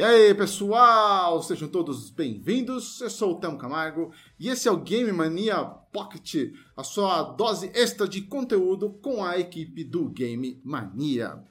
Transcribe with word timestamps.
E 0.00 0.02
aí, 0.02 0.34
pessoal, 0.34 1.42
sejam 1.42 1.68
todos 1.68 2.08
bem-vindos. 2.08 3.02
Eu 3.02 3.10
sou 3.10 3.32
o 3.32 3.34
Temo 3.38 3.58
Camargo 3.58 4.10
e 4.38 4.48
esse 4.48 4.66
é 4.66 4.70
o 4.70 4.80
Game 4.80 5.12
Mania 5.12 5.62
Pocket, 5.62 6.54
a 6.74 6.82
sua 6.82 7.22
dose 7.22 7.70
extra 7.74 8.08
de 8.08 8.22
conteúdo 8.22 8.94
com 9.02 9.22
a 9.22 9.38
equipe 9.38 9.84
do 9.84 10.08
Game 10.08 10.58
Mania. 10.64 11.44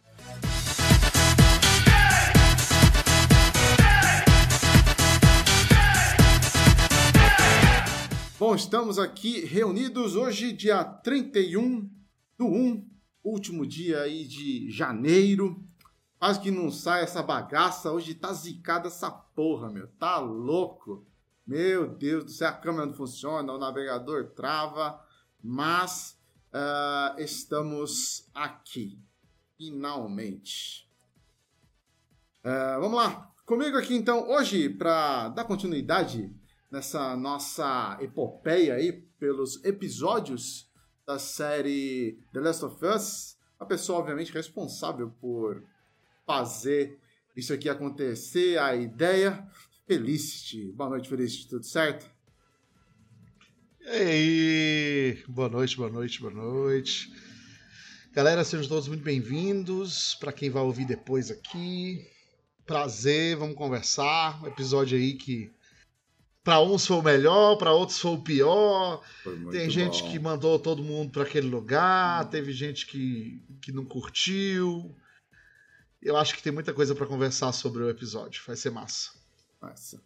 Bom, 8.40 8.56
estamos 8.56 8.98
aqui 8.98 9.46
reunidos 9.46 10.16
hoje, 10.16 10.54
dia 10.54 10.84
31 10.84 11.88
do 12.36 12.48
1, 12.48 12.84
último 13.24 13.64
dia 13.68 14.00
aí 14.00 14.26
de 14.26 14.72
janeiro. 14.72 15.69
Quase 16.20 16.42
que 16.42 16.52
não 16.52 16.70
sai 16.70 17.04
essa 17.04 17.24
bagaça. 17.24 17.94
Hoje 17.94 18.14
tá 18.14 18.34
zicada 18.34 18.88
essa 18.88 19.10
porra, 19.10 19.70
meu. 19.70 19.88
Tá 19.98 20.20
louco. 20.20 21.06
Meu 21.48 21.88
Deus 21.88 22.26
do 22.26 22.32
céu, 22.32 22.50
a 22.50 22.54
câmera 22.54 22.86
não 22.86 22.94
funciona, 22.94 23.54
o 23.54 23.58
navegador 23.58 24.32
trava. 24.32 25.02
Mas 25.42 26.20
uh, 26.54 27.20
estamos 27.22 28.30
aqui. 28.36 29.00
Finalmente. 29.58 30.92
Uh, 32.44 32.82
vamos 32.82 32.98
lá. 32.98 33.32
Comigo 33.46 33.78
aqui 33.78 33.96
então, 33.96 34.30
hoje, 34.30 34.70
para 34.70 35.30
dar 35.30 35.46
continuidade 35.46 36.36
nessa 36.70 37.16
nossa 37.16 37.98
epopeia 38.02 38.76
aí 38.76 38.92
pelos 39.18 39.64
episódios 39.64 40.70
da 41.08 41.18
série 41.18 42.22
The 42.34 42.42
Last 42.42 42.66
of 42.66 42.86
Us. 42.86 43.38
A 43.58 43.66
pessoa, 43.66 44.00
obviamente, 44.00 44.34
responsável 44.34 45.10
por 45.20 45.64
fazer 46.30 47.00
isso 47.36 47.52
aqui 47.52 47.68
acontecer, 47.68 48.60
a 48.60 48.76
ideia. 48.76 49.44
Felicity. 49.88 50.72
Boa 50.74 50.92
noite, 50.92 51.10
Felicity. 51.10 51.48
Tudo 51.48 51.66
certo? 51.66 52.08
E 53.82 53.90
aí, 53.90 55.24
boa 55.28 55.50
noite, 55.50 55.76
boa 55.76 55.90
noite, 55.90 56.22
boa 56.22 56.32
noite. 56.32 57.12
Galera, 58.14 58.44
sejam 58.44 58.68
todos 58.68 58.88
muito 58.88 59.04
bem-vindos. 59.04 60.14
Para 60.20 60.32
quem 60.32 60.52
vai 60.52 60.62
ouvir 60.62 60.86
depois 60.86 61.32
aqui, 61.32 62.06
prazer, 62.64 63.36
vamos 63.36 63.56
conversar. 63.56 64.40
Um 64.44 64.48
episódio 64.50 65.00
aí 65.00 65.14
que 65.14 65.52
para 66.44 66.62
uns 66.62 66.86
foi 66.86 66.98
o 66.98 67.02
melhor, 67.02 67.56
para 67.56 67.74
outros 67.74 67.98
foi 67.98 68.12
o 68.12 68.22
pior. 68.22 69.02
Foi 69.24 69.36
Tem 69.50 69.68
gente 69.68 70.04
bom. 70.04 70.12
que 70.12 70.20
mandou 70.20 70.60
todo 70.60 70.84
mundo 70.84 71.10
para 71.10 71.24
aquele 71.24 71.48
lugar, 71.48 72.30
teve 72.30 72.54
gente 72.54 72.86
que, 72.86 73.42
que 73.60 73.72
não 73.72 73.84
curtiu. 73.84 74.96
Eu 76.02 76.16
acho 76.16 76.36
que 76.36 76.42
tem 76.42 76.52
muita 76.52 76.74
coisa 76.74 76.96
para 76.96 77.06
conversar 77.06 77.52
sobre 77.52 77.84
o 77.84 77.90
episódio. 77.90 78.42
Vai 78.48 78.56
ser 78.56 78.70
massa. 78.70 79.12
Massa. 79.62 80.02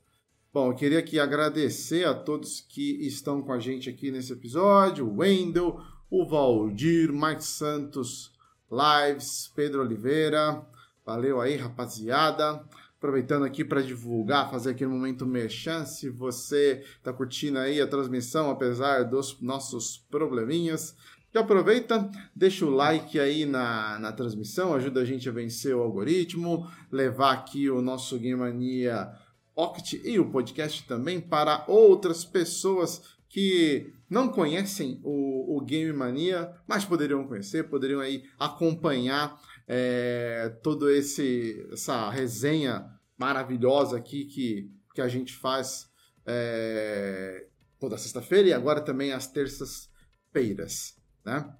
Bom, 0.52 0.72
eu 0.72 0.76
queria 0.76 1.00
aqui 1.00 1.20
agradecer 1.20 2.06
a 2.06 2.14
todos 2.14 2.62
que 2.62 3.06
estão 3.06 3.42
com 3.42 3.54
a 3.54 3.60
gente 3.60 3.90
aqui 3.90 4.12
nesse 4.12 4.34
episódio: 4.34 5.08
o 5.08 5.18
Wendel, 5.18 5.80
o 6.10 6.26
Valdir, 6.26 7.12
Mike 7.12 7.44
Santos, 7.44 8.32
Lives, 8.72 9.52
Pedro 9.56 9.82
Oliveira. 9.82 10.66
Valeu 11.06 11.40
aí, 11.40 11.58
rapaziada. 11.58 12.64
Aproveitando 12.98 13.44
aqui 13.44 13.66
para 13.66 13.82
divulgar, 13.82 14.50
fazer 14.50 14.72
aqui 14.72 14.86
no 14.86 14.92
momento 14.92 15.26
merchan, 15.26 15.86
se 15.86 16.10
você 16.10 16.82
está 16.96 17.12
curtindo 17.12 17.60
aí 17.60 17.82
a 17.82 17.88
transmissão, 17.88 18.50
apesar 18.50 19.04
dos 19.04 19.42
nossos 19.42 19.98
probleminhas, 20.10 20.96
já 21.34 21.40
aproveita, 21.42 22.12
deixa 22.36 22.64
o 22.64 22.70
like 22.70 23.20
aí 23.20 23.46
na, 23.46 23.98
na 23.98 24.12
transmissão, 24.12 24.74
ajuda 24.74 25.02
a 25.02 25.06
gente 25.06 25.28
a 25.28 25.32
vencer 25.32 25.76
o 25.76 25.82
algoritmo, 25.82 26.70
levar 26.92 27.32
aqui 27.34 27.70
o 27.70 27.82
nosso 27.82 28.20
Game 28.20 28.40
Mania 28.40 29.12
Pocket 29.56 29.94
e 30.04 30.20
o 30.20 30.30
podcast 30.30 30.86
também 30.88 31.20
para 31.20 31.66
outras 31.68 32.24
pessoas 32.24 33.02
que 33.28 33.92
não 34.08 34.30
conhecem 34.30 35.00
o, 35.04 35.58
o 35.58 35.62
Game 35.62 35.92
Mania, 35.92 36.54
mas 36.68 36.86
poderiam 36.86 37.28
conhecer, 37.28 37.68
poderiam 37.68 38.00
aí 38.00 38.24
acompanhar 38.38 39.42
é, 39.68 40.50
todo 40.62 40.88
esse 40.88 41.68
essa 41.72 42.12
resenha 42.12 42.86
maravilhosa 43.18 43.98
aqui 43.98 44.26
que, 44.26 44.70
que 44.94 45.02
a 45.02 45.08
gente 45.08 45.34
faz 45.34 45.88
é, 46.28 47.48
toda 47.80 47.98
sexta-feira 47.98 48.50
e 48.50 48.54
agora 48.54 48.82
também 48.82 49.14
às 49.14 49.26
terças-feiras, 49.26 50.96
né? 51.26 51.52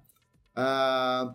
Uh, 0.56 1.34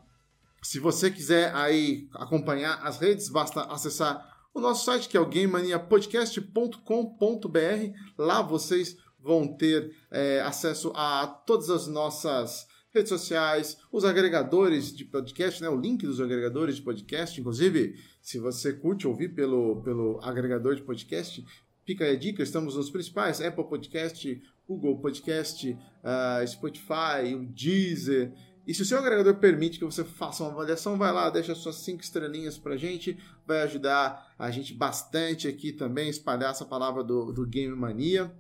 se 0.62 0.80
você 0.80 1.10
quiser 1.10 1.56
aí 1.56 2.10
acompanhar 2.14 2.86
as 2.86 2.98
redes, 2.98 3.30
basta 3.30 3.62
acessar 3.64 4.28
o 4.54 4.60
nosso 4.60 4.84
site 4.86 5.08
que 5.08 5.16
é 5.16 5.20
o 5.20 5.26
gamemaniapodcast.com.br. 5.26 7.98
Lá 8.18 8.42
vocês 8.42 8.98
vão 9.20 9.56
ter 9.56 9.96
é, 10.12 10.42
acesso 10.42 10.92
a 10.96 11.28
todas 11.28 11.70
as 11.70 11.88
nossas 11.88 12.68
redes 12.92 13.10
sociais, 13.10 13.78
os 13.92 14.04
agregadores 14.04 14.96
de 14.96 15.06
podcast, 15.06 15.62
né? 15.62 15.70
O 15.70 15.80
link 15.80 16.06
dos 16.06 16.20
agregadores 16.20 16.78
de 16.78 16.82
podcast, 16.82 17.40
inclusive, 17.40 17.96
se 18.22 18.40
você 18.40 18.74
curte 18.74 19.08
ouvir 19.08 19.36
pelo, 19.36 19.82
pelo 19.84 20.20
agregador 20.24 20.76
de 20.76 20.82
podcast, 20.82 21.46
fica 21.90 22.06
a 22.06 22.16
dica, 22.16 22.44
estamos 22.44 22.76
nos 22.76 22.92
principais, 22.92 23.42
Apple 23.42 23.64
Podcast, 23.64 24.40
Google 24.68 25.00
Podcast, 25.00 25.72
uh, 25.72 26.48
Spotify, 26.48 27.34
o 27.34 27.48
Deezer. 27.48 28.32
E 28.68 28.76
se 28.76 28.84
o 28.84 28.86
seu 28.86 29.00
agregador 29.00 29.38
permite 29.38 29.80
que 29.80 29.86
você 29.86 30.04
faça 30.04 30.44
uma 30.44 30.52
avaliação, 30.52 31.00
vai 31.00 31.12
lá, 31.12 31.32
deixa 31.32 31.56
suas 31.56 31.78
cinco 31.78 32.04
estrelinhas 32.04 32.60
pra 32.60 32.78
gente, 32.78 33.18
vai 33.44 33.64
ajudar 33.64 34.36
a 34.38 34.52
gente 34.52 34.72
bastante 34.72 35.48
aqui 35.48 35.72
também, 35.72 36.10
espalhar 36.10 36.52
essa 36.52 36.64
palavra 36.64 37.04
do, 37.04 37.34
do 37.34 37.48
Game 37.48 37.76
Mania. 37.76 38.32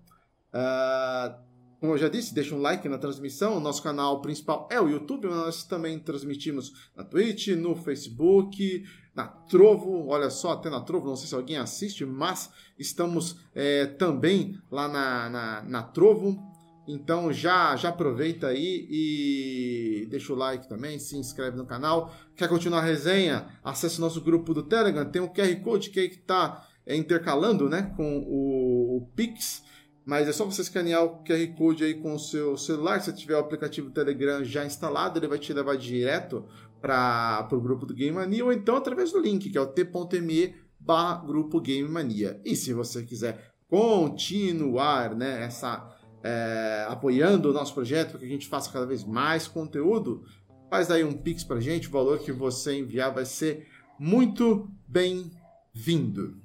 Uh, 0.53 1.48
como 1.79 1.93
eu 1.93 1.97
já 1.97 2.09
disse, 2.09 2.33
deixa 2.33 2.53
um 2.53 2.61
like 2.61 2.89
na 2.89 2.97
transmissão. 2.97 3.57
O 3.57 3.59
nosso 3.59 3.81
canal 3.81 4.21
principal 4.21 4.67
é 4.69 4.81
o 4.81 4.89
YouTube, 4.89 5.27
mas 5.27 5.37
nós 5.37 5.63
também 5.63 5.97
transmitimos 5.97 6.73
na 6.95 7.03
Twitch, 7.05 7.47
no 7.49 7.73
Facebook, 7.75 8.83
na 9.15 9.25
Trovo. 9.25 10.07
Olha 10.07 10.29
só, 10.29 10.51
até 10.51 10.69
na 10.69 10.81
Trovo, 10.81 11.07
não 11.07 11.15
sei 11.15 11.27
se 11.27 11.35
alguém 11.35 11.57
assiste, 11.57 12.05
mas 12.05 12.51
estamos 12.77 13.37
é, 13.55 13.85
também 13.85 14.59
lá 14.69 14.89
na, 14.89 15.29
na, 15.29 15.61
na 15.63 15.83
Trovo. 15.83 16.37
Então 16.85 17.31
já, 17.31 17.75
já 17.75 17.89
aproveita 17.89 18.47
aí 18.47 18.87
e 18.89 20.07
deixa 20.09 20.33
o 20.33 20.35
like 20.35 20.67
também, 20.67 20.99
se 20.99 21.15
inscreve 21.15 21.55
no 21.55 21.65
canal. 21.65 22.13
Quer 22.35 22.49
continuar 22.49 22.79
a 22.79 22.85
resenha? 22.85 23.47
Acesse 23.63 23.99
o 23.99 24.01
nosso 24.01 24.19
grupo 24.21 24.53
do 24.53 24.63
Telegram, 24.63 25.05
tem 25.05 25.21
um 25.21 25.27
QR 25.27 25.55
Code 25.61 25.91
que 25.91 25.99
está 25.99 26.67
é, 26.85 26.95
intercalando 26.95 27.69
né, 27.69 27.93
com 27.95 28.17
o, 28.17 28.97
o 28.97 29.07
Pix 29.15 29.63
mas 30.09 30.27
é 30.27 30.33
só 30.33 30.43
você 30.43 30.61
escanear 30.63 31.03
o 31.03 31.23
QR 31.23 31.55
Code 31.55 31.83
aí 31.83 31.93
com 31.93 32.15
o 32.15 32.19
seu 32.19 32.57
celular. 32.57 32.99
Se 32.99 33.13
tiver 33.13 33.35
o 33.35 33.39
aplicativo 33.39 33.91
Telegram 33.91 34.43
já 34.43 34.65
instalado, 34.65 35.19
ele 35.19 35.27
vai 35.27 35.37
te 35.37 35.53
levar 35.53 35.77
direto 35.77 36.47
para 36.81 37.47
o 37.51 37.61
grupo 37.61 37.85
do 37.85 37.93
Game 37.93 38.15
Mania 38.15 38.43
ou 38.43 38.51
então 38.51 38.75
através 38.75 39.11
do 39.11 39.19
link, 39.19 39.51
que 39.51 39.57
é 39.57 39.61
o 39.61 39.67
t.me 39.67 40.55
barra 40.79 41.23
grupo 41.23 41.61
Game 41.61 41.87
Mania. 41.87 42.41
E 42.43 42.55
se 42.55 42.73
você 42.73 43.03
quiser 43.03 43.53
continuar 43.67 45.13
né, 45.13 45.43
essa, 45.43 45.95
é, 46.23 46.87
apoiando 46.89 47.51
o 47.51 47.53
nosso 47.53 47.75
projeto 47.75 48.09
para 48.09 48.21
que 48.21 48.25
a 48.25 48.29
gente 48.29 48.47
faça 48.47 48.71
cada 48.71 48.87
vez 48.87 49.03
mais 49.03 49.47
conteúdo, 49.47 50.23
faz 50.71 50.89
aí 50.89 51.03
um 51.03 51.13
Pix 51.13 51.43
para 51.43 51.59
gente. 51.59 51.87
O 51.87 51.91
valor 51.91 52.17
que 52.17 52.31
você 52.31 52.79
enviar 52.79 53.13
vai 53.13 53.25
ser 53.25 53.67
muito 53.99 54.71
bem-vindo. 54.87 56.41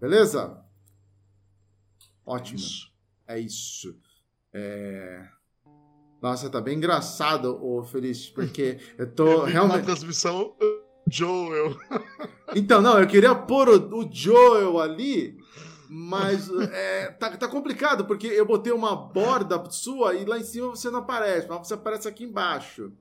Beleza? 0.00 0.60
Ótimo. 2.26 2.58
Isso. 2.58 2.95
É 3.26 3.38
isso. 3.38 3.96
É... 4.52 5.26
Nossa, 6.22 6.48
tá 6.48 6.60
bem 6.60 6.76
engraçado, 6.76 7.58
ô 7.62 7.82
Feliz, 7.82 8.28
porque 8.28 8.78
eu 8.96 9.10
tô 9.10 9.44
realmente. 9.44 9.78
Na 9.78 9.82
transmissão, 9.82 10.56
Joel. 11.08 11.76
então, 12.54 12.80
não, 12.80 12.98
eu 12.98 13.06
queria 13.06 13.34
pôr 13.34 13.68
o, 13.68 13.98
o 13.98 14.08
Joel 14.10 14.80
ali, 14.80 15.38
mas 15.88 16.48
é, 16.72 17.08
tá, 17.12 17.36
tá 17.36 17.48
complicado, 17.48 18.06
porque 18.06 18.26
eu 18.26 18.46
botei 18.46 18.72
uma 18.72 18.96
borda 18.96 19.62
sua 19.70 20.14
e 20.14 20.24
lá 20.24 20.38
em 20.38 20.44
cima 20.44 20.68
você 20.68 20.90
não 20.90 21.00
aparece, 21.00 21.46
mas 21.48 21.66
você 21.66 21.74
aparece 21.74 22.08
aqui 22.08 22.24
embaixo. 22.24 22.92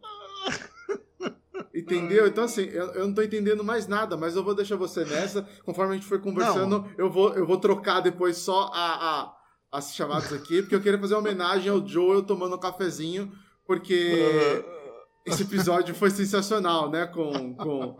Entendeu? 1.73 2.25
Então, 2.27 2.45
assim, 2.45 2.63
eu, 2.63 2.85
eu, 2.93 3.07
não 3.07 3.13
tô 3.13 3.21
entendendo 3.21 3.63
mais 3.63 3.85
nada, 3.85 4.15
mas 4.15 4.35
eu 4.35 4.43
vou 4.43 4.55
deixar 4.55 4.77
você 4.77 5.03
nessa. 5.03 5.45
Conforme 5.65 5.93
a 5.93 5.97
gente 5.97 6.07
for 6.07 6.21
conversando, 6.21 6.89
eu 6.97 7.09
vou, 7.09 7.33
eu 7.33 7.45
vou 7.45 7.57
trocar 7.57 7.99
depois 7.99 8.37
só 8.37 8.71
a, 8.73 9.23
a 9.23 9.35
as 9.71 9.93
chamadas 9.93 10.31
aqui, 10.31 10.61
porque 10.61 10.75
eu 10.75 10.81
queria 10.81 10.99
fazer 10.99 11.15
uma 11.15 11.21
homenagem 11.21 11.69
ao 11.69 11.85
Joel 11.85 12.23
tomando 12.23 12.55
um 12.55 12.59
cafezinho, 12.59 13.31
porque 13.65 14.13
esse 15.25 15.43
episódio 15.43 15.93
foi 15.93 16.09
sensacional, 16.09 16.89
né? 16.89 17.07
Com, 17.07 17.55
com, 17.55 17.97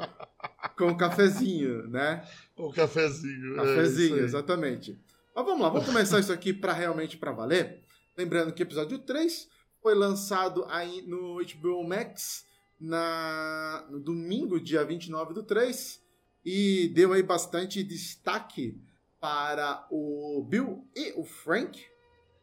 com 0.78 0.92
o 0.92 0.98
cafezinho, 0.98 1.88
né? 1.88 2.26
O 2.56 2.72
cafezinho. 2.72 3.54
É 3.54 3.58
cafezinho, 3.58 4.20
é 4.20 4.24
exatamente. 4.24 5.00
Mas 5.36 5.46
vamos 5.46 5.62
lá, 5.62 5.70
vamos 5.70 5.86
começar 5.86 6.20
isso 6.20 6.32
aqui 6.32 6.54
para 6.54 6.72
realmente 6.72 7.18
para 7.18 7.32
valer. 7.32 7.84
Lembrando 8.18 8.54
que 8.54 8.64
episódio 8.64 9.00
3 9.00 9.50
foi 9.82 9.94
lançado 9.94 10.66
aí 10.70 11.02
no 11.06 11.38
HBO 11.44 11.84
Max 11.88 12.46
na, 12.80 13.86
no 13.90 14.00
domingo, 14.00 14.60
dia 14.60 14.86
29 14.86 15.34
do 15.34 15.44
3, 15.44 16.02
e 16.46 16.90
deu 16.94 17.12
aí 17.12 17.24
bastante 17.24 17.84
destaque 17.84 18.80
para 19.26 19.88
o 19.90 20.46
Bill 20.48 20.88
e 20.96 21.20
o 21.20 21.24
Frank, 21.24 21.84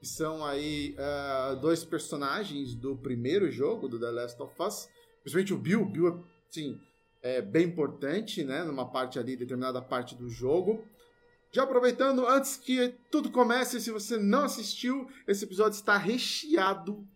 que 0.00 0.04
são 0.04 0.44
aí 0.44 0.96
uh, 0.98 1.54
dois 1.60 1.84
personagens 1.84 2.74
do 2.74 2.96
primeiro 2.96 3.52
jogo 3.52 3.86
do 3.86 4.00
The 4.00 4.10
Last 4.10 4.42
of 4.42 4.52
Us. 4.60 4.88
Principalmente 5.22 5.54
o 5.54 5.58
Bill. 5.58 5.84
Bill, 5.84 6.24
sim, 6.50 6.80
é 7.22 7.40
bem 7.40 7.66
importante, 7.68 8.42
né? 8.42 8.64
Numa 8.64 8.90
parte 8.90 9.16
ali, 9.16 9.36
determinada 9.36 9.80
parte 9.80 10.16
do 10.16 10.28
jogo. 10.28 10.84
Já 11.52 11.62
aproveitando, 11.62 12.26
antes 12.26 12.56
que 12.56 12.92
tudo 13.12 13.30
comece, 13.30 13.80
se 13.80 13.92
você 13.92 14.16
não 14.16 14.42
assistiu, 14.42 15.08
esse 15.28 15.44
episódio 15.44 15.76
está 15.76 15.96
recheado, 15.96 17.06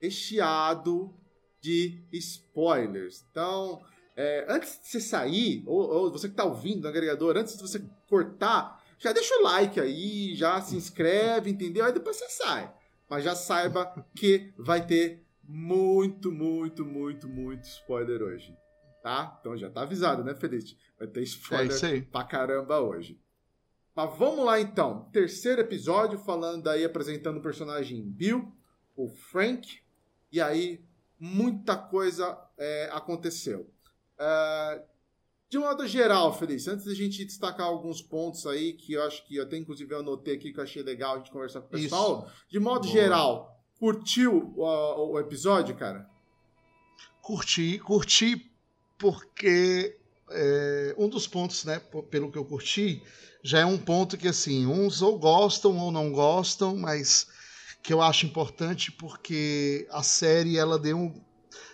recheado 0.00 1.14
de 1.60 2.02
spoilers. 2.10 3.22
Então, 3.30 3.82
é, 4.16 4.46
antes 4.48 4.80
de 4.80 4.88
você 4.88 5.00
sair, 5.00 5.62
ou, 5.66 5.78
ou 5.78 6.10
você 6.10 6.26
que 6.26 6.32
está 6.32 6.44
ouvindo 6.44 6.84
no 6.84 6.88
agregador, 6.88 7.36
antes 7.36 7.54
de 7.54 7.60
você 7.60 7.84
cortar, 8.08 8.79
já 9.00 9.12
deixa 9.12 9.34
o 9.36 9.42
like 9.42 9.80
aí, 9.80 10.34
já 10.34 10.60
se 10.60 10.76
inscreve, 10.76 11.50
entendeu? 11.50 11.86
Aí 11.86 11.92
depois 11.92 12.16
você 12.16 12.28
sai. 12.28 12.72
Mas 13.08 13.24
já 13.24 13.34
saiba 13.34 14.06
que 14.14 14.52
vai 14.58 14.86
ter 14.86 15.26
muito, 15.42 16.30
muito, 16.30 16.84
muito, 16.84 17.26
muito 17.26 17.64
spoiler 17.64 18.22
hoje. 18.22 18.54
Tá? 19.02 19.38
Então 19.40 19.56
já 19.56 19.70
tá 19.70 19.82
avisado, 19.82 20.22
né, 20.22 20.34
Feliz? 20.34 20.76
Vai 20.98 21.08
ter 21.08 21.22
spoiler 21.22 21.84
é 21.84 22.00
pra 22.02 22.24
caramba 22.24 22.78
hoje. 22.80 23.18
Mas 23.96 24.16
vamos 24.18 24.44
lá 24.44 24.60
então. 24.60 25.08
Terceiro 25.10 25.62
episódio, 25.62 26.18
falando 26.18 26.68
aí, 26.68 26.84
apresentando 26.84 27.38
o 27.38 27.42
personagem 27.42 28.02
Bill, 28.02 28.52
o 28.94 29.08
Frank. 29.08 29.80
E 30.30 30.40
aí, 30.40 30.84
muita 31.18 31.74
coisa 31.74 32.38
é, 32.58 32.90
aconteceu. 32.92 33.72
Uh, 34.18 34.89
de 35.50 35.58
modo 35.58 35.84
geral, 35.84 36.32
Feliz, 36.32 36.68
antes 36.68 36.86
da 36.86 36.94
gente 36.94 37.24
destacar 37.24 37.66
alguns 37.66 38.00
pontos 38.00 38.46
aí 38.46 38.72
que 38.72 38.92
eu 38.92 39.02
acho 39.02 39.26
que 39.26 39.34
eu 39.34 39.42
até 39.42 39.56
inclusive 39.56 39.92
eu 39.92 39.98
anotei 39.98 40.36
aqui 40.36 40.52
que 40.52 40.60
eu 40.60 40.64
achei 40.64 40.80
legal 40.80 41.16
a 41.16 41.18
gente 41.18 41.32
conversar 41.32 41.60
com 41.60 41.66
o 41.66 41.70
pessoal. 41.70 42.24
Isso. 42.24 42.44
De 42.48 42.60
modo 42.60 42.82
Boa. 42.82 42.92
geral, 42.92 43.60
curtiu 43.76 44.54
o, 44.56 45.12
o, 45.12 45.18
episódio, 45.18 45.74
cara? 45.74 46.08
Curti, 47.20 47.80
curti 47.80 48.48
porque 48.96 49.98
é, 50.30 50.94
um 50.96 51.08
dos 51.08 51.26
pontos, 51.26 51.64
né, 51.64 51.80
pelo 52.08 52.30
que 52.30 52.38
eu 52.38 52.44
curti, 52.44 53.02
já 53.42 53.58
é 53.58 53.66
um 53.66 53.78
ponto 53.78 54.16
que 54.16 54.28
assim, 54.28 54.66
uns 54.66 55.02
ou 55.02 55.18
gostam 55.18 55.76
ou 55.78 55.90
não 55.90 56.12
gostam, 56.12 56.76
mas 56.76 57.26
que 57.82 57.92
eu 57.92 58.00
acho 58.00 58.24
importante 58.24 58.92
porque 58.92 59.88
a 59.90 60.04
série 60.04 60.56
ela 60.56 60.78
deu 60.78 61.12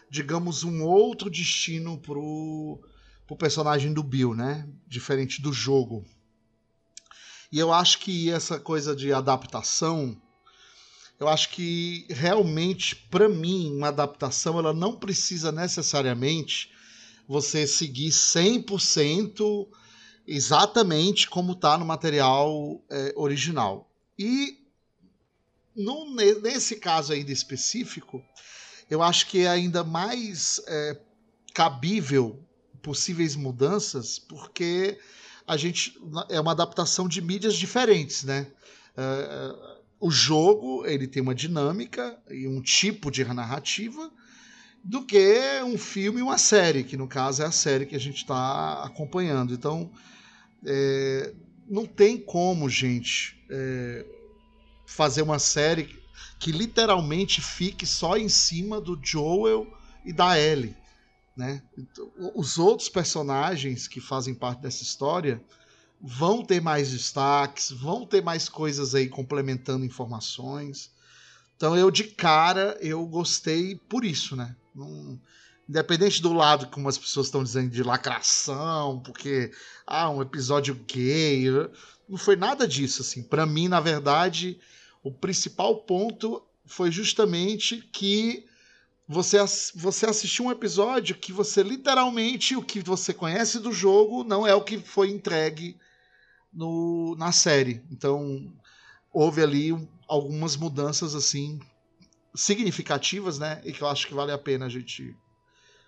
digamos, 0.09 0.65
um 0.65 0.85
outro 0.85 1.29
destino 1.29 1.99
pro, 1.99 2.81
pro 3.27 3.37
personagem 3.37 3.93
do 3.93 4.03
Bill, 4.03 4.35
né? 4.35 4.69
Diferente 4.87 5.43
do 5.43 5.53
jogo. 5.53 6.05
E 7.51 7.59
eu 7.59 7.73
acho 7.73 7.99
que 7.99 8.31
essa 8.31 8.59
coisa 8.59 8.95
de 8.95 9.13
adaptação, 9.13 10.21
eu 11.19 11.29
acho 11.29 11.51
que 11.51 12.07
realmente, 12.11 12.95
para 12.95 13.29
mim, 13.29 13.73
uma 13.77 13.89
adaptação 13.89 14.59
ela 14.59 14.73
não 14.73 14.97
precisa 14.97 15.51
necessariamente 15.51 16.71
você 17.27 17.67
seguir 17.67 18.11
100% 18.11 19.69
exatamente 20.27 21.29
como 21.29 21.53
está 21.53 21.79
no 21.79 21.85
material 21.85 22.83
é, 22.91 23.13
original. 23.17 23.91
E 24.19 24.59
no, 25.75 26.15
nesse 26.15 26.77
caso 26.77 27.13
ainda 27.13 27.33
específico, 27.33 28.25
eu 28.89 29.03
acho 29.03 29.27
que 29.27 29.41
é 29.41 29.49
ainda 29.49 29.85
mais 29.85 30.61
é, 30.67 31.01
cabível 31.53 32.46
possíveis 32.87 33.35
mudanças, 33.35 34.17
porque 34.17 34.97
a 35.45 35.57
gente 35.57 35.99
é 36.29 36.41
uma 36.41 36.53
adaptação 36.53 37.09
de 37.09 37.21
mídias 37.21 37.57
diferentes, 37.57 38.23
né? 38.23 38.47
Uh, 38.97 39.77
o 39.99 40.09
jogo 40.09 40.87
ele 40.87 41.09
tem 41.09 41.21
uma 41.21 41.35
dinâmica 41.35 42.17
e 42.31 42.47
um 42.47 42.63
tipo 42.63 43.11
de 43.11 43.25
narrativa 43.25 44.09
do 44.85 45.05
que 45.05 45.61
um 45.65 45.77
filme 45.77 46.21
e 46.21 46.23
uma 46.23 46.39
série, 46.39 46.85
que 46.85 46.97
no 46.97 47.09
caso 47.09 47.43
é 47.43 47.47
a 47.47 47.51
série 47.51 47.87
que 47.87 47.97
a 47.97 48.01
gente 48.01 48.19
está 48.19 48.85
acompanhando. 48.85 49.53
Então, 49.53 49.91
é, 50.65 51.35
não 51.69 51.85
tem 51.87 52.17
como, 52.17 52.71
gente, 52.71 53.37
é, 53.51 54.07
fazer 54.87 55.23
uma 55.23 55.41
série 55.41 55.89
que 56.39 56.53
literalmente 56.53 57.41
fique 57.41 57.85
só 57.85 58.17
em 58.17 58.29
cima 58.29 58.81
do 58.81 58.97
Joel 59.03 59.67
e 60.05 60.13
da 60.13 60.39
Ellie. 60.39 60.77
Né? 61.37 61.63
Os 62.35 62.59
outros 62.59 62.89
personagens 62.89 63.87
que 63.87 64.01
fazem 64.01 64.35
parte 64.35 64.63
dessa 64.63 64.83
história 64.83 65.43
vão 66.01 66.43
ter 66.43 66.61
mais 66.63 66.91
destaques, 66.91 67.71
vão 67.71 68.07
ter 68.07 68.23
mais 68.23 68.49
coisas 68.49 68.95
aí 68.95 69.09
complementando 69.09 69.85
informações. 69.85 70.91
Então 71.57 71.77
eu 71.77 71.91
de 71.91 72.05
cara 72.05 72.77
eu 72.81 73.05
gostei 73.07 73.77
por 73.77 74.05
isso, 74.05 74.35
né? 74.35 74.57
Não, 74.75 75.21
independente 75.69 76.23
do 76.23 76.33
lado 76.33 76.69
como 76.69 76.89
as 76.89 76.97
pessoas 76.97 77.27
estão 77.27 77.43
dizendo 77.43 77.71
de 77.71 77.83
lacração, 77.83 79.01
porque 79.01 79.51
ah, 79.87 80.09
um 80.11 80.23
episódio 80.23 80.75
gay, 80.87 81.47
não 82.09 82.17
foi 82.17 82.37
nada 82.37 82.67
disso 82.67 83.03
assim. 83.03 83.23
Para 83.23 83.45
mim, 83.45 83.69
na 83.69 83.81
verdade, 83.81 84.59
o 85.03 85.11
principal 85.11 85.83
ponto 85.83 86.43
foi 86.65 86.91
justamente 86.91 87.81
que 87.93 88.47
você, 89.09 89.39
você 89.75 90.07
assistiu 90.07 90.47
um 90.47 90.51
episódio 90.51 91.17
que 91.17 91.33
você 91.33 91.63
literalmente 91.63 92.57
o 92.57 92.63
que 92.63 92.81
você 92.81 93.15
conhece 93.15 93.61
do 93.61 93.73
jogo 93.73 94.25
não 94.25 94.47
é 94.47 94.55
o 94.55 94.65
que 94.65 94.79
foi 94.79 95.11
entregue 95.11 95.79
no, 96.53 97.15
na 97.17 97.31
série. 97.31 97.85
Então 97.91 98.53
houve 99.13 99.43
ali 99.43 99.71
algumas 100.09 100.57
mudanças 100.57 101.15
assim 101.15 101.61
significativas, 102.35 103.39
né? 103.39 103.63
E 103.65 103.73
que 103.73 103.83
eu 103.83 103.89
acho 103.89 104.09
que 104.09 104.15
vale 104.15 104.33
a 104.33 104.39
pena 104.39 104.67
a 104.67 104.69
gente 104.69 105.17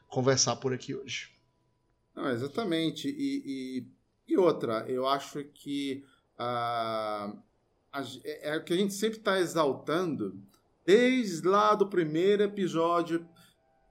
conversar 0.08 0.56
por 0.56 0.72
aqui 0.72 0.94
hoje. 0.94 1.30
Não, 2.14 2.30
exatamente. 2.30 3.08
E, 3.08 3.42
e, 3.44 4.32
e 4.32 4.36
outra, 4.36 4.84
eu 4.88 5.06
acho 5.06 5.42
que 5.44 6.04
uh, 6.38 7.36
a, 7.92 8.04
é, 8.24 8.50
é 8.50 8.56
o 8.56 8.64
que 8.64 8.72
a 8.72 8.76
gente 8.76 8.94
sempre 8.94 9.18
está 9.18 9.38
exaltando 9.38 10.40
desde 10.88 11.46
lá 11.46 11.74
do 11.74 11.86
primeiro 11.86 12.42
episódio, 12.42 13.28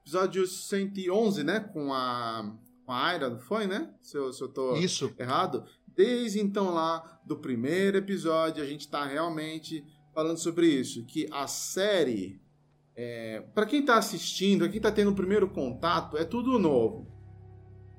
episódio 0.01 0.48
111, 0.48 1.44
né? 1.44 1.60
Com 1.60 1.94
a, 1.94 2.58
com 2.84 2.92
a 2.92 3.06
Aira, 3.06 3.30
não 3.30 3.38
foi, 3.38 3.68
né? 3.68 3.94
Se 4.01 4.18
eu, 4.18 4.34
se 4.34 4.42
eu 4.42 4.48
tô 4.48 4.75
Isso. 4.77 5.13
errado. 5.20 5.63
Desde 5.96 6.39
então 6.39 6.74
lá 6.74 7.22
do 7.24 7.38
primeiro 7.38 7.98
episódio, 7.98 8.63
a 8.63 8.66
gente 8.66 8.82
está 8.82 9.06
realmente 9.06 9.86
falando 10.12 10.39
sobre 10.39 10.66
isso. 10.66 11.06
Que 11.06 11.27
a 11.32 11.46
série 11.46 12.42
é, 12.96 13.42
para 13.54 13.68
quem 13.68 13.82
está 13.82 14.00
assistindo, 14.00 14.68
quem 14.68 14.77
está 14.77 14.92
tendo 14.92 15.12
o 15.12 15.16
primeiro 15.16 15.48
contato, 15.48 16.18
é 16.18 16.25
tudo 16.25 16.58
novo. 16.58 17.08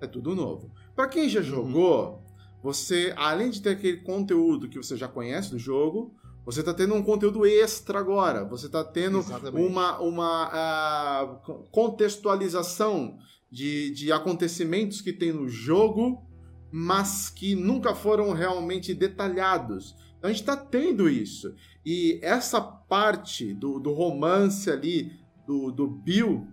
É 0.00 0.08
tudo 0.08 0.34
novo. 0.34 0.72
Para 0.96 1.06
quem 1.06 1.28
já 1.28 1.38
uhum. 1.38 1.46
jogou, 1.46 2.24
você, 2.60 3.14
além 3.16 3.50
de 3.50 3.62
ter 3.62 3.70
aquele 3.70 3.98
conteúdo 3.98 4.68
que 4.68 4.76
você 4.76 4.96
já 4.96 5.06
conhece 5.06 5.52
do 5.52 5.58
jogo, 5.58 6.16
você 6.44 6.60
está 6.60 6.72
tendo 6.72 6.94
um 6.94 7.02
conteúdo 7.02 7.44
extra 7.44 7.98
agora. 7.98 8.44
Você 8.44 8.66
está 8.66 8.82
tendo 8.82 9.18
Exatamente. 9.18 9.66
uma, 9.66 9.98
uma 9.98 11.42
uh, 11.44 11.64
contextualização 11.70 13.18
de, 13.50 13.90
de 13.90 14.12
acontecimentos 14.12 15.00
que 15.00 15.12
tem 15.12 15.32
no 15.32 15.48
jogo, 15.48 16.22
mas 16.70 17.28
que 17.28 17.54
nunca 17.54 17.94
foram 17.94 18.32
realmente 18.32 18.94
detalhados. 18.94 19.94
Então 20.18 20.30
a 20.30 20.32
gente 20.32 20.40
está 20.40 20.56
tendo 20.56 21.08
isso. 21.08 21.54
E 21.84 22.18
essa 22.22 22.60
parte 22.60 23.54
do, 23.54 23.78
do 23.78 23.92
romance 23.92 24.70
ali, 24.70 25.12
do, 25.46 25.70
do 25.70 25.86
Bill, 25.86 26.46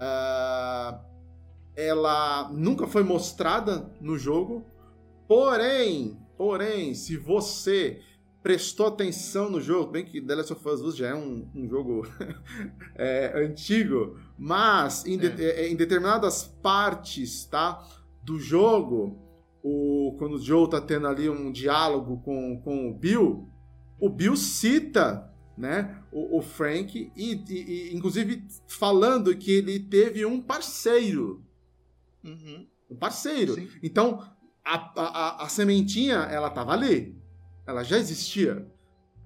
uh, 0.00 0.98
ela 1.74 2.50
nunca 2.52 2.86
foi 2.86 3.02
mostrada 3.02 3.90
no 4.00 4.18
jogo. 4.18 4.64
Porém, 5.28 6.18
porém, 6.38 6.94
se 6.94 7.16
você 7.16 8.00
prestou 8.46 8.86
atenção 8.86 9.50
no 9.50 9.60
jogo, 9.60 9.90
bem 9.90 10.04
que 10.04 10.20
The 10.20 10.36
Last 10.36 10.52
of 10.52 10.68
Us 10.68 10.94
já 10.94 11.08
é 11.08 11.14
um, 11.16 11.50
um 11.52 11.68
jogo 11.68 12.06
é, 12.94 13.32
antigo, 13.44 14.20
mas 14.38 15.04
em, 15.04 15.18
de, 15.18 15.26
é. 15.42 15.62
é. 15.62 15.68
em, 15.68 15.74
determinadas 15.74 16.44
partes 16.62 17.44
tá, 17.46 17.84
do 18.22 18.38
jogo, 18.38 19.18
o, 19.64 20.14
quando 20.16 20.34
o 20.34 20.38
Joe 20.38 20.70
tá 20.70 20.80
tendo 20.80 21.08
ali 21.08 21.28
um 21.28 21.50
diálogo 21.50 22.18
com, 22.18 22.60
com 22.62 22.88
o 22.88 22.94
Bill, 22.94 23.50
o 23.98 24.08
Bill 24.08 24.36
cita 24.36 25.28
né, 25.58 26.00
o, 26.12 26.38
o 26.38 26.40
Frank, 26.40 27.10
e, 27.16 27.32
e, 27.34 27.52
e, 27.52 27.96
inclusive 27.96 28.46
falando 28.68 29.36
que 29.36 29.50
ele 29.50 29.80
teve 29.80 30.24
um 30.24 30.40
parceiro. 30.40 31.44
Uhum. 32.22 32.64
Um 32.88 32.94
parceiro. 32.94 33.54
Sim. 33.54 33.68
Então, 33.82 34.22
a, 34.64 34.92
a, 35.00 35.44
a, 35.44 35.48
sementinha, 35.48 36.18
ela 36.30 36.48
tava 36.48 36.74
ali. 36.74 37.15
Ela 37.66 37.82
já 37.82 37.98
existia. 37.98 38.66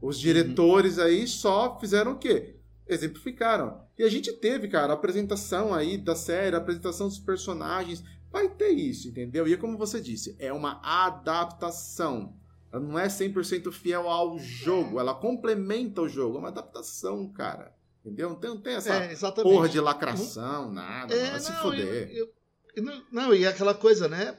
Os 0.01 0.17
uhum. 0.17 0.23
diretores 0.23 0.99
uhum. 0.99 1.05
aí 1.05 1.27
só 1.27 1.79
fizeram 1.79 2.13
o 2.13 2.19
quê? 2.19 2.57
Exemplificaram. 2.87 3.81
E 3.99 4.03
a 4.03 4.09
gente 4.09 4.33
teve, 4.33 4.69
cara, 4.69 4.93
a 4.93 4.97
apresentação 4.97 5.75
aí 5.75 5.99
da 5.99 6.17
série, 6.17 6.57
a 6.57 6.59
apresentação 6.59 7.07
dos 7.09 7.19
personagens. 7.19 8.03
Vai 8.33 8.49
ter 8.49 8.71
isso, 8.71 9.09
entendeu? 9.09 9.47
E 9.47 9.53
é 9.53 9.57
como 9.57 9.77
você 9.77 10.01
disse, 10.01 10.37
é 10.39 10.53
uma 10.53 10.81
adaptação. 10.83 12.35
Ela 12.73 12.83
não 12.83 12.99
é 12.99 13.09
100% 13.09 13.73
fiel 13.73 14.09
ao 14.09 14.39
jogo, 14.39 15.01
ela 15.01 15.13
complementa 15.15 16.01
o 16.01 16.09
jogo. 16.09 16.37
É 16.37 16.39
uma 16.39 16.49
adaptação, 16.49 17.29
cara. 17.33 17.75
Entendeu? 18.05 18.31
Não 18.31 18.37
tem, 18.37 18.51
não 18.51 18.61
tem 18.61 18.75
essa 18.75 18.95
É, 18.95 19.15
porra 19.43 19.69
de 19.69 19.81
lacração, 19.81 20.73
nada. 20.73 21.15
É, 21.15 21.33
vai 21.33 21.41
se 21.41 21.51
não, 21.53 21.59
fuder. 21.61 22.11
eu- 22.13 22.33
eu- 22.77 22.83
não, 22.83 23.03
não, 23.13 23.35
e 23.35 23.47
aquela 23.47 23.75
coisa, 23.75 24.09
né? 24.09 24.39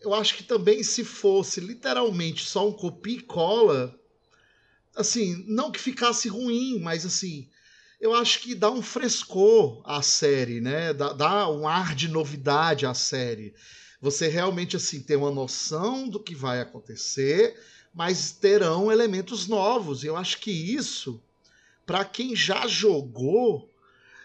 Eu 0.00 0.14
acho 0.14 0.36
que 0.36 0.42
também 0.42 0.82
se 0.82 1.04
fosse 1.04 1.60
literalmente 1.60 2.44
só 2.44 2.68
um 2.68 2.72
copia 2.72 3.18
e 3.18 3.22
cola, 3.22 3.98
assim, 4.94 5.44
não 5.48 5.72
que 5.72 5.80
ficasse 5.80 6.28
ruim, 6.28 6.78
mas 6.80 7.04
assim, 7.04 7.48
eu 8.00 8.14
acho 8.14 8.40
que 8.40 8.54
dá 8.54 8.70
um 8.70 8.80
frescor 8.80 9.82
à 9.84 10.00
série, 10.02 10.60
né? 10.60 10.92
Dá, 10.92 11.12
dá 11.12 11.50
um 11.50 11.66
ar 11.66 11.94
de 11.94 12.08
novidade 12.08 12.86
à 12.86 12.94
série. 12.94 13.54
Você 14.00 14.28
realmente 14.28 14.76
assim 14.76 15.02
tem 15.02 15.16
uma 15.16 15.30
noção 15.30 16.08
do 16.08 16.20
que 16.20 16.34
vai 16.34 16.60
acontecer, 16.60 17.58
mas 17.92 18.30
terão 18.30 18.92
elementos 18.92 19.48
novos. 19.48 20.04
E 20.04 20.06
eu 20.06 20.16
acho 20.16 20.38
que 20.38 20.52
isso, 20.52 21.20
para 21.84 22.04
quem 22.04 22.36
já 22.36 22.68
jogou, 22.68 23.68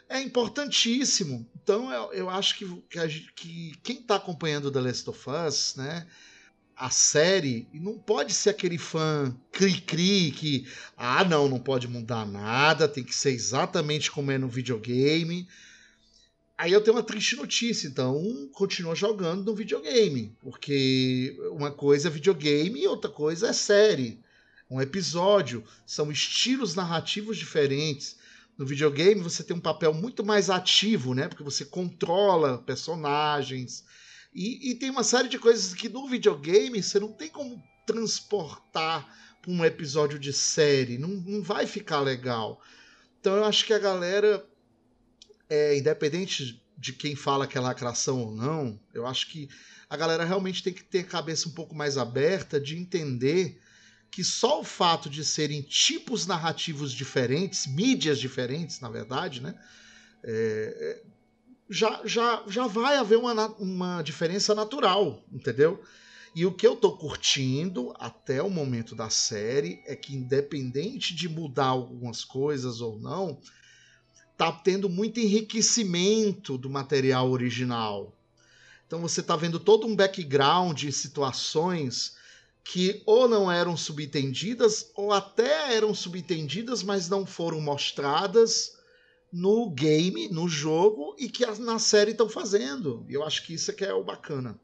é 0.07 0.21
importantíssimo. 0.21 1.49
Então 1.63 1.89
eu, 1.91 2.13
eu 2.13 2.29
acho 2.29 2.57
que, 2.57 2.65
que, 2.89 3.31
que 3.35 3.77
quem 3.81 3.99
está 3.99 4.17
acompanhando 4.17 4.69
The 4.69 4.81
Last 4.81 5.09
of 5.09 5.29
Us, 5.29 5.75
né? 5.77 6.05
A 6.75 6.89
série, 6.89 7.67
não 7.73 7.97
pode 7.97 8.33
ser 8.33 8.49
aquele 8.49 8.77
fã 8.77 9.33
cri-cri 9.51 10.31
que, 10.31 10.67
ah, 10.97 11.23
não, 11.23 11.47
não 11.47 11.59
pode 11.59 11.87
mudar 11.87 12.25
nada, 12.25 12.87
tem 12.87 13.03
que 13.03 13.15
ser 13.15 13.31
exatamente 13.31 14.11
como 14.11 14.31
é 14.31 14.37
no 14.37 14.49
videogame. 14.49 15.47
Aí 16.57 16.71
eu 16.71 16.81
tenho 16.81 16.97
uma 16.97 17.03
triste 17.03 17.35
notícia, 17.35 17.87
então 17.87 18.49
continua 18.51 18.95
jogando 18.95 19.45
no 19.45 19.55
videogame, 19.55 20.35
porque 20.41 21.37
uma 21.51 21.71
coisa 21.71 22.09
é 22.09 22.11
videogame 22.11 22.81
e 22.81 22.87
outra 22.87 23.09
coisa 23.09 23.47
é 23.47 23.53
série. 23.53 24.19
Um 24.69 24.81
episódio, 24.81 25.63
são 25.85 26.11
estilos 26.11 26.75
narrativos 26.75 27.37
diferentes. 27.37 28.17
No 28.57 28.65
videogame 28.65 29.21
você 29.21 29.43
tem 29.43 29.55
um 29.55 29.61
papel 29.61 29.93
muito 29.93 30.23
mais 30.23 30.49
ativo, 30.49 31.13
né? 31.13 31.27
Porque 31.27 31.43
você 31.43 31.65
controla 31.65 32.59
personagens. 32.59 33.83
E, 34.33 34.71
e 34.71 34.75
tem 34.75 34.89
uma 34.89 35.03
série 35.03 35.27
de 35.27 35.39
coisas 35.39 35.73
que 35.73 35.89
no 35.89 36.07
videogame 36.07 36.81
você 36.81 36.99
não 36.99 37.11
tem 37.11 37.29
como 37.29 37.61
transportar 37.85 39.07
para 39.41 39.51
um 39.51 39.65
episódio 39.65 40.17
de 40.17 40.31
série. 40.31 40.97
Não, 40.97 41.09
não 41.09 41.41
vai 41.41 41.65
ficar 41.67 41.99
legal. 41.99 42.61
Então 43.19 43.35
eu 43.35 43.45
acho 43.45 43.65
que 43.65 43.73
a 43.73 43.79
galera, 43.79 44.45
é, 45.49 45.77
independente 45.77 46.61
de 46.77 46.93
quem 46.93 47.15
fala 47.15 47.47
que 47.47 47.57
é 47.57 47.61
lacração 47.61 48.21
ou 48.21 48.35
não, 48.35 48.79
eu 48.93 49.07
acho 49.07 49.29
que 49.29 49.49
a 49.89 49.95
galera 49.95 50.25
realmente 50.25 50.63
tem 50.63 50.73
que 50.73 50.83
ter 50.83 50.99
a 50.99 51.03
cabeça 51.03 51.47
um 51.47 51.51
pouco 51.51 51.75
mais 51.75 51.97
aberta 51.97 52.59
de 52.59 52.77
entender 52.77 53.61
que 54.13 54.23
só 54.23 54.61
o 54.61 54.63
fato 54.63 55.09
de 55.09 55.25
serem 55.25 55.63
tipos 55.63 56.27
narrativos 56.27 56.93
diferentes, 56.93 57.65
mídias 57.65 58.19
diferentes, 58.19 58.79
na 58.79 58.87
verdade, 58.87 59.41
né? 59.41 59.55
é, 60.23 60.31
é, 60.79 61.03
já, 61.67 61.99
já, 62.05 62.43
já 62.47 62.67
vai 62.67 62.95
haver 62.95 63.17
uma, 63.17 63.47
uma 63.57 64.03
diferença 64.03 64.53
natural, 64.53 65.23
entendeu? 65.31 65.83
E 66.35 66.45
o 66.45 66.51
que 66.51 66.65
eu 66.65 66.75
tô 66.75 66.95
curtindo 66.95 67.91
até 67.99 68.43
o 68.43 68.51
momento 68.51 68.95
da 68.95 69.09
série 69.09 69.81
é 69.87 69.95
que, 69.95 70.15
independente 70.15 71.15
de 71.15 71.27
mudar 71.27 71.69
algumas 71.69 72.23
coisas 72.23 72.81
ou 72.81 72.99
não, 72.99 73.39
tá 74.37 74.51
tendo 74.51 74.87
muito 74.87 75.19
enriquecimento 75.19 76.55
do 76.55 76.69
material 76.69 77.31
original. 77.31 78.15
Então 78.85 79.01
você 79.01 79.23
tá 79.23 79.35
vendo 79.35 79.59
todo 79.59 79.87
um 79.87 79.95
background 79.95 80.77
de 80.77 80.91
situações 80.91 82.21
que 82.63 83.03
ou 83.05 83.27
não 83.27 83.51
eram 83.51 83.75
subentendidas 83.75 84.91
ou 84.95 85.11
até 85.11 85.75
eram 85.75 85.93
subentendidas, 85.93 86.81
mas 86.81 87.09
não 87.09 87.25
foram 87.25 87.59
mostradas 87.59 88.77
no 89.31 89.69
game, 89.69 90.29
no 90.29 90.47
jogo 90.47 91.15
e 91.19 91.27
que 91.27 91.45
na 91.59 91.79
série 91.79 92.11
estão 92.11 92.29
fazendo. 92.29 93.05
E 93.09 93.13
eu 93.13 93.23
acho 93.23 93.45
que 93.45 93.53
isso 93.53 93.71
é 93.71 93.73
que 93.73 93.83
é 93.83 93.93
o 93.93 94.03
bacana. 94.03 94.59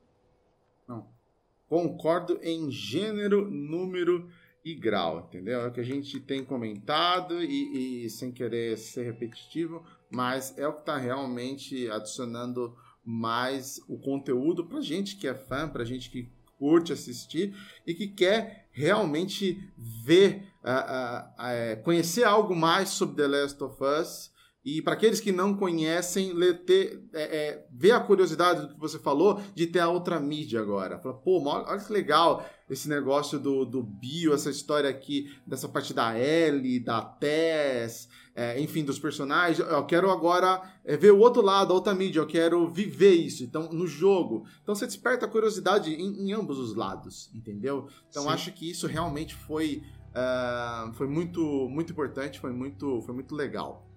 Concordo 1.70 2.39
em 2.41 2.72
gênero, 2.72 3.50
número 3.50 4.27
e 4.65 4.74
grau, 4.74 5.20
entendeu? 5.20 5.62
É 5.62 5.68
o 5.68 5.72
que 5.72 5.79
a 5.79 5.86
gente 5.86 6.20
tem 6.20 6.44
comentado 6.44 7.44
e, 7.44 8.06
e 8.06 8.10
sem 8.10 8.32
querer 8.32 8.75
ser 8.77 9.03
repetitivo, 9.03 9.86
mas 10.10 10.58
é 10.58 10.68
o 10.68 10.74
que 10.74 10.79
está 10.79 10.98
realmente 10.98 11.89
adicionando 11.91 12.75
mais 13.06 13.79
o 13.88 14.00
conteúdo 14.00 14.65
pra 14.65 14.82
gente 14.82 15.15
que 15.15 15.27
é 15.27 15.36
fã, 15.36 15.70
pra 15.70 15.86
gente 15.86 16.10
que 16.10 16.27
curte 16.59 16.91
assistir 16.93 17.55
e 17.87 17.93
que 17.93 18.07
quer 18.07 18.67
realmente 18.71 19.71
ver, 20.05 20.43
ah, 20.63 21.33
ah, 21.37 21.53
eh, 21.53 21.75
conhecer 21.77 22.25
algo 22.25 22.55
mais 22.55 22.89
sobre 22.89 23.15
The 23.15 23.27
Last 23.27 23.63
of 23.63 23.81
Us. 23.81 24.31
E 24.77 24.83
para 24.83 24.93
aqueles 24.93 25.19
que 25.19 25.31
não 25.31 25.55
conhecem, 25.55 26.31
ter, 26.65 27.03
é, 27.11 27.21
é, 27.21 27.65
ver 27.71 27.91
a 27.91 27.99
curiosidade 27.99 28.67
do 28.67 28.75
que 28.75 28.79
você 28.79 28.99
falou 28.99 29.41
de 29.55 29.65
ter 29.65 29.79
a 29.79 29.89
outra 29.89 30.19
mídia 30.19 30.59
agora. 30.59 30.99
Fala, 30.99 31.15
pô, 31.15 31.41
olha, 31.43 31.79
que 31.79 31.91
legal 31.91 32.47
esse 32.69 32.88
negócio 32.88 33.39
do, 33.39 33.65
do 33.65 33.81
bio, 33.81 34.31
essa 34.31 34.51
história 34.51 34.88
aqui, 34.88 35.33
dessa 35.45 35.67
parte 35.67 35.91
da 35.91 36.15
Ellie, 36.19 36.79
da 36.79 37.01
Tess, 37.01 38.09
é, 38.35 38.61
enfim, 38.61 38.83
dos 38.85 38.99
personagens. 38.99 39.57
Eu 39.57 39.83
quero 39.88 40.11
agora 40.11 40.61
é, 40.85 40.95
ver 40.95 41.13
o 41.13 41.17
outro 41.17 41.41
lado, 41.41 41.71
a 41.71 41.75
outra 41.75 41.95
mídia, 41.95 42.19
eu 42.19 42.27
quero 42.27 42.69
viver 42.69 43.13
isso. 43.13 43.43
Então, 43.43 43.71
no 43.71 43.88
jogo. 43.88 44.45
Então 44.61 44.75
você 44.75 44.85
desperta 44.85 45.25
a 45.25 45.29
curiosidade 45.29 45.91
em, 45.95 46.27
em 46.27 46.31
ambos 46.31 46.59
os 46.59 46.75
lados, 46.75 47.31
entendeu? 47.33 47.88
Então 48.07 48.23
Sim. 48.23 48.29
acho 48.29 48.53
que 48.53 48.69
isso 48.69 48.85
realmente 48.85 49.33
foi, 49.33 49.81
ah, 50.13 50.91
foi 50.93 51.07
muito, 51.07 51.41
muito 51.69 51.91
importante, 51.91 52.39
foi 52.39 52.51
muito, 52.51 53.01
foi 53.01 53.15
muito 53.15 53.33
legal. 53.33 53.88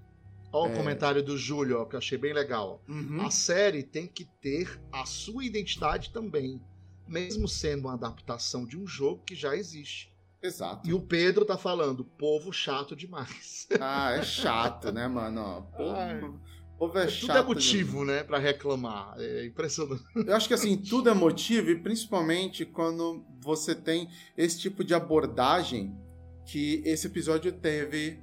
Olha 0.53 0.73
o 0.73 0.77
comentário 0.77 1.23
do 1.23 1.37
Júlio, 1.37 1.81
ó, 1.81 1.85
que 1.87 1.95
eu 1.95 1.99
achei 1.99 2.19
bem 2.19 2.33
legal. 2.35 2.83
Uhum. 2.89 3.23
A 3.25 3.31
série 3.31 3.83
tem 3.83 4.07
que 4.07 4.25
ter 4.41 4.81
a 4.93 5.07
sua 5.07 5.45
identidade 5.45 6.13
também, 6.13 6.61
mesmo 7.09 7.49
sendo 7.49 7.89
uma 7.89 7.95
adaptação 7.95 8.67
de 8.67 8.79
um 8.79 8.87
jogo 8.87 9.23
que 9.25 9.35
já 9.35 9.57
existe. 9.57 10.13
Exato. 10.43 10.89
E 10.89 10.93
o 10.93 11.01
Pedro 11.01 11.45
tá 11.45 11.57
falando, 11.57 12.05
povo 12.05 12.53
chato 12.53 12.95
demais. 12.97 13.67
Ah, 13.81 14.11
é 14.13 14.23
chato, 14.23 14.93
né, 14.93 15.09
mano? 15.09 15.67
Povo, 15.75 16.41
povo 16.79 16.99
é 16.99 17.07
Tudo 17.07 17.27
chato. 17.27 17.37
é 17.39 17.43
motivo, 17.43 18.05
né, 18.05 18.23
Pra 18.23 18.39
reclamar. 18.39 19.15
É 19.19 19.47
impressionante. 19.47 20.03
Eu 20.15 20.37
acho 20.37 20.49
que 20.49 20.53
assim, 20.55 20.77
tudo 20.77 21.09
é 21.09 21.15
motivo, 21.15 21.71
e 21.71 21.79
principalmente 21.79 22.67
quando 22.67 23.25
você 23.41 23.75
tem 23.75 24.11
esse 24.37 24.59
tipo 24.61 24.85
de 24.85 24.93
abordagem 24.93 25.97
que 26.45 26.83
esse 26.85 27.07
episódio 27.07 27.53
teve 27.53 28.21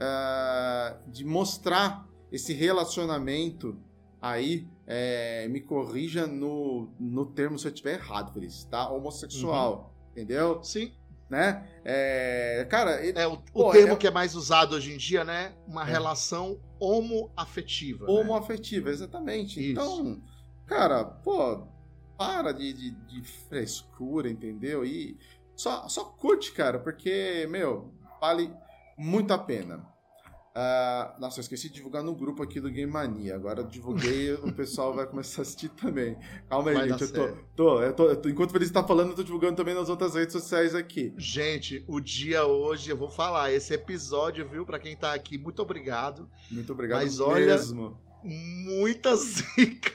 ah, 0.00 0.96
de 1.06 1.24
mostrar 1.24 2.06
esse 2.30 2.52
relacionamento 2.52 3.76
aí. 4.20 4.66
é, 4.86 5.46
me 5.48 5.60
corrija 5.60 6.26
no, 6.26 6.88
no 6.98 7.26
termo 7.26 7.58
se 7.58 7.66
eu 7.66 7.72
estiver 7.72 7.94
errado, 7.94 8.32
Feliz, 8.32 8.64
tá? 8.64 8.88
Homossexual, 8.90 9.94
entendeu? 10.12 10.62
Sim. 10.64 10.92
Né? 11.28 11.68
É, 11.84 12.66
cara, 12.70 13.04
ele- 13.04 13.18
É 13.18 13.26
o, 13.28 13.34
o 13.34 13.38
Pô, 13.52 13.70
termo 13.70 13.92
é- 13.92 13.96
que 13.96 14.06
é 14.06 14.10
mais 14.10 14.34
usado 14.34 14.74
hoje 14.74 14.94
em 14.94 14.96
dia, 14.96 15.24
né? 15.24 15.52
Uma 15.66 15.82
É. 15.82 15.90
relação 15.90 16.58
homoafetiva. 16.80 18.06
né? 18.06 18.12
Homoafetiva, 18.12 18.88
exatamente. 18.88 19.60
Isso. 19.60 19.70
Então, 19.72 20.22
cara, 20.66 21.04
pô, 21.04 21.66
para 22.16 22.52
de, 22.52 22.72
de, 22.72 22.90
de 22.92 23.22
frescura, 23.48 24.30
entendeu? 24.30 24.86
E 24.86 25.18
só, 25.54 25.86
só 25.88 26.04
curte, 26.04 26.50
cara, 26.52 26.78
porque, 26.78 27.46
meu, 27.50 27.92
vale 28.20 28.50
muito 28.98 29.32
a 29.32 29.38
pena. 29.38 29.86
Ah, 30.60 31.14
nossa, 31.20 31.38
eu 31.38 31.42
esqueci 31.42 31.68
de 31.68 31.74
divulgar 31.76 32.02
no 32.02 32.12
grupo 32.16 32.42
aqui 32.42 32.58
do 32.60 32.68
Game 32.68 32.90
Mania. 32.90 33.36
Agora 33.36 33.62
divulguei, 33.62 34.32
o 34.42 34.52
pessoal 34.52 34.92
vai 34.92 35.06
começar 35.06 35.40
a 35.40 35.42
assistir 35.42 35.68
também. 35.68 36.16
Calma 36.48 36.70
aí, 36.70 36.76
Vai 36.76 36.88
gente. 36.88 37.02
Eu 37.04 37.12
tô, 37.12 37.28
tô, 37.54 37.82
eu 37.82 37.92
tô, 37.92 38.04
eu 38.10 38.16
tô- 38.16 38.28
enquanto 38.28 38.50
o 38.50 38.52
Feliz 38.54 38.70
tá 38.70 38.82
falando, 38.82 39.10
eu 39.10 39.14
tô 39.14 39.22
divulgando 39.22 39.54
também 39.54 39.72
nas 39.74 39.88
outras 39.88 40.14
redes 40.16 40.32
sociais 40.32 40.74
aqui. 40.74 41.14
Gente, 41.16 41.84
o 41.86 42.00
dia 42.00 42.44
hoje, 42.44 42.90
eu 42.90 42.96
vou 42.96 43.08
falar, 43.08 43.52
esse 43.52 43.72
episódio, 43.72 44.48
viu, 44.48 44.66
Pra 44.66 44.80
quem 44.80 44.96
tá 44.96 45.14
aqui, 45.14 45.38
muito 45.38 45.62
obrigado. 45.62 46.28
Muito 46.50 46.72
obrigado 46.72 47.02
Mas 47.02 47.20
olha- 47.20 47.46
mesmo. 47.46 47.96
Muita 48.24 49.14
zica. 49.14 49.92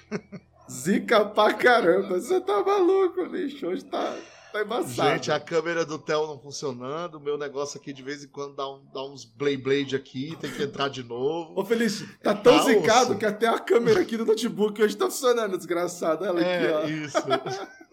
Zica 0.72 1.26
pra 1.26 1.54
caramba. 1.56 2.22
Você 2.22 2.40
tá 2.40 2.64
maluco, 2.64 3.28
bicho. 3.28 3.68
Hoje 3.68 3.84
tá, 3.84 4.16
tá 4.54 4.62
embaçado. 4.64 5.10
Gente, 5.14 5.32
a 5.32 5.40
câmera 5.40 5.86
do 5.86 5.98
Theo 6.00 6.28
não 6.28 6.40
funcionando, 6.40 7.16
o 7.16 7.20
meu 7.20 7.38
negócio 7.38 7.80
aqui 7.80 7.92
de 7.92 8.02
vez 8.04 8.24
em 8.24 8.28
quando 8.28 8.56
dá, 8.56 8.70
um- 8.70 8.86
dá 8.94 9.04
uns 9.04 9.26
blade 9.26 9.58
blade 9.58 9.96
aqui, 9.96 10.36
tem 10.40 10.52
que 10.52 10.64
entrar 10.64 10.88
de 10.90 11.04
novo. 11.04 11.60
Ô, 11.60 11.66
Felício, 11.66 12.08
tá 12.22 12.32
É 12.32 12.36
tão 12.36 12.54
caos. 12.58 12.66
zicado 12.66 13.18
que 13.18 13.26
até 13.26 13.48
a 13.48 13.60
câmera 13.60 14.02
aqui 14.02 14.16
do 14.16 14.26
notebook 14.26 14.82
hoje 14.82 14.96
tá 14.96 15.06
funcionando, 15.06 15.58
desgraçado. 15.58 16.24
Ela 16.24 16.42
É, 16.42 16.74
aqui, 16.74 16.74
ó. 16.74 16.88
isso. 16.88 17.18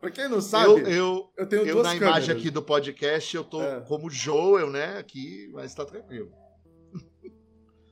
Pra 0.00 0.10
quem 0.10 0.28
não 0.28 0.40
sabe, 0.40 0.66
Eu, 0.68 0.78
eu, 0.80 1.32
eu, 1.38 1.46
tenho 1.48 1.62
eu 1.64 1.74
duas 1.76 1.86
na 1.86 1.92
câmeras. 1.94 2.16
imagem 2.26 2.36
aqui 2.36 2.50
do 2.50 2.60
podcast, 2.60 3.36
eu 3.36 3.44
tô 3.44 3.62
É. 3.62 3.80
como 3.82 4.10
Joel, 4.10 4.68
né, 4.68 4.98
aqui, 4.98 5.48
mas 5.52 5.72
tá 5.74 5.84
tranquilo. 5.84 6.30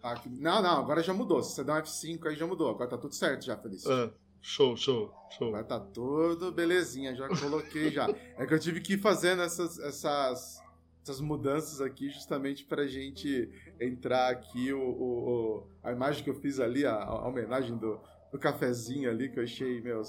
Aqui- 0.02 0.28
Não, 0.30 0.62
não, 0.62 0.78
agora 0.80 1.02
já 1.02 1.12
mudou. 1.12 1.42
Se 1.42 1.54
você 1.54 1.62
der 1.62 1.72
um 1.72 1.76
F5 1.76 2.26
aí 2.26 2.34
já 2.34 2.46
mudou. 2.46 2.70
Agora 2.70 2.88
tá 2.88 2.96
tudo 2.98 3.14
certo 3.14 3.44
já, 3.44 3.56
Felício. 3.56 3.92
Ah, 3.92 4.10
Show, 4.42 4.76
show, 4.76 5.12
show. 5.36 5.52
Vai 5.52 5.64
tá 5.64 5.78
tudo 5.78 6.50
belezinha, 6.50 7.14
já 7.14 7.28
coloquei 7.28 7.90
já. 7.90 8.08
É 8.36 8.46
que 8.46 8.54
eu 8.54 8.58
tive 8.58 8.80
que 8.80 8.94
ir 8.94 8.98
fazendo 8.98 9.42
essas, 9.42 9.78
essas, 9.78 10.62
essas 11.02 11.20
mudanças 11.20 11.80
aqui 11.80 12.08
justamente 12.08 12.64
pra 12.64 12.86
gente 12.86 13.50
entrar 13.80 14.30
aqui 14.30 14.72
o, 14.72 14.80
o, 14.80 15.66
a 15.82 15.92
imagem 15.92 16.24
que 16.24 16.30
eu 16.30 16.34
fiz 16.34 16.58
ali, 16.58 16.86
a, 16.86 16.94
a 16.94 17.28
homenagem 17.28 17.76
do, 17.76 18.00
do 18.32 18.38
cafezinho 18.38 19.10
ali, 19.10 19.28
que 19.28 19.38
eu 19.38 19.44
achei, 19.44 19.80
meu, 19.82 20.02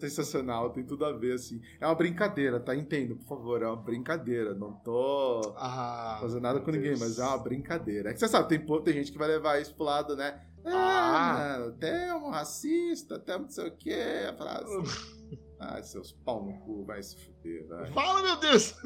sensacional, 0.00 0.70
tem 0.70 0.82
tudo 0.84 1.04
a 1.04 1.12
ver, 1.12 1.34
assim. 1.34 1.60
É 1.80 1.86
uma 1.86 1.94
brincadeira, 1.94 2.58
tá? 2.58 2.74
Entendo, 2.74 3.14
por 3.16 3.28
favor, 3.28 3.62
é 3.62 3.66
uma 3.66 3.76
brincadeira. 3.76 4.54
Não 4.54 4.72
tô 4.72 5.54
Ah, 5.56 6.18
fazendo 6.20 6.42
nada 6.42 6.58
com 6.60 6.66
meu 6.70 6.76
ninguém, 6.80 6.96
Deus. 6.96 7.00
mas 7.00 7.18
é 7.18 7.24
uma 7.24 7.38
brincadeira. 7.38 8.10
É 8.10 8.12
que 8.12 8.18
você 8.18 8.26
sabe, 8.28 8.48
tem, 8.48 8.82
tem 8.82 8.94
gente 8.94 9.12
que 9.12 9.18
vai 9.18 9.28
levar 9.28 9.60
isso 9.60 9.74
pro 9.74 9.84
lado, 9.84 10.16
né? 10.16 10.40
Ah. 10.64 11.54
Ah, 11.54 11.58
não, 11.58 11.68
até 11.68 12.14
um 12.14 12.30
racista, 12.30 13.16
até 13.16 13.38
não 13.38 13.48
sei 13.48 13.68
o 13.68 13.76
quê. 13.76 13.96
a 14.28 14.34
frase. 14.36 14.70
Ah, 15.58 15.82
seus 15.82 16.12
pau 16.12 16.44
no 16.44 16.58
cu, 16.60 16.84
vai 16.84 17.02
se 17.02 17.16
fuder, 17.16 17.66
vai. 17.68 17.90
Fala, 17.92 18.22
meu 18.22 18.36
Deus! 18.36 18.74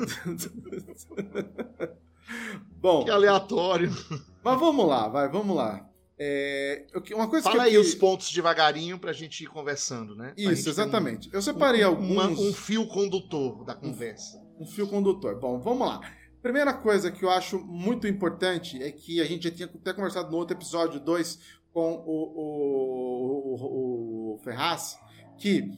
Bom, 2.81 3.04
Que 3.04 3.11
aleatório. 3.11 3.90
mas 4.43 4.59
vamos 4.61 4.87
lá, 4.87 5.09
vai, 5.09 5.28
vamos 5.28 5.54
lá. 5.57 5.88
É, 6.19 6.87
que- 7.04 7.12
uma 7.14 7.28
coisa 7.28 7.43
Fala 7.45 7.62
que 7.64 7.69
aí 7.71 7.75
eu- 7.75 7.81
os 7.81 7.95
pontos 7.95 8.31
devagarinho 8.31 8.99
pra 8.99 9.12
gente 9.12 9.43
ir 9.43 9.47
conversando, 9.49 10.14
né? 10.14 10.33
Pra 10.35 10.52
Isso, 10.52 10.64
ter 10.64 10.71
um- 10.71 10.73
exatamente. 10.73 11.28
Eu 11.33 11.43
separei 11.43 11.85
um, 11.85 11.88
alguns. 11.88 12.11
uma- 12.11 12.28
um 12.28 12.52
fio 12.52 12.87
condutor 12.87 13.64
da 13.64 13.75
conversa. 13.75 14.43
um 14.59 14.64
fio 14.66 14.87
condutor. 14.87 15.38
Bom, 15.40 15.59
vamos 15.59 15.87
lá. 15.88 16.00
Primeira 16.40 16.73
coisa 16.73 17.11
que 17.11 17.25
eu 17.25 17.31
acho 17.31 17.59
muito 17.59 18.07
importante 18.07 18.81
é 18.83 18.93
que 18.93 19.21
a 19.21 19.25
gente 19.25 19.45
já 19.45 19.50
tinha 19.50 19.66
até 19.66 19.93
conversado 19.93 20.31
no 20.31 20.37
outro 20.37 20.57
episódio 20.57 21.00
2 21.00 21.38
com 21.75 22.04
o, 22.07 22.23
o, 22.37 23.54
o, 23.57 24.35
o 24.35 24.38
Ferraz, 24.38 24.97
que 25.37 25.73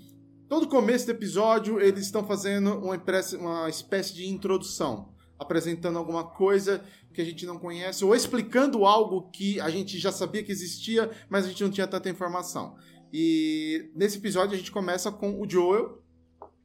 todo 0.47 0.69
começo 0.69 1.07
do 1.07 1.13
episódio 1.13 1.81
eles 1.81 2.03
estão 2.05 2.27
fazendo 2.27 2.79
uma, 2.79 3.01
uma 3.41 3.69
espécie 3.71 4.15
de 4.15 4.29
introdução, 4.29 5.15
apresentando 5.39 5.99
alguma 5.99 6.23
coisa 6.23 6.85
que 7.15 7.23
a 7.23 7.25
gente 7.25 7.47
não 7.47 7.59
conhece 7.59 8.05
ou 8.05 8.15
explicando 8.15 8.85
algo 8.85 9.31
que 9.31 9.59
a 9.59 9.71
gente 9.71 9.99
já 9.99 10.13
sabia 10.13 10.43
que 10.43 10.53
existia, 10.53 11.11
mas 11.31 11.47
a 11.47 11.49
gente 11.49 11.65
não 11.65 11.71
tinha 11.71 11.87
tanta 11.87 12.11
informação. 12.11 12.77
E 13.11 13.91
nesse 13.95 14.19
episódio 14.19 14.55
a 14.55 14.59
gente 14.59 14.71
começa 14.71 15.11
com 15.11 15.41
o 15.41 15.49
Joel, 15.49 16.03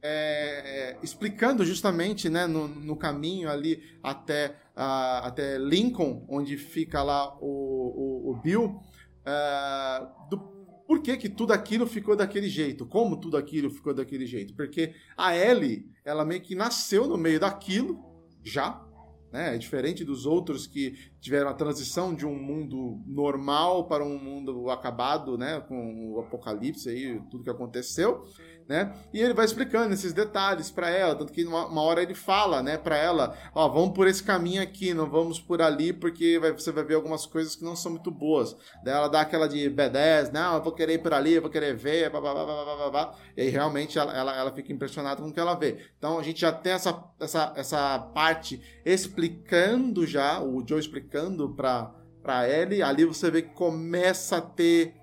é, 0.02 0.98
explicando 1.02 1.64
justamente 1.64 2.28
né, 2.28 2.46
no, 2.46 2.68
no 2.68 2.96
caminho 2.96 3.48
ali 3.48 3.82
até, 4.02 4.56
até 4.76 5.56
Lincoln, 5.56 6.26
onde 6.28 6.58
fica 6.58 7.02
lá 7.02 7.34
o, 7.40 7.46
o, 7.46 8.30
o 8.32 8.36
Bill, 8.42 8.82
ah, 9.24 10.26
do 10.30 10.38
por 10.86 11.00
que, 11.00 11.16
que 11.16 11.28
tudo 11.28 11.52
aquilo 11.52 11.86
ficou 11.86 12.14
daquele 12.14 12.48
jeito, 12.48 12.84
como 12.84 13.16
tudo 13.16 13.36
aquilo 13.36 13.70
ficou 13.70 13.94
daquele 13.94 14.26
jeito. 14.26 14.54
Porque 14.54 14.94
a 15.16 15.34
Ellie, 15.34 15.90
ela 16.04 16.24
meio 16.24 16.42
que 16.42 16.54
nasceu 16.54 17.06
no 17.06 17.16
meio 17.16 17.40
daquilo, 17.40 17.98
já, 18.44 18.84
né? 19.32 19.54
É 19.54 19.58
diferente 19.58 20.04
dos 20.04 20.26
outros 20.26 20.66
que 20.66 20.94
tiveram 21.18 21.48
a 21.48 21.54
transição 21.54 22.14
de 22.14 22.26
um 22.26 22.34
mundo 22.34 23.00
normal 23.06 23.88
para 23.88 24.04
um 24.04 24.18
mundo 24.18 24.68
acabado, 24.68 25.38
né? 25.38 25.60
Com 25.60 26.12
o 26.12 26.20
apocalipse 26.20 26.90
aí, 26.90 27.18
tudo 27.30 27.42
que 27.42 27.50
aconteceu, 27.50 28.24
né? 28.72 28.90
E 29.12 29.20
ele 29.20 29.34
vai 29.34 29.44
explicando 29.44 29.92
esses 29.92 30.14
detalhes 30.14 30.70
para 30.70 30.88
ela, 30.88 31.14
tanto 31.14 31.30
que 31.30 31.44
uma, 31.44 31.82
hora 31.82 32.02
ele 32.02 32.14
fala, 32.14 32.62
né, 32.62 32.78
para 32.78 32.96
ela, 32.96 33.36
ó, 33.54 33.68
vamos 33.68 33.94
por 33.94 34.06
esse 34.08 34.22
caminho 34.22 34.62
aqui, 34.62 34.94
não 34.94 35.10
vamos 35.10 35.38
por 35.38 35.60
ali, 35.60 35.92
porque 35.92 36.38
vai- 36.38 36.52
você 36.52 36.72
vai 36.72 36.82
ver 36.82 36.94
algumas 36.94 37.26
coisas 37.26 37.54
que 37.54 37.62
não 37.62 37.76
são 37.76 37.92
muito 37.92 38.10
boas. 38.10 38.56
Daí 38.82 38.94
ela 38.94 39.08
dá 39.08 39.20
aquela 39.20 39.46
de 39.46 39.68
B10, 39.68 40.32
não, 40.32 40.54
eu 40.54 40.62
vou 40.62 40.72
querer 40.72 40.94
ir 40.94 41.02
por 41.02 41.12
ali, 41.12 41.34
eu 41.34 41.42
vou 41.42 41.50
querer 41.50 41.76
ver, 41.76 42.08
blá, 42.08 42.18
blá, 42.18 42.32
blá, 42.32 42.44
blá, 42.46 42.76
blá, 42.76 42.90
blá, 42.90 43.14
e 43.36 43.42
aí 43.42 43.48
realmente 43.50 43.98
ela, 43.98 44.16
ela, 44.16 44.34
ela 44.34 44.52
fica 44.52 44.72
impressionada 44.72 45.20
com 45.20 45.28
o 45.28 45.32
que 45.32 45.40
ela 45.40 45.54
vê. 45.54 45.76
Então 45.98 46.18
a 46.18 46.22
gente 46.22 46.40
já 46.40 46.50
tem 46.50 46.72
essa, 46.72 47.04
essa, 47.20 47.52
essa 47.54 47.98
parte 48.14 48.58
explicando 48.86 50.06
já, 50.06 50.40
o 50.40 50.66
Joe 50.66 50.80
explicando 50.80 51.54
pra 51.54 52.48
Ellie, 52.48 52.82
ali 52.82 53.04
você 53.04 53.30
vê 53.30 53.42
que 53.42 53.52
começa 53.54 54.38
a 54.38 54.40
ter 54.40 55.01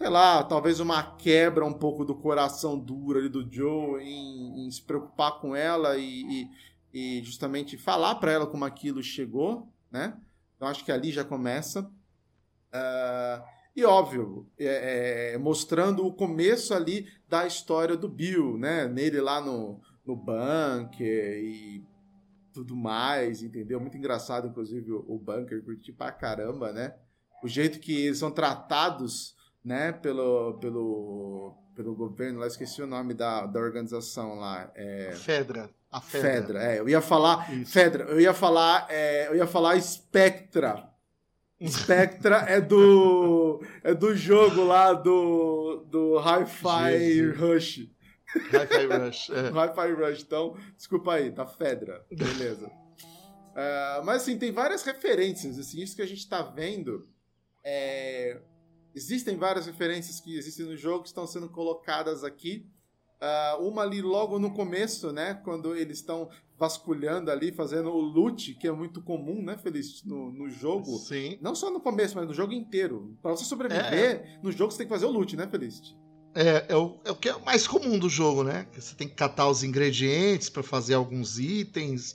sei 0.00 0.08
lá, 0.08 0.42
talvez 0.42 0.80
uma 0.80 1.02
quebra 1.02 1.62
um 1.62 1.74
pouco 1.74 2.06
do 2.06 2.14
coração 2.14 2.78
duro 2.78 3.18
ali 3.18 3.28
do 3.28 3.46
Joe 3.52 4.02
em, 4.02 4.64
em 4.64 4.70
se 4.70 4.82
preocupar 4.82 5.38
com 5.38 5.54
ela 5.54 5.98
e, 5.98 6.48
e, 6.94 7.18
e 7.18 7.22
justamente 7.22 7.76
falar 7.76 8.14
para 8.14 8.32
ela 8.32 8.46
como 8.46 8.64
aquilo 8.64 9.02
chegou, 9.02 9.70
né? 9.90 10.18
Eu 10.58 10.66
acho 10.66 10.86
que 10.86 10.90
ali 10.90 11.12
já 11.12 11.22
começa. 11.22 11.92
Ah, 12.72 13.44
e 13.76 13.84
óbvio, 13.84 14.48
é, 14.58 15.34
é, 15.34 15.38
mostrando 15.38 16.06
o 16.06 16.14
começo 16.14 16.72
ali 16.72 17.06
da 17.28 17.46
história 17.46 17.94
do 17.94 18.08
Bill, 18.08 18.56
né? 18.56 18.88
Nele 18.88 19.20
lá 19.20 19.38
no, 19.38 19.82
no 20.02 20.16
bunker 20.16 21.44
e 21.44 21.84
tudo 22.54 22.74
mais, 22.74 23.42
entendeu? 23.42 23.78
Muito 23.78 23.98
engraçado, 23.98 24.48
inclusive, 24.48 24.92
o, 24.92 25.04
o 25.06 25.18
bunker, 25.18 25.62
curti 25.62 25.92
pra 25.92 26.10
caramba, 26.10 26.72
né? 26.72 26.94
O 27.44 27.48
jeito 27.48 27.78
que 27.78 27.92
eles 27.92 28.16
são 28.16 28.30
tratados 28.30 29.38
né, 29.64 29.92
pelo, 29.92 30.54
pelo, 30.54 31.54
pelo 31.74 31.94
governo, 31.94 32.40
lá 32.40 32.46
esqueci 32.46 32.82
o 32.82 32.86
nome 32.86 33.14
da, 33.14 33.46
da 33.46 33.60
organização 33.60 34.34
lá, 34.34 34.70
é 34.74 35.12
Fedra. 35.16 35.70
A 35.90 36.00
Fedra. 36.00 36.30
Fedra, 36.30 36.62
é, 36.62 36.78
eu 36.78 36.88
ia 36.88 37.00
falar 37.00 37.52
Isso. 37.52 37.72
Fedra, 37.72 38.04
eu 38.04 38.20
ia 38.20 38.32
falar, 38.32 38.86
é, 38.88 39.28
eu 39.28 39.36
ia 39.36 39.46
falar 39.46 39.80
Spectra. 39.80 40.88
Spectra 41.66 42.36
é 42.48 42.58
do 42.60 43.62
é 43.82 43.92
do 43.92 44.14
jogo 44.16 44.64
lá 44.64 44.94
do 44.94 45.84
do 45.90 46.16
Hi-Fi. 46.18 47.32
Rush. 47.32 47.90
Hi-Fi 48.34 48.86
Rush. 48.86 49.30
é. 49.30 49.50
Hi-Fi 49.52 49.92
Rush, 49.92 50.22
então, 50.22 50.56
desculpa 50.76 51.14
aí, 51.14 51.30
tá 51.32 51.44
Fedra, 51.44 52.06
beleza. 52.10 52.70
É, 53.54 54.00
mas 54.04 54.22
assim, 54.22 54.38
tem 54.38 54.52
várias 54.52 54.84
referências, 54.84 55.58
assim, 55.58 55.82
isso 55.82 55.96
que 55.96 56.02
a 56.02 56.06
gente 56.06 56.26
tá 56.28 56.40
vendo 56.40 57.06
é, 57.64 58.40
existem 58.94 59.36
várias 59.36 59.66
referências 59.66 60.20
que 60.20 60.36
existem 60.36 60.66
no 60.66 60.76
jogo 60.76 61.02
que 61.02 61.08
estão 61.08 61.26
sendo 61.26 61.48
colocadas 61.48 62.24
aqui. 62.24 62.66
Ah, 63.20 63.58
uma 63.60 63.82
ali 63.82 64.00
logo 64.00 64.38
no 64.38 64.52
começo, 64.52 65.12
né? 65.12 65.34
Quando 65.44 65.76
eles 65.76 65.98
estão 65.98 66.30
vasculhando 66.58 67.30
ali, 67.30 67.50
fazendo 67.52 67.88
o 67.88 68.00
loot, 68.00 68.54
que 68.54 68.68
é 68.68 68.72
muito 68.72 69.00
comum, 69.02 69.42
né, 69.42 69.56
Feliz, 69.56 70.04
no, 70.04 70.30
no 70.30 70.50
jogo. 70.50 70.98
Sim. 70.98 71.38
Não 71.40 71.54
só 71.54 71.70
no 71.70 71.80
começo, 71.80 72.14
mas 72.16 72.26
no 72.28 72.34
jogo 72.34 72.52
inteiro. 72.52 73.16
Pra 73.22 73.30
você 73.30 73.44
sobreviver, 73.44 74.38
no 74.42 74.52
jogo 74.52 74.70
você 74.70 74.78
tem 74.78 74.86
que 74.86 74.92
fazer 74.92 75.06
o 75.06 75.10
loot, 75.10 75.34
né, 75.36 75.48
Felicity? 75.48 75.96
É, 76.34 76.66
é, 76.68 76.76
o, 76.76 77.00
é 77.04 77.10
o 77.10 77.16
que 77.16 77.28
é 77.28 77.34
o 77.34 77.44
mais 77.44 77.66
comum 77.66 77.98
do 77.98 78.08
jogo, 78.08 78.44
né? 78.44 78.66
Você 78.74 78.94
tem 78.94 79.08
que 79.08 79.14
catar 79.14 79.48
os 79.48 79.64
ingredientes 79.64 80.50
pra 80.50 80.62
fazer 80.62 80.94
alguns 80.94 81.38
itens 81.38 82.14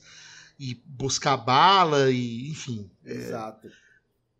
e 0.60 0.76
buscar 0.86 1.38
bala 1.38 2.12
e, 2.12 2.50
enfim. 2.50 2.90
É, 3.04 3.14
Exato. 3.14 3.68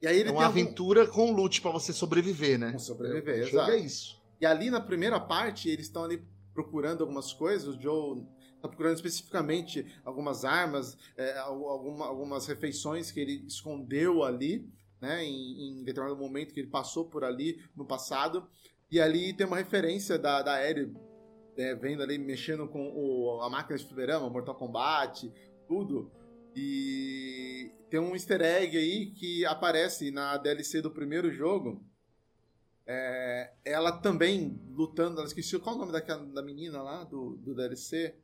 E 0.06 0.08
aí 0.08 0.20
ele 0.20 0.30
é 0.30 0.32
uma 0.32 0.38
tem 0.40 0.46
algum- 0.48 0.60
aventura 0.62 1.08
com 1.08 1.32
loot 1.32 1.62
pra 1.62 1.72
você 1.72 1.92
sobreviver, 1.92 2.60
né? 2.60 2.72
Com 2.74 2.80
sobreviver, 2.80 3.38
jogo 3.46 3.48
exato. 3.58 3.72
é 3.72 3.78
isso. 3.78 4.22
E 4.40 4.46
ali 4.46 4.70
na 4.70 4.80
primeira 4.80 5.20
parte, 5.20 5.70
eles 5.70 5.88
estão 5.88 6.04
ali 6.04 6.22
procurando 6.54 7.02
algumas 7.02 7.34
coisas. 7.34 7.76
O 7.76 7.82
Joe 7.82 8.24
está 8.56 8.68
procurando 8.68 8.96
especificamente 8.96 9.86
algumas 10.06 10.46
armas, 10.46 10.98
é, 11.18 11.38
al- 11.40 11.68
alguma- 11.70 12.06
algumas 12.06 12.46
refeições 12.48 13.12
que 13.12 13.20
ele 13.20 13.44
escondeu 13.48 14.24
ali, 14.24 14.68
né, 15.02 15.24
em, 15.24 15.80
em 15.80 15.84
determinado 15.84 16.20
momento 16.20 16.54
que 16.54 16.60
ele 16.60 16.70
passou 16.70 17.06
por 17.06 17.24
ali 17.24 17.60
no 17.76 17.86
passado. 17.86 18.48
E 18.92 19.00
ali 19.02 19.34
tem 19.34 19.46
uma 19.48 19.58
referência 19.58 20.18
da, 20.20 20.42
da 20.42 20.64
Ellie 20.70 20.94
é, 21.58 21.74
vendo 21.74 22.04
ali, 22.04 22.18
mexendo 22.18 22.68
com 22.68 22.92
o- 22.94 23.42
a 23.42 23.50
máquina 23.50 23.78
de 23.78 23.86
fliperama, 23.86 24.30
Mortal 24.30 24.56
Kombat, 24.56 25.32
tudo. 25.68 26.12
E 26.56 27.72
tem 27.90 28.00
um 28.00 28.14
easter 28.14 28.42
egg 28.42 28.78
aí 28.78 29.08
que 29.12 29.46
aparece 29.46 30.10
na 30.12 30.38
DLC 30.38 30.82
do 30.82 30.90
primeiro 30.92 31.32
jogo. 31.32 31.84
É, 32.88 33.52
ela 33.66 33.92
também 33.92 34.60
lutando, 34.70 35.18
ela 35.20 35.28
esqueci 35.28 35.58
qual 35.60 35.74
é 35.74 35.78
o 35.78 35.80
nome 35.82 35.92
daquela, 35.92 36.24
da 36.26 36.42
menina 36.42 36.82
lá 36.82 37.04
do, 37.04 37.36
do 37.38 37.56
DLC. 37.56 38.16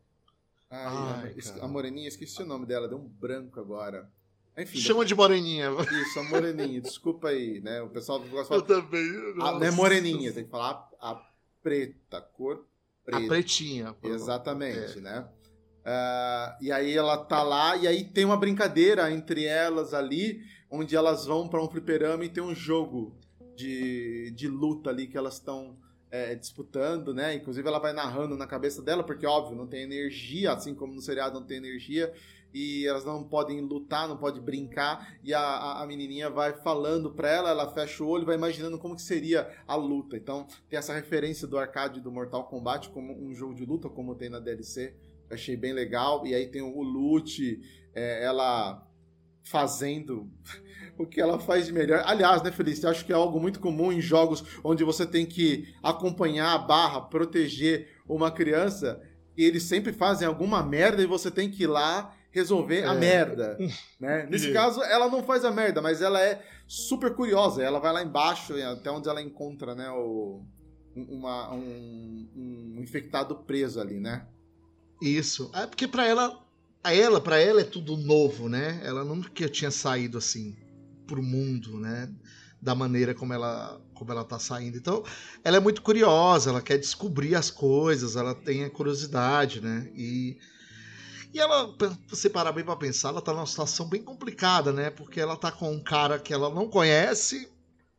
Ai, 0.69 1.33
Ai, 1.35 1.35
a, 1.61 1.65
a 1.65 1.67
Moreninha, 1.67 2.07
esqueci 2.07 2.41
o 2.41 2.45
nome 2.45 2.65
dela, 2.65 2.87
deu 2.87 2.97
um 2.97 3.07
branco 3.07 3.59
agora. 3.59 4.09
Enfim, 4.57 4.79
Chama 4.79 5.03
de 5.05 5.15
moreninha. 5.15 5.69
isso, 6.03 6.19
a 6.19 6.23
Moreninha, 6.23 6.79
desculpa 6.81 7.29
aí, 7.29 7.59
né? 7.61 7.81
O 7.81 7.89
pessoal 7.89 8.19
gosta 8.19 8.53
Eu 8.53 8.61
de 8.61 8.67
falar. 8.67 8.81
também. 8.81 9.33
Ah, 9.41 9.51
não 9.53 9.63
é 9.63 9.71
moreninha, 9.71 10.31
tem 10.31 10.43
que 10.45 10.49
falar 10.51 10.89
a 10.99 11.15
preta, 11.63 12.21
cor 12.21 12.65
A 13.07 13.11
preta. 13.11 13.27
pretinha. 13.27 13.93
pô. 13.93 14.07
Exatamente, 14.09 14.99
É. 14.99 15.01
né? 15.01 15.27
Ah, 15.83 16.57
e 16.61 16.71
aí 16.71 16.95
ela 16.95 17.17
tá 17.17 17.41
lá, 17.41 17.75
e 17.75 17.87
aí 17.87 18.03
tem 18.03 18.23
uma 18.25 18.37
brincadeira 18.37 19.11
entre 19.11 19.45
elas 19.45 19.93
ali, 19.93 20.41
onde 20.69 20.95
elas 20.95 21.25
vão 21.25 21.47
pra 21.47 21.63
um 21.63 21.69
fliperama 21.69 22.23
e 22.23 22.29
tem 22.29 22.43
um 22.43 22.53
jogo 22.53 23.15
de, 23.55 24.31
de 24.31 24.47
luta 24.47 24.89
ali 24.89 25.07
que 25.07 25.17
elas 25.17 25.35
estão 25.35 25.75
é, 26.11 26.35
disputando, 26.35 27.13
né? 27.13 27.33
Inclusive 27.33 27.67
ela 27.67 27.79
vai 27.79 27.93
narrando 27.93 28.37
na 28.37 28.45
cabeça 28.45 28.81
dela, 28.81 29.03
porque 29.03 29.25
óbvio, 29.25 29.55
não 29.55 29.67
tem 29.67 29.81
energia, 29.81 30.51
assim 30.51 30.75
como 30.75 30.93
no 30.93 31.01
seriado 31.01 31.39
não 31.39 31.45
tem 31.45 31.57
energia, 31.57 32.13
e 32.53 32.85
elas 32.85 33.05
não 33.05 33.23
podem 33.23 33.61
lutar, 33.61 34.07
não 34.07 34.17
pode 34.17 34.41
brincar, 34.41 35.17
e 35.23 35.33
a, 35.33 35.39
a, 35.39 35.83
a 35.83 35.87
menininha 35.87 36.29
vai 36.29 36.53
falando 36.53 37.11
pra 37.11 37.29
ela, 37.29 37.49
ela 37.49 37.71
fecha 37.71 38.03
o 38.03 38.07
olho, 38.07 38.25
vai 38.25 38.35
imaginando 38.35 38.77
como 38.77 38.95
que 38.95 39.01
seria 39.01 39.49
a 39.65 39.75
luta. 39.75 40.17
Então 40.17 40.45
tem 40.69 40.77
essa 40.77 40.93
referência 40.93 41.47
do 41.47 41.57
arcade 41.57 42.01
do 42.01 42.11
Mortal 42.11 42.43
Kombat 42.43 42.89
como 42.89 43.13
um 43.13 43.33
jogo 43.33 43.55
de 43.55 43.65
luta, 43.65 43.89
como 43.89 44.15
tem 44.15 44.29
na 44.29 44.39
DLC. 44.39 44.93
Achei 45.31 45.55
bem 45.55 45.73
legal. 45.73 46.25
E 46.25 46.35
aí 46.35 46.47
tem 46.47 46.61
o 46.61 46.81
Lute, 46.81 47.61
é, 47.93 48.23
ela 48.23 48.87
fazendo 49.43 50.29
o 50.97 51.05
que 51.05 51.19
ela 51.19 51.39
faz 51.39 51.65
de 51.65 51.73
melhor. 51.73 52.03
Aliás, 52.05 52.41
né, 52.41 52.51
Felice? 52.51 52.85
Acho 52.85 53.05
que 53.05 53.11
é 53.11 53.15
algo 53.15 53.39
muito 53.39 53.59
comum 53.59 53.91
em 53.91 54.01
jogos 54.01 54.43
onde 54.63 54.83
você 54.83 55.05
tem 55.05 55.25
que 55.25 55.73
acompanhar 55.81 56.53
a 56.53 56.57
barra, 56.57 57.01
proteger 57.01 57.87
uma 58.07 58.31
criança, 58.31 59.01
e 59.37 59.43
eles 59.43 59.63
sempre 59.63 59.93
fazem 59.93 60.27
alguma 60.27 60.61
merda 60.61 61.01
e 61.01 61.07
você 61.07 61.31
tem 61.31 61.49
que 61.49 61.63
ir 61.63 61.67
lá 61.67 62.15
resolver 62.31 62.81
é. 62.81 62.85
a 62.85 62.93
merda. 62.93 63.57
Né? 63.99 64.25
Nesse 64.31 64.51
caso, 64.51 64.81
ela 64.81 65.07
não 65.09 65.21
faz 65.21 65.45
a 65.45 65.51
merda, 65.51 65.79
mas 65.79 66.01
ela 66.01 66.19
é 66.19 66.43
super 66.67 67.13
curiosa. 67.13 67.61
Ela 67.61 67.77
vai 67.77 67.93
lá 67.93 68.01
embaixo, 68.01 68.55
até 68.63 68.89
onde 68.89 69.07
ela 69.07 69.21
encontra 69.21 69.75
né, 69.75 69.91
o, 69.91 70.43
uma, 70.95 71.53
um, 71.53 72.27
um 72.35 72.81
infectado 72.81 73.35
preso 73.35 73.79
ali, 73.79 73.99
né? 73.99 74.25
Isso. 75.01 75.49
É 75.53 75.65
porque 75.65 75.87
para 75.87 76.05
ela, 76.05 76.39
a 76.83 76.93
ela, 76.93 77.19
para 77.19 77.39
ela 77.39 77.61
é 77.61 77.65
tudo 77.65 77.97
novo, 77.97 78.47
né? 78.47 78.81
Ela 78.83 79.03
nunca 79.03 79.49
tinha 79.49 79.71
saído 79.71 80.17
assim 80.17 80.55
pro 81.07 81.23
mundo, 81.23 81.77
né? 81.79 82.09
Da 82.61 82.75
maneira 82.75 83.13
como 83.15 83.33
ela, 83.33 83.81
como 83.93 84.11
ela 84.11 84.23
tá 84.23 84.37
saindo. 84.37 84.77
Então, 84.77 85.03
ela 85.43 85.57
é 85.57 85.59
muito 85.59 85.81
curiosa, 85.81 86.51
ela 86.51 86.61
quer 86.61 86.77
descobrir 86.77 87.35
as 87.35 87.49
coisas, 87.49 88.15
ela 88.15 88.35
tem 88.35 88.63
a 88.63 88.69
curiosidade, 88.69 89.59
né? 89.61 89.91
E 89.95 90.37
e 91.33 91.39
ela, 91.39 91.73
você 92.09 92.29
parar 92.29 92.51
bem 92.51 92.63
para 92.63 92.75
pensar, 92.75 93.09
ela 93.09 93.21
tá 93.21 93.31
numa 93.31 93.45
situação 93.45 93.87
bem 93.87 94.03
complicada, 94.03 94.73
né? 94.73 94.89
Porque 94.89 95.19
ela 95.19 95.37
tá 95.37 95.49
com 95.49 95.71
um 95.71 95.81
cara 95.81 96.19
que 96.19 96.33
ela 96.33 96.49
não 96.49 96.67
conhece, 96.67 97.49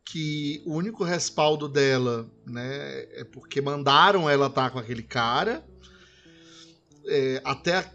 que 0.05 0.61
o 0.65 0.75
único 0.75 1.03
respaldo 1.03 1.67
dela, 1.67 2.29
né, 2.45 3.19
é 3.19 3.23
porque 3.23 3.59
mandaram 3.61 4.29
ela 4.29 4.47
estar 4.47 4.65
tá 4.65 4.69
com 4.69 4.79
aquele 4.79 5.01
cara. 5.01 5.65
É, 7.05 7.41
até 7.43 7.91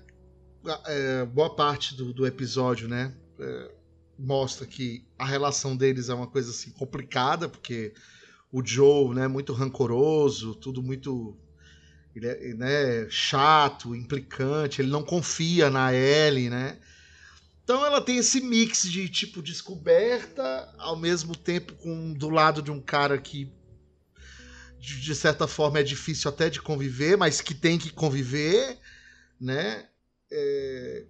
é, 0.87 1.25
boa 1.25 1.55
parte 1.55 1.95
do, 1.97 2.13
do 2.13 2.27
episódio, 2.27 2.89
né, 2.89 3.15
é, 3.39 3.71
mostra 4.19 4.67
que 4.67 5.07
a 5.19 5.25
relação 5.25 5.77
deles 5.77 6.09
é 6.09 6.15
uma 6.15 6.27
coisa 6.27 6.51
assim 6.51 6.71
complicada, 6.71 7.49
porque 7.49 7.95
o 8.51 8.65
Joe, 8.65 9.15
né, 9.15 9.29
muito 9.29 9.53
rancoroso, 9.53 10.55
tudo 10.55 10.83
muito 10.83 11.37
ele 12.15 12.27
é 12.27 12.55
né, 12.55 13.07
chato, 13.11 13.95
implicante, 13.95 14.81
ele 14.81 14.91
não 14.91 15.05
confia 15.05 15.71
na 15.71 15.95
Ellie, 15.95 16.51
né? 16.51 16.79
Então 17.63 17.85
ela 17.85 18.01
tem 18.01 18.17
esse 18.17 18.41
mix 18.41 18.83
de 18.91 19.09
tipo 19.09 19.43
descoberta, 19.43 20.75
ao 20.79 20.97
mesmo 20.97 21.37
tempo 21.37 21.75
com 21.75 22.13
do 22.15 22.31
lado 22.31 22.63
de 22.63 22.71
um 22.71 22.81
cara 22.81 23.19
que 23.19 23.53
de, 24.81 25.01
de 25.01 25.15
certa 25.15 25.47
forma 25.47 25.79
é 25.79 25.83
difícil 25.83 26.31
até 26.31 26.49
de 26.49 26.63
conviver, 26.63 27.17
mas 27.17 27.41
que 27.41 27.55
tem 27.55 27.79
que 27.79 27.91
conviver, 27.91 28.79
né? 29.41 29.89
É... 30.31 31.07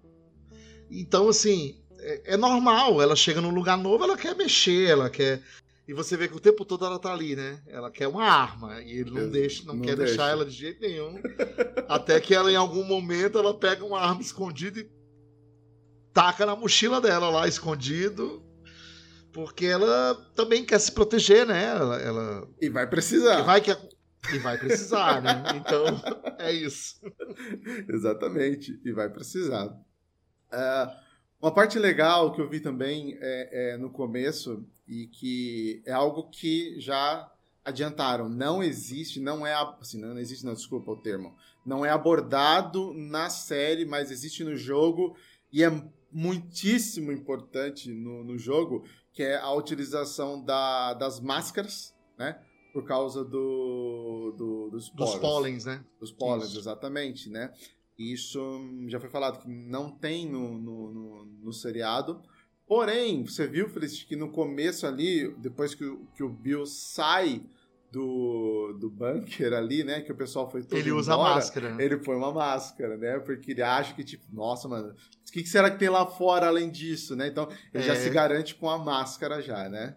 Então 0.90 1.28
assim 1.28 1.82
é, 1.98 2.34
é 2.34 2.36
normal. 2.36 3.00
Ela 3.02 3.16
chega 3.16 3.40
num 3.40 3.50
lugar 3.50 3.76
novo, 3.76 4.04
ela 4.04 4.16
quer 4.16 4.34
mexer, 4.36 4.90
ela 4.90 5.10
quer 5.10 5.42
e 5.88 5.94
você 5.94 6.18
vê 6.18 6.28
que 6.28 6.36
o 6.36 6.40
tempo 6.40 6.66
todo 6.66 6.84
ela 6.84 6.98
tá 6.98 7.10
ali, 7.10 7.34
né? 7.34 7.62
Ela 7.66 7.90
quer 7.90 8.06
uma 8.08 8.22
arma 8.22 8.78
e 8.82 8.98
ele 8.98 9.10
não 9.10 9.30
deixa, 9.30 9.64
não, 9.64 9.74
não 9.74 9.80
quer 9.80 9.96
deixa. 9.96 10.16
deixar 10.16 10.28
ela 10.30 10.44
de 10.44 10.50
jeito 10.50 10.82
nenhum. 10.82 11.18
até 11.88 12.20
que 12.20 12.34
ela 12.34 12.52
em 12.52 12.56
algum 12.56 12.84
momento 12.84 13.38
ela 13.38 13.58
pega 13.58 13.82
uma 13.82 13.98
arma 13.98 14.20
escondida 14.20 14.80
e 14.80 14.90
taca 16.12 16.44
na 16.44 16.54
mochila 16.54 17.00
dela 17.00 17.30
lá 17.30 17.48
escondido, 17.48 18.44
porque 19.32 19.64
ela 19.64 20.14
também 20.34 20.62
quer 20.62 20.78
se 20.78 20.92
proteger, 20.92 21.46
né? 21.46 21.64
Ela, 21.64 21.96
ela... 21.96 22.48
e 22.60 22.68
vai 22.68 22.86
precisar. 22.86 23.40
E 23.40 23.44
vai 23.44 23.62
que 23.62 23.74
e 24.32 24.38
vai 24.38 24.58
precisar, 24.58 25.22
né? 25.22 25.42
Então 25.56 25.84
é 26.38 26.52
isso. 26.52 27.00
Exatamente, 27.88 28.80
e 28.84 28.92
vai 28.92 29.08
precisar. 29.08 29.66
Uh, 29.66 31.08
uma 31.40 31.52
parte 31.52 31.78
legal 31.78 32.32
que 32.32 32.40
eu 32.40 32.48
vi 32.48 32.60
também 32.60 33.16
é, 33.20 33.72
é 33.72 33.76
no 33.76 33.90
começo 33.90 34.66
e 34.86 35.06
que 35.06 35.82
é 35.86 35.92
algo 35.92 36.28
que 36.30 36.80
já 36.80 37.30
adiantaram. 37.64 38.28
Não 38.28 38.62
existe, 38.62 39.20
não 39.20 39.46
é 39.46 39.54
assim, 39.80 40.00
não 40.00 40.18
existe, 40.18 40.44
não 40.44 40.54
desculpa 40.54 40.90
o 40.90 40.96
termo, 40.96 41.36
não 41.64 41.84
é 41.84 41.90
abordado 41.90 42.92
na 42.94 43.30
série, 43.30 43.84
mas 43.84 44.10
existe 44.10 44.42
no 44.42 44.56
jogo 44.56 45.16
e 45.52 45.62
é 45.62 45.70
muitíssimo 46.10 47.12
importante 47.12 47.90
no, 47.90 48.24
no 48.24 48.38
jogo, 48.38 48.84
que 49.12 49.22
é 49.22 49.36
a 49.36 49.52
utilização 49.52 50.42
da, 50.42 50.94
das 50.94 51.20
máscaras, 51.20 51.94
né? 52.18 52.40
Por 52.78 52.86
causa 52.86 53.24
do, 53.24 54.32
do 54.38 54.70
dos, 54.70 54.88
dos 54.90 55.16
pólenes, 55.16 55.64
né? 55.64 55.84
Dos 55.98 56.12
pólenes, 56.12 56.54
exatamente, 56.54 57.28
né? 57.28 57.52
Isso 57.98 58.40
já 58.86 59.00
foi 59.00 59.10
falado 59.10 59.42
que 59.42 59.48
não 59.48 59.90
tem 59.90 60.30
no, 60.30 60.56
no, 60.56 60.92
no, 60.92 61.24
no 61.24 61.52
seriado. 61.52 62.22
Porém, 62.68 63.24
você 63.24 63.48
viu, 63.48 63.68
Felicity, 63.68 64.06
que 64.06 64.14
no 64.14 64.30
começo 64.30 64.86
ali, 64.86 65.34
depois 65.38 65.74
que, 65.74 65.84
o, 65.84 66.06
que 66.14 66.22
o 66.22 66.28
Bill 66.28 66.66
sai 66.66 67.42
do, 67.90 68.76
do 68.78 68.88
bunker 68.88 69.52
ali, 69.52 69.82
né? 69.82 70.02
Que 70.02 70.12
o 70.12 70.16
pessoal 70.16 70.48
foi 70.48 70.62
todo 70.62 70.78
Ele 70.78 70.92
usa 70.92 71.14
embora, 71.14 71.34
máscara. 71.34 71.76
Ele 71.82 71.96
põe 71.96 72.14
uma 72.14 72.32
máscara, 72.32 72.96
né? 72.96 73.18
Porque 73.18 73.50
ele 73.50 73.62
acha 73.62 73.92
que, 73.92 74.04
tipo, 74.04 74.24
nossa, 74.32 74.68
mano, 74.68 74.90
o 74.90 75.32
que, 75.32 75.42
que 75.42 75.48
será 75.48 75.68
que 75.68 75.80
tem 75.80 75.88
lá 75.88 76.06
fora 76.06 76.46
além 76.46 76.70
disso, 76.70 77.16
né? 77.16 77.26
Então, 77.26 77.48
ele 77.74 77.82
é. 77.82 77.86
já 77.88 77.96
se 77.96 78.08
garante 78.08 78.54
com 78.54 78.70
a 78.70 78.78
máscara 78.78 79.42
já, 79.42 79.68
né? 79.68 79.96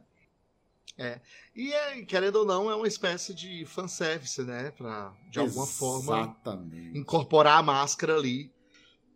É. 0.98 1.20
E, 1.56 1.74
é, 1.74 2.02
querendo 2.04 2.38
ou 2.38 2.46
não, 2.46 2.70
é 2.70 2.76
uma 2.76 2.88
espécie 2.88 3.34
de 3.34 3.66
fanservice, 3.66 4.44
né? 4.44 4.72
Pra, 4.72 5.14
de 5.30 5.40
alguma 5.40 5.66
forma, 5.66 6.38
incorporar 6.94 7.60
a 7.60 7.64
máscara 7.64 8.16
ali. 8.16 8.52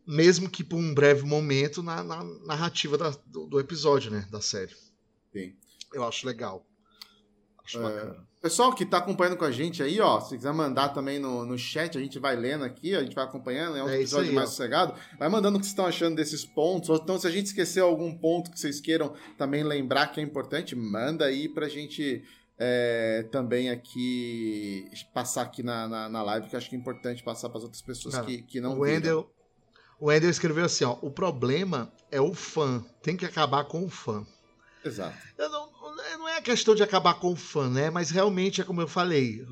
Mesmo 0.08 0.50
que 0.50 0.64
por 0.64 0.78
um 0.78 0.94
breve 0.94 1.24
momento 1.24 1.82
na, 1.82 2.04
na 2.04 2.24
narrativa 2.24 2.96
da, 2.96 3.10
do, 3.26 3.48
do, 3.48 3.60
episódio, 3.60 4.12
né? 4.12 4.28
Da 4.30 4.40
série. 4.40 4.76
Sim. 5.34 5.56
Eu 5.92 6.04
acho 6.04 6.28
legal. 6.28 6.64
Acho 7.66 7.80
é... 7.80 7.82
bacana. 7.82 8.26
Pessoal 8.46 8.72
que 8.76 8.84
está 8.84 9.00
acompanhando 9.00 9.38
com 9.38 9.46
a 9.46 9.50
gente 9.50 9.82
aí, 9.82 10.00
ó, 10.00 10.22
se 10.22 10.38
quiser 10.38 10.54
mandar 10.54 10.90
também 10.90 11.18
no, 11.18 11.44
no 11.48 11.58
chat, 11.58 11.98
a 11.98 12.02
gente 12.02 12.20
vai 12.20 12.36
lendo 12.36 12.64
aqui, 12.64 12.94
a 12.94 13.02
gente 13.02 13.16
vai 13.16 13.24
acompanhando, 13.24 13.76
é 13.76 13.84
um 13.84 13.90
é 13.90 13.96
episódio 13.96 14.30
aí, 14.30 14.36
mais 14.36 14.50
ó. 14.50 14.52
sossegado. 14.52 14.94
Vai 15.18 15.28
mandando 15.30 15.58
o 15.58 15.60
que 15.60 15.66
vocês 15.66 15.72
estão 15.72 15.88
achando 15.88 16.16
desses 16.16 16.46
pontos, 16.46 16.90
ou 16.90 16.98
então 16.98 17.18
se 17.18 17.26
a 17.26 17.32
gente 17.32 17.48
esqueceu 17.48 17.88
algum 17.88 18.16
ponto 18.16 18.52
que 18.52 18.60
vocês 18.60 18.80
queiram 18.80 19.16
também 19.36 19.64
lembrar 19.64 20.12
que 20.12 20.20
é 20.20 20.24
importante, 20.24 20.76
manda 20.76 21.26
aí 21.26 21.50
pra 21.50 21.68
gente 21.68 22.24
é, 22.60 23.26
também 23.32 23.72
aqui 23.72 24.92
passar 25.12 25.42
aqui 25.42 25.64
na, 25.64 25.88
na, 25.88 26.08
na, 26.08 26.22
live, 26.22 26.48
que 26.48 26.56
acho 26.56 26.70
que 26.70 26.76
é 26.76 26.80
importante 26.80 27.24
passar 27.24 27.50
para 27.50 27.58
as 27.58 27.64
outras 27.64 27.82
pessoas 27.82 28.14
Cara, 28.14 28.28
que, 28.28 28.44
que 28.44 28.62
não 28.62 28.78
o 28.78 28.82
Wendell, 28.82 29.28
o 30.00 30.10
Wendell 30.10 30.30
escreveu 30.30 30.66
assim, 30.66 30.86
ó, 30.86 30.98
o 31.02 31.10
problema 31.10 31.92
é 32.12 32.22
o 32.22 32.34
fã, 32.34 32.86
tem 33.02 33.18
que 33.18 33.26
acabar 33.26 33.64
com 33.66 33.84
o 33.84 33.90
fã. 33.90 34.24
Exato. 34.84 35.18
Eu 35.36 35.50
não, 35.50 35.70
não 36.18 36.28
é 36.28 36.42
questão 36.42 36.76
de 36.76 36.84
acabar 36.84 37.16
com 37.16 37.32
o 37.32 37.36
fã, 37.36 37.70
né? 37.70 37.90
Mas 37.90 38.10
realmente 38.10 38.62
é 38.62 38.64
como 38.64 38.82
eu 38.82 38.88
falei, 38.88 39.46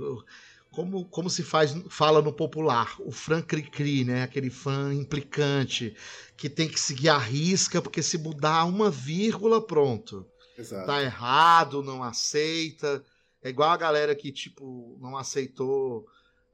como, 0.71 1.05
como 1.05 1.29
se 1.29 1.43
faz, 1.43 1.75
fala 1.89 2.21
no 2.21 2.33
popular, 2.33 2.95
o 2.99 3.11
fã 3.11 3.41
cri-cri, 3.41 4.03
né? 4.03 4.23
Aquele 4.23 4.49
fã 4.49 4.93
implicante, 4.93 5.95
que 6.35 6.49
tem 6.49 6.67
que 6.67 6.79
seguir 6.79 7.09
a 7.09 7.17
risca, 7.17 7.81
porque 7.81 8.01
se 8.01 8.17
mudar 8.17 8.65
uma 8.65 8.89
vírgula, 8.89 9.65
pronto. 9.65 10.25
Exato. 10.57 10.85
Tá 10.85 11.01
errado, 11.01 11.83
não 11.83 12.03
aceita. 12.03 13.03
É 13.41 13.49
igual 13.49 13.71
a 13.71 13.77
galera 13.77 14.15
que, 14.15 14.31
tipo, 14.31 14.97
não 15.01 15.17
aceitou 15.17 16.05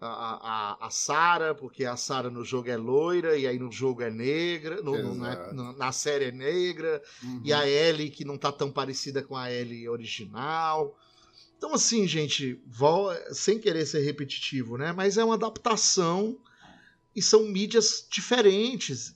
a, 0.01 0.77
a, 0.81 0.87
a 0.87 0.89
Sara, 0.89 1.53
porque 1.53 1.85
a 1.85 1.97
Sara 1.97 2.29
no 2.29 2.45
jogo 2.45 2.69
é 2.69 2.77
loira, 2.77 3.37
e 3.37 3.45
aí 3.45 3.59
no 3.59 3.71
jogo 3.71 4.01
é 4.01 4.09
negra, 4.09 4.81
no, 4.81 5.15
no, 5.15 5.25
é, 5.25 5.53
no, 5.53 5.73
na 5.73 5.91
série 5.91 6.25
é 6.25 6.31
negra, 6.31 7.01
uhum. 7.21 7.41
e 7.43 7.51
a 7.51 7.67
Ellie 7.67 8.09
que 8.09 8.23
não 8.23 8.37
tá 8.37 8.51
tão 8.51 8.71
parecida 8.71 9.21
com 9.21 9.35
a 9.35 9.51
Ellie 9.51 9.89
original. 9.89 10.97
Então, 11.57 11.73
assim, 11.73 12.07
gente, 12.07 12.61
sem 13.31 13.59
querer 13.59 13.85
ser 13.85 13.99
repetitivo, 13.99 14.77
né? 14.77 14.93
Mas 14.93 15.17
é 15.17 15.23
uma 15.23 15.35
adaptação 15.35 16.39
e 17.13 17.21
são 17.21 17.43
mídias 17.43 18.07
diferentes. 18.09 19.13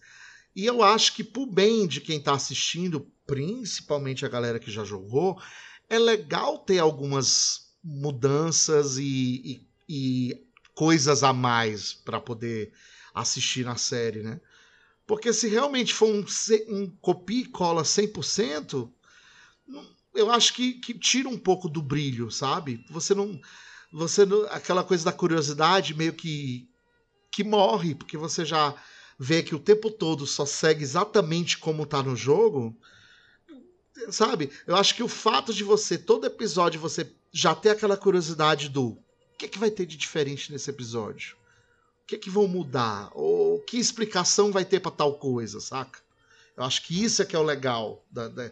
E 0.53 0.65
eu 0.65 0.83
acho 0.83 1.15
que, 1.15 1.23
pro 1.23 1.45
bem 1.45 1.87
de 1.87 2.01
quem 2.01 2.19
tá 2.19 2.33
assistindo, 2.33 3.07
principalmente 3.25 4.25
a 4.25 4.29
galera 4.29 4.59
que 4.59 4.69
já 4.69 4.83
jogou, 4.83 5.41
é 5.89 5.97
legal 5.97 6.57
ter 6.57 6.79
algumas 6.79 7.73
mudanças 7.81 8.97
e, 8.97 9.05
e, 9.07 9.67
e 9.87 10.52
coisas 10.73 11.23
a 11.23 11.33
mais 11.33 11.93
para 11.93 12.19
poder 12.19 12.73
assistir 13.13 13.63
na 13.63 13.75
série, 13.75 14.23
né? 14.23 14.39
Porque 15.05 15.33
se 15.33 15.47
realmente 15.47 15.93
for 15.93 16.07
um, 16.09 16.25
um 16.69 16.89
copia 17.01 17.41
e 17.41 17.45
cola 17.45 17.83
100%, 17.83 18.89
eu 20.15 20.31
acho 20.31 20.53
que, 20.53 20.73
que 20.73 20.93
tira 20.97 21.27
um 21.27 21.37
pouco 21.37 21.67
do 21.67 21.81
brilho, 21.81 22.31
sabe? 22.31 22.85
Você 22.89 23.13
não 23.13 23.39
você 23.91 24.23
aquela 24.49 24.83
coisa 24.83 25.05
da 25.05 25.11
curiosidade 25.11 25.93
meio 25.93 26.13
que 26.13 26.67
que 27.29 27.43
morre, 27.43 27.95
porque 27.95 28.15
você 28.15 28.45
já 28.45 28.75
vê 29.17 29.41
que 29.41 29.55
o 29.55 29.59
tempo 29.59 29.89
todo 29.89 30.25
só 30.27 30.45
segue 30.45 30.83
exatamente 30.83 31.57
como 31.57 31.85
tá 31.85 32.01
no 32.03 32.15
jogo. 32.15 32.77
Sabe? 34.09 34.51
Eu 34.67 34.75
acho 34.75 34.95
que 34.95 35.03
o 35.03 35.07
fato 35.07 35.53
de 35.53 35.63
você 35.63 35.97
todo 35.97 36.25
episódio 36.25 36.79
você 36.79 37.11
já 37.31 37.55
ter 37.55 37.69
aquela 37.69 37.97
curiosidade 37.97 38.69
do 38.69 38.97
que, 39.43 39.45
é 39.45 39.49
que 39.49 39.59
vai 39.59 39.71
ter 39.71 39.85
de 39.85 39.97
diferente 39.97 40.51
nesse 40.51 40.69
episódio? 40.69 41.35
O 42.03 42.07
que 42.07 42.15
é 42.15 42.17
que 42.17 42.29
vão 42.29 42.47
mudar? 42.47 43.11
Ou 43.13 43.59
que 43.59 43.77
explicação 43.77 44.51
vai 44.51 44.63
ter 44.63 44.79
para 44.79 44.91
tal 44.91 45.15
coisa, 45.15 45.59
saca? 45.59 45.99
Eu 46.55 46.63
acho 46.63 46.85
que 46.85 47.03
isso 47.03 47.21
é 47.21 47.25
que 47.25 47.35
é 47.35 47.39
o 47.39 47.43
legal 47.43 48.05
da, 48.11 48.27
da, 48.27 48.51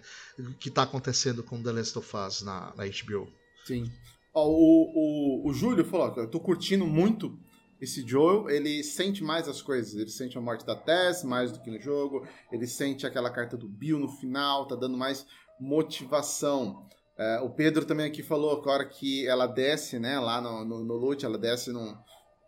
que 0.59 0.69
está 0.69 0.83
acontecendo 0.83 1.43
com 1.43 1.61
The 1.61 1.71
Last 1.71 1.97
of 1.97 2.17
Us 2.17 2.41
na, 2.41 2.73
na 2.75 2.83
HBO. 2.85 3.31
Sim. 3.65 3.91
Ó, 4.33 4.47
o, 4.47 5.43
o, 5.45 5.49
o 5.49 5.53
Júlio 5.53 5.85
falou, 5.85 6.13
eu 6.17 6.29
tô 6.29 6.39
curtindo 6.39 6.85
muito 6.85 7.37
esse 7.79 8.05
Joel, 8.07 8.49
ele 8.49 8.83
sente 8.83 9.23
mais 9.23 9.47
as 9.47 9.61
coisas, 9.61 9.95
ele 9.95 10.09
sente 10.09 10.37
a 10.37 10.41
morte 10.41 10.65
da 10.65 10.75
Tess 10.75 11.23
mais 11.23 11.51
do 11.51 11.61
que 11.61 11.71
no 11.71 11.79
jogo, 11.79 12.27
ele 12.51 12.67
sente 12.67 13.05
aquela 13.05 13.29
carta 13.29 13.55
do 13.55 13.67
Bill 13.67 13.99
no 13.99 14.09
final, 14.09 14.67
tá 14.67 14.75
dando 14.75 14.97
mais 14.97 15.25
motivação. 15.59 16.87
É, 17.21 17.39
o 17.41 17.51
Pedro 17.51 17.85
também 17.85 18.07
aqui 18.07 18.23
falou 18.23 18.59
que 18.63 18.67
a 18.67 18.71
hora 18.71 18.85
que 18.85 19.27
ela 19.27 19.45
desce, 19.45 19.99
né, 19.99 20.19
lá 20.19 20.41
no, 20.41 20.65
no, 20.65 20.83
no 20.83 20.95
loot, 20.95 21.23
ela 21.23 21.37
desce 21.37 21.71
num, 21.71 21.95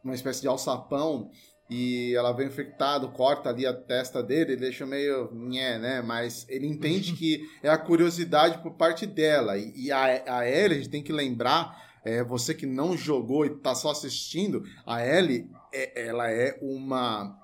numa 0.04 0.16
espécie 0.16 0.42
de 0.42 0.48
alçapão, 0.48 1.30
e 1.70 2.16
ela 2.16 2.32
vem 2.32 2.48
infectado, 2.48 3.12
corta 3.12 3.50
ali 3.50 3.68
a 3.68 3.74
testa 3.74 4.24
dele, 4.24 4.54
ele 4.54 4.62
deixa 4.62 4.84
meio 4.84 5.32
nhé, 5.32 5.78
né? 5.78 6.02
Mas 6.02 6.48
ele 6.50 6.66
entende 6.66 7.14
que 7.18 7.48
é 7.62 7.70
a 7.70 7.78
curiosidade 7.78 8.64
por 8.64 8.72
parte 8.74 9.06
dela. 9.06 9.58
E, 9.58 9.74
e 9.76 9.92
a, 9.92 10.40
a 10.40 10.50
Ellie, 10.50 10.78
a 10.78 10.82
gente 10.82 10.90
tem 10.90 11.04
que 11.04 11.14
lembrar, 11.14 12.00
é, 12.04 12.24
você 12.24 12.54
que 12.56 12.66
não 12.66 12.98
jogou 12.98 13.46
e 13.46 13.52
tá 13.52 13.76
só 13.76 13.92
assistindo, 13.92 14.64
a 14.88 15.06
Ellie, 15.06 15.48
é, 15.72 16.08
ela 16.08 16.32
é 16.32 16.58
uma 16.62 17.40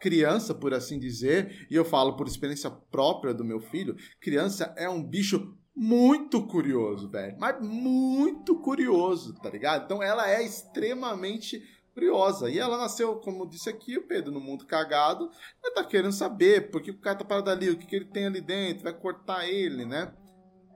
criança, 0.00 0.54
por 0.54 0.74
assim 0.74 0.98
dizer, 0.98 1.66
e 1.70 1.74
eu 1.74 1.84
falo 1.84 2.14
por 2.14 2.26
experiência 2.26 2.70
própria 2.70 3.32
do 3.32 3.42
meu 3.42 3.58
filho, 3.58 3.96
criança 4.20 4.74
é 4.76 4.86
um 4.86 5.02
bicho 5.02 5.56
muito 5.74 6.46
curioso, 6.46 7.08
velho. 7.08 7.36
Mas 7.38 7.60
muito 7.60 8.56
curioso, 8.60 9.34
tá 9.34 9.50
ligado? 9.50 9.84
Então 9.84 10.02
ela 10.02 10.30
é 10.30 10.42
extremamente 10.42 11.62
curiosa. 11.94 12.50
E 12.50 12.58
ela 12.58 12.76
nasceu, 12.76 13.16
como 13.16 13.48
disse 13.48 13.70
aqui 13.70 13.96
o 13.96 14.06
Pedro, 14.06 14.32
no 14.32 14.40
mundo 14.40 14.66
cagado. 14.66 15.30
Ela 15.62 15.74
tá 15.74 15.84
querendo 15.84 16.12
saber 16.12 16.70
por 16.70 16.82
que 16.82 16.90
o 16.90 16.98
cara 16.98 17.18
tá 17.18 17.24
parado 17.24 17.50
ali, 17.50 17.70
o 17.70 17.78
que, 17.78 17.86
que 17.86 17.96
ele 17.96 18.04
tem 18.06 18.26
ali 18.26 18.40
dentro, 18.40 18.84
vai 18.84 18.92
cortar 18.92 19.48
ele, 19.48 19.86
né? 19.86 20.12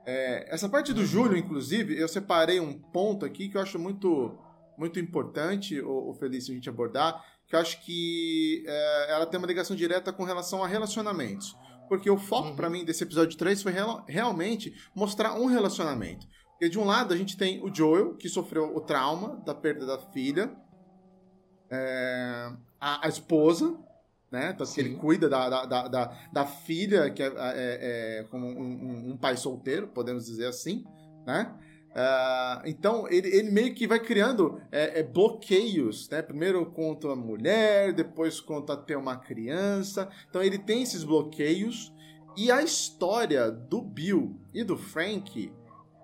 É, 0.05 0.53
essa 0.53 0.67
parte 0.67 0.93
do 0.93 1.05
Júlio, 1.05 1.37
inclusive, 1.37 1.99
eu 1.99 2.07
separei 2.07 2.59
um 2.59 2.73
ponto 2.73 3.25
aqui 3.25 3.49
que 3.49 3.57
eu 3.57 3.61
acho 3.61 3.77
muito, 3.77 4.39
muito 4.77 4.99
importante, 4.99 5.79
o, 5.81 6.09
o 6.09 6.13
Felício, 6.15 6.51
a 6.51 6.55
gente 6.55 6.69
abordar, 6.69 7.23
que 7.47 7.55
eu 7.55 7.59
acho 7.59 7.83
que 7.85 8.63
é, 8.65 9.11
ela 9.11 9.25
tem 9.25 9.37
uma 9.37 9.47
ligação 9.47 9.75
direta 9.75 10.11
com 10.11 10.23
relação 10.23 10.63
a 10.63 10.67
relacionamentos. 10.67 11.55
Porque 11.89 12.09
o 12.09 12.17
foco 12.17 12.49
uhum. 12.49 12.55
para 12.55 12.69
mim 12.69 12.85
desse 12.85 13.03
episódio 13.03 13.37
3 13.37 13.63
foi 13.63 13.71
real, 13.71 14.05
realmente 14.07 14.73
mostrar 14.95 15.33
um 15.33 15.47
relacionamento. 15.47 16.27
Porque 16.51 16.69
de 16.69 16.77
um 16.77 16.85
lado 16.85 17.13
a 17.13 17.17
gente 17.17 17.35
tem 17.35 17.61
o 17.63 17.73
Joel, 17.73 18.15
que 18.15 18.29
sofreu 18.29 18.75
o 18.75 18.79
trauma 18.79 19.41
da 19.45 19.55
perda 19.55 19.85
da 19.85 19.97
filha, 19.97 20.55
é, 21.71 22.51
a, 22.79 23.05
a, 23.05 23.09
esposa, 23.09 23.75
né? 24.31 24.53
Tanto 24.53 24.73
que 24.73 24.79
ele 24.79 24.95
cuida 24.95 25.27
da, 25.27 25.65
da, 25.65 25.87
da, 25.87 26.17
da 26.31 26.45
filha, 26.45 27.09
que 27.09 27.23
é, 27.23 27.27
é, 27.27 28.19
é 28.19 28.23
como 28.29 28.45
um, 28.45 28.51
um, 28.51 29.11
um, 29.11 29.17
pai 29.17 29.35
solteiro, 29.37 29.87
podemos 29.87 30.25
dizer 30.25 30.47
assim, 30.47 30.83
né? 31.25 31.55
Uh, 31.89 32.61
então 32.65 33.07
ele, 33.09 33.27
ele 33.35 33.49
meio 33.49 33.73
que 33.73 33.87
vai 33.87 33.99
criando 33.99 34.61
é, 34.71 34.99
é, 34.99 35.03
bloqueios, 35.03 36.07
né? 36.09 36.21
Primeiro 36.21 36.65
contra 36.67 37.13
a 37.13 37.15
mulher, 37.15 37.93
depois 37.93 38.39
contra 38.39 38.77
ter 38.77 38.95
uma 38.95 39.17
criança. 39.17 40.09
Então 40.29 40.41
ele 40.41 40.57
tem 40.57 40.83
esses 40.83 41.03
bloqueios 41.03 41.91
e 42.37 42.51
a 42.51 42.61
história 42.61 43.51
do 43.51 43.81
Bill 43.81 44.39
e 44.53 44.63
do 44.63 44.77
Frank, 44.77 45.51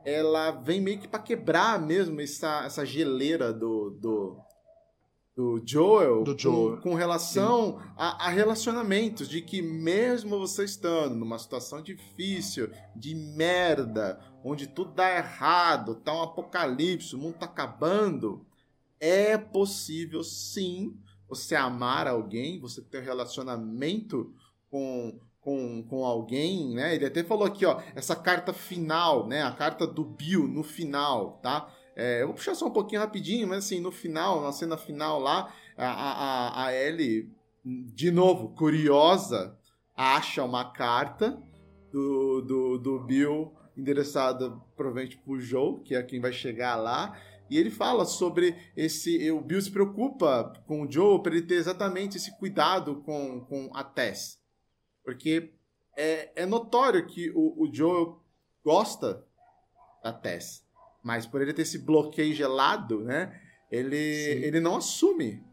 ela 0.04 0.52
vem 0.52 0.82
meio 0.82 1.00
que 1.00 1.08
para 1.08 1.22
quebrar 1.22 1.80
mesmo 1.80 2.20
essa, 2.20 2.66
essa 2.66 2.86
geleira 2.86 3.54
do, 3.54 3.92
do, 3.92 4.38
do 5.36 5.62
Joel, 5.66 6.24
do 6.24 6.38
Joel. 6.38 6.78
Com, 6.78 6.90
com 6.90 6.96
relação 6.96 7.80
a, 7.96 8.28
a, 8.28 8.30
relacionamentos, 8.30 9.30
de 9.30 9.42
que 9.42 9.62
mesmo 9.62 10.38
você 10.38 10.66
estando 10.66 11.16
numa 11.16 11.40
situação 11.40 11.82
difícil, 11.82 12.70
de 12.96 13.16
merda, 13.16 14.20
onde 14.46 14.68
tudo 14.68 14.92
dá 14.92 15.10
errado, 15.10 15.96
tá 15.96 16.14
um 16.14 16.22
apocalipse, 16.22 17.16
o 17.16 17.18
mundo 17.18 17.40
tá 17.40 17.48
acabando, 17.48 18.46
é 19.00 19.36
possível 19.40 20.24
sim 20.24 20.96
você 21.28 21.56
amar 21.56 22.08
alguém, 22.08 22.60
você 22.60 22.80
ter 22.80 23.02
um 23.02 23.04
relacionamento 23.04 24.32
com, 24.70 25.20
com, 25.42 25.84
com 25.90 26.06
alguém, 26.06 26.76
né? 26.76 26.94
Ele 26.94 27.08
até 27.08 27.24
falou 27.24 27.44
aqui, 27.44 27.66
ó, 27.66 27.82
essa 27.96 28.16
carta 28.16 28.54
final, 28.54 29.28
né? 29.28 29.42
A 29.42 29.52
carta 29.52 29.88
do 29.88 30.06
Bill 30.06 30.48
no 30.48 30.62
final, 30.62 31.40
tá? 31.42 31.68
É, 31.96 32.22
eu 32.22 32.28
vou 32.28 32.36
puxar 32.36 32.54
só 32.54 32.68
um 32.68 32.72
pouquinho 32.72 33.02
rapidinho, 33.02 33.48
mas 33.48 33.66
assim, 33.66 33.80
no 33.80 33.92
final, 33.92 34.44
na 34.44 34.52
cena 34.52 34.78
final 34.78 35.20
lá, 35.20 35.52
a, 35.76 35.88
a, 35.88 36.66
a 36.66 36.74
Ellie, 36.74 37.32
de 37.66 38.12
novo, 38.12 38.50
curiosa, 38.50 39.58
acha 39.96 40.44
uma 40.44 40.66
carta 40.72 41.42
do, 41.92 42.42
do, 42.42 42.78
do 42.78 43.00
Bill 43.00 43.52
endereçada 43.78 44.50
provavelmente 44.76 45.18
pro 45.18 45.40
Joe, 45.40 45.82
que 45.82 45.96
é 45.96 46.04
quem 46.04 46.20
vai 46.20 46.32
chegar 46.32 46.76
lá, 46.76 47.20
e 47.50 47.58
ele 47.58 47.70
fala 47.70 48.06
sobre 48.06 48.56
esse. 48.76 49.30
O 49.32 49.42
Bill 49.42 49.62
se 49.62 49.72
preocupa 49.72 50.54
com 50.66 50.82
o 50.82 50.92
Joe 50.92 51.22
para 51.22 51.36
ele 51.36 51.46
ter 51.46 51.56
exatamente 51.56 52.18
esse 52.18 52.36
cuidado 52.38 53.02
com, 53.04 53.42
com 53.42 53.70
a 53.74 53.84
Tess. 53.84 54.40
Porque 55.04 55.54
é, 55.96 56.44
é 56.44 56.46
notório 56.46 57.06
que 57.06 57.30
o, 57.36 57.64
o 57.64 57.72
Joe 57.72 58.16
gosta 58.64 59.24
da 60.04 60.12
Tess. 60.12 60.66
Mas 61.04 61.28
por 61.28 61.42
ele 61.42 61.54
ter 61.54 61.62
esse 61.62 61.78
bloqueio 61.78 62.34
gelado, 62.34 63.04
né? 63.04 63.40
Ele, 63.72 63.96
ele 63.96 64.60
não 64.60 64.78
assume. 64.78 65.44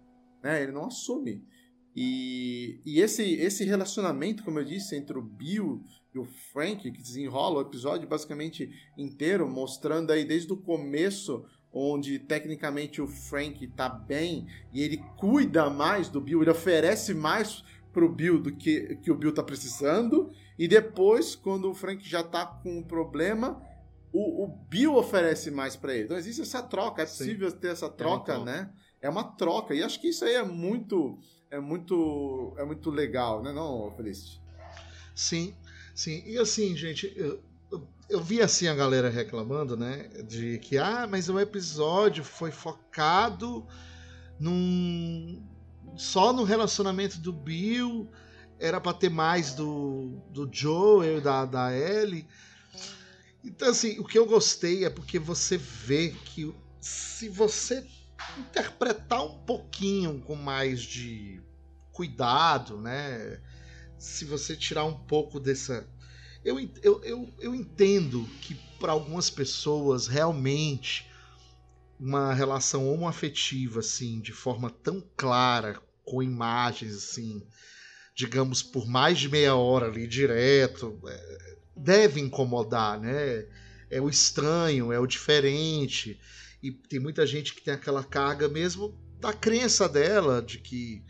Né? 0.43 0.63
Ele 0.63 0.73
não 0.73 0.87
assume. 0.87 1.47
E, 1.95 2.81
e 2.87 3.01
esse, 3.01 3.35
esse 3.35 3.65
relacionamento, 3.65 4.43
como 4.43 4.59
eu 4.59 4.65
disse, 4.65 4.97
entre 4.97 5.19
o 5.19 5.23
Bill 5.23 5.83
e 6.15 6.19
o 6.19 6.25
Frank, 6.25 6.91
que 6.91 7.03
desenrola 7.03 7.59
o 7.59 7.63
episódio 7.63 8.09
basicamente 8.09 8.71
inteiro, 8.97 9.49
mostrando 9.49 10.11
aí 10.11 10.25
desde 10.25 10.53
o 10.53 10.57
começo, 10.57 11.45
onde 11.73 12.19
tecnicamente 12.19 13.01
o 13.01 13.07
Frank 13.07 13.67
tá 13.69 13.89
bem 13.89 14.47
e 14.73 14.83
ele 14.83 14.99
cuida 15.17 15.71
mais 15.71 16.09
do 16.09 16.21
Bill, 16.21 16.43
ele 16.43 16.51
oferece 16.51 17.15
mais 17.15 17.65
pro 17.93 18.09
Bill 18.09 18.41
do 18.41 18.55
que, 18.55 18.97
que 18.97 19.11
o 19.11 19.15
Bill 19.15 19.33
tá 19.33 19.43
precisando, 19.43 20.31
e 20.59 20.67
depois, 20.67 21.35
quando 21.35 21.71
o 21.71 21.75
Frank 21.75 22.09
já 22.09 22.23
tá 22.23 22.47
com 22.47 22.79
um 22.79 22.83
problema, 22.83 23.63
o, 24.13 24.45
o 24.45 24.49
Bill 24.49 24.95
oferece 24.95 25.51
mais 25.51 25.77
para 25.77 25.95
ele. 25.95 26.05
Então 26.05 26.17
existe 26.17 26.43
essa 26.43 26.63
troca, 26.63 27.03
é 27.03 27.07
possível 27.07 27.51
Sim. 27.51 27.57
ter 27.57 27.69
essa 27.69 27.89
troca, 27.89 28.35
é 28.35 28.45
né? 28.45 28.73
É 29.01 29.09
uma 29.09 29.25
troca. 29.25 29.75
E 29.75 29.83
acho 29.83 30.01
que 30.01 30.09
isso 30.09 30.25
aí 30.25 30.35
é 30.35 30.45
muito 30.45 31.19
é 31.51 31.59
muito 31.59 32.55
é 32.59 32.65
muito 32.65 32.91
legal, 32.91 33.43
né, 33.43 33.53
não, 33.53 33.91
Felicity? 33.97 34.41
Sim. 35.15 35.55
Sim. 35.95 36.23
E 36.27 36.39
assim, 36.39 36.77
gente, 36.77 37.13
eu, 37.17 37.43
eu 38.09 38.23
vi 38.23 38.43
assim 38.43 38.67
a 38.67 38.75
galera 38.75 39.09
reclamando, 39.09 39.77
né, 39.77 40.09
de 40.27 40.59
que 40.59 40.79
ah, 40.79 41.07
mas 41.09 41.29
o 41.29 41.39
episódio 41.39 42.23
foi 42.23 42.51
focado 42.51 43.67
num 44.39 45.43
só 45.97 46.33
no 46.33 46.45
relacionamento 46.45 47.19
do 47.19 47.33
Bill, 47.33 48.11
era 48.59 48.81
para 48.81 48.95
ter 48.95 49.11
mais 49.11 49.55
do 49.55 50.21
do 50.31 50.49
Joel 50.51 51.21
da 51.21 51.45
da 51.45 51.77
Ellie. 51.77 52.27
Então, 53.45 53.71
assim, 53.71 53.99
o 53.99 54.05
que 54.05 54.19
eu 54.19 54.25
gostei 54.25 54.85
é 54.85 54.91
porque 54.91 55.19
você 55.19 55.57
vê 55.57 56.11
que 56.11 56.55
se 56.81 57.29
você 57.29 57.85
interpretar 58.39 59.25
um 59.25 59.39
pouquinho 59.39 60.21
com 60.21 60.37
mais 60.37 60.81
de 60.81 61.41
cuidado, 61.93 62.81
né? 62.81 63.41
Se 64.03 64.25
você 64.25 64.57
tirar 64.57 64.85
um 64.85 64.99
pouco 64.99 65.39
dessa. 65.39 65.89
Eu, 66.45 66.59
eu, 66.83 67.05
eu, 67.05 67.35
eu 67.39 67.55
entendo 67.55 68.29
que 68.41 68.57
para 68.81 68.91
algumas 68.91 69.31
pessoas 69.31 70.09
realmente 70.09 71.09
uma 72.01 72.35
relação 72.35 72.93
homoafetiva, 72.93 73.79
assim, 73.79 74.21
de 74.21 74.33
forma 74.33 74.69
tão 74.69 75.01
clara, 75.17 75.81
com 76.05 76.21
imagens, 76.21 76.97
assim, 76.97 77.47
digamos, 78.13 78.61
por 78.61 78.89
mais 78.89 79.21
de 79.21 79.29
meia 79.29 79.55
hora 79.55 79.87
ali 79.87 80.09
direto, 80.09 80.99
é, 81.07 81.57
deve 81.77 82.21
incomodar, 82.21 82.99
né? 83.01 83.47
É 83.89 84.01
o 84.01 84.09
estranho, 84.09 84.93
é 84.93 84.99
o 84.99 85.07
diferente. 85.07 86.21
E 86.61 86.73
tem 86.73 86.99
muita 86.99 87.25
gente 87.25 87.55
que 87.55 87.63
tem 87.63 87.73
aquela 87.73 88.03
carga 88.03 88.49
mesmo 88.49 88.99
da 89.21 89.33
crença 89.33 89.89
dela 89.89 90.43
de 90.43 90.59
que 90.59 91.05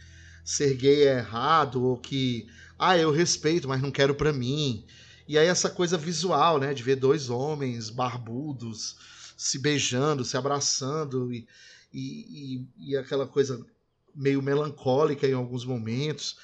ser 0.45 0.75
gay 0.75 1.09
é 1.09 1.21
errado 1.21 1.83
ou 1.83 1.97
que 1.97 2.47
ah, 2.83 2.99
eu 2.99 3.13
respeito, 3.13 3.69
mas 3.69 3.81
não 3.81 3.93
quero 3.93 4.15
para 4.15 4.33
mim. 4.33 4.85
E 5.29 5.39
aí 5.39 5.47
essa 5.47 5.71
coisa 5.71 5.97
visual, 5.97 6.59
né, 6.59 6.75
de 6.75 6.83
ver 6.83 6.97
dois 6.97 7.31
homens 7.31 7.91
barbudos 7.91 8.97
se 9.37 9.59
beijando, 9.59 10.25
se 10.25 10.37
abraçando 10.37 11.33
e, 11.33 11.47
e, 11.93 12.65
e, 12.79 12.91
e 12.91 12.97
aquela 12.97 13.27
coisa 13.27 13.65
meio 14.13 14.43
melancólica 14.43 15.27
em 15.27 15.33
alguns 15.33 15.65
momentos. 15.65 16.37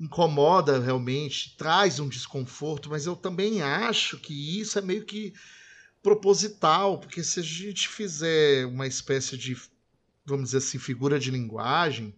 Incomoda 0.00 0.80
realmente, 0.80 1.56
traz 1.56 2.00
um 2.00 2.08
desconforto, 2.08 2.90
mas 2.90 3.06
eu 3.06 3.14
também 3.14 3.62
acho 3.62 4.18
que 4.18 4.60
isso 4.60 4.78
é 4.78 4.82
meio 4.82 5.04
que 5.04 5.32
proposital, 6.02 6.98
porque 6.98 7.22
se 7.22 7.38
a 7.38 7.42
gente 7.42 7.88
fizer 7.88 8.66
uma 8.66 8.86
espécie 8.86 9.38
de, 9.38 9.56
vamos 10.26 10.46
dizer 10.46 10.58
assim, 10.58 10.78
figura 10.78 11.20
de 11.20 11.30
linguagem, 11.30 12.12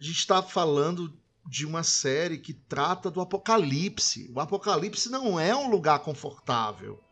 a 0.00 0.04
gente 0.04 0.18
está 0.18 0.40
falando 0.40 1.12
de 1.48 1.64
uma 1.66 1.82
série 1.82 2.38
que 2.38 2.52
trata 2.52 3.10
do 3.10 3.20
apocalipse. 3.20 4.30
O 4.34 4.40
apocalipse 4.40 5.08
não 5.08 5.38
é 5.38 5.54
um 5.54 5.68
lugar 5.68 6.00
confortável, 6.00 7.02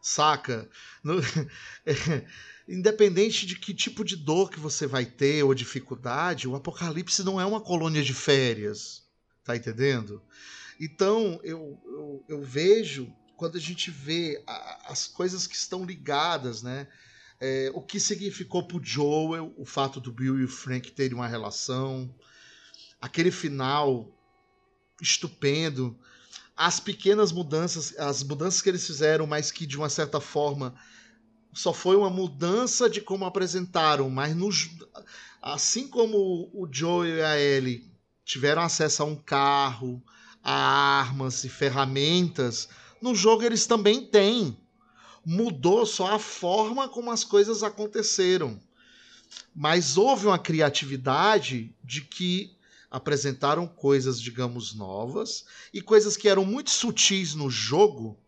saca? 0.00 0.68
No, 1.02 1.20
independente 2.68 3.46
de 3.46 3.56
que 3.56 3.74
tipo 3.74 4.04
de 4.04 4.16
dor 4.16 4.50
que 4.50 4.60
você 4.60 4.86
vai 4.86 5.04
ter 5.04 5.42
ou 5.42 5.54
dificuldade, 5.54 6.46
o 6.46 6.54
apocalipse 6.54 7.24
não 7.24 7.40
é 7.40 7.44
uma 7.44 7.60
colônia 7.60 8.02
de 8.02 8.14
férias, 8.14 9.02
tá 9.44 9.56
entendendo? 9.56 10.22
Então 10.80 11.40
eu, 11.42 11.78
eu, 11.84 12.24
eu 12.28 12.42
vejo 12.42 13.12
quando 13.36 13.56
a 13.56 13.60
gente 13.60 13.90
vê 13.90 14.42
a, 14.46 14.92
as 14.92 15.08
coisas 15.08 15.46
que 15.46 15.56
estão 15.56 15.84
ligadas, 15.84 16.62
né? 16.62 16.86
É, 17.40 17.70
o 17.74 17.80
que 17.80 17.98
significou 17.98 18.66
pro 18.66 18.84
Joel 18.84 19.54
o 19.56 19.64
fato 19.64 19.98
do 19.98 20.12
Bill 20.12 20.38
e 20.38 20.44
o 20.44 20.48
Frank 20.48 20.92
terem 20.92 21.14
uma 21.14 21.26
relação, 21.26 22.14
aquele 23.00 23.30
final 23.30 24.06
estupendo, 25.00 25.98
as 26.56 26.78
pequenas 26.78 27.32
mudanças, 27.32 27.98
as 27.98 28.22
mudanças 28.22 28.60
que 28.60 28.68
eles 28.68 28.86
fizeram, 28.86 29.26
mas 29.26 29.50
que 29.50 29.66
de 29.66 29.76
uma 29.76 29.88
certa 29.88 30.20
forma 30.20 30.74
só 31.52 31.72
foi 31.72 31.96
uma 31.96 32.10
mudança 32.10 32.88
de 32.88 33.00
como 33.00 33.24
apresentaram, 33.24 34.08
mas 34.10 34.36
no, 34.36 34.48
assim 35.42 35.88
como 35.88 36.50
o 36.52 36.68
Joe 36.70 37.08
e 37.08 37.22
a 37.22 37.40
Ellie 37.40 37.90
tiveram 38.24 38.62
acesso 38.62 39.02
a 39.02 39.06
um 39.06 39.16
carro, 39.16 40.02
a 40.42 40.52
armas 40.52 41.44
e 41.44 41.48
ferramentas, 41.48 42.68
no 43.00 43.14
jogo 43.14 43.42
eles 43.42 43.66
também 43.66 44.04
têm. 44.06 44.56
Mudou 45.24 45.84
só 45.84 46.14
a 46.14 46.18
forma 46.18 46.88
como 46.88 47.10
as 47.10 47.24
coisas 47.24 47.62
aconteceram. 47.62 48.60
Mas 49.54 49.96
houve 49.96 50.26
uma 50.26 50.38
criatividade 50.38 51.74
de 51.82 52.02
que 52.02 52.56
apresentaram 52.90 53.66
coisas, 53.66 54.20
digamos, 54.20 54.74
novas 54.74 55.44
e 55.72 55.80
coisas 55.80 56.16
que 56.16 56.28
eram 56.28 56.44
muito 56.44 56.70
sutis 56.70 57.34
no 57.34 57.48
jogo, 57.48 58.18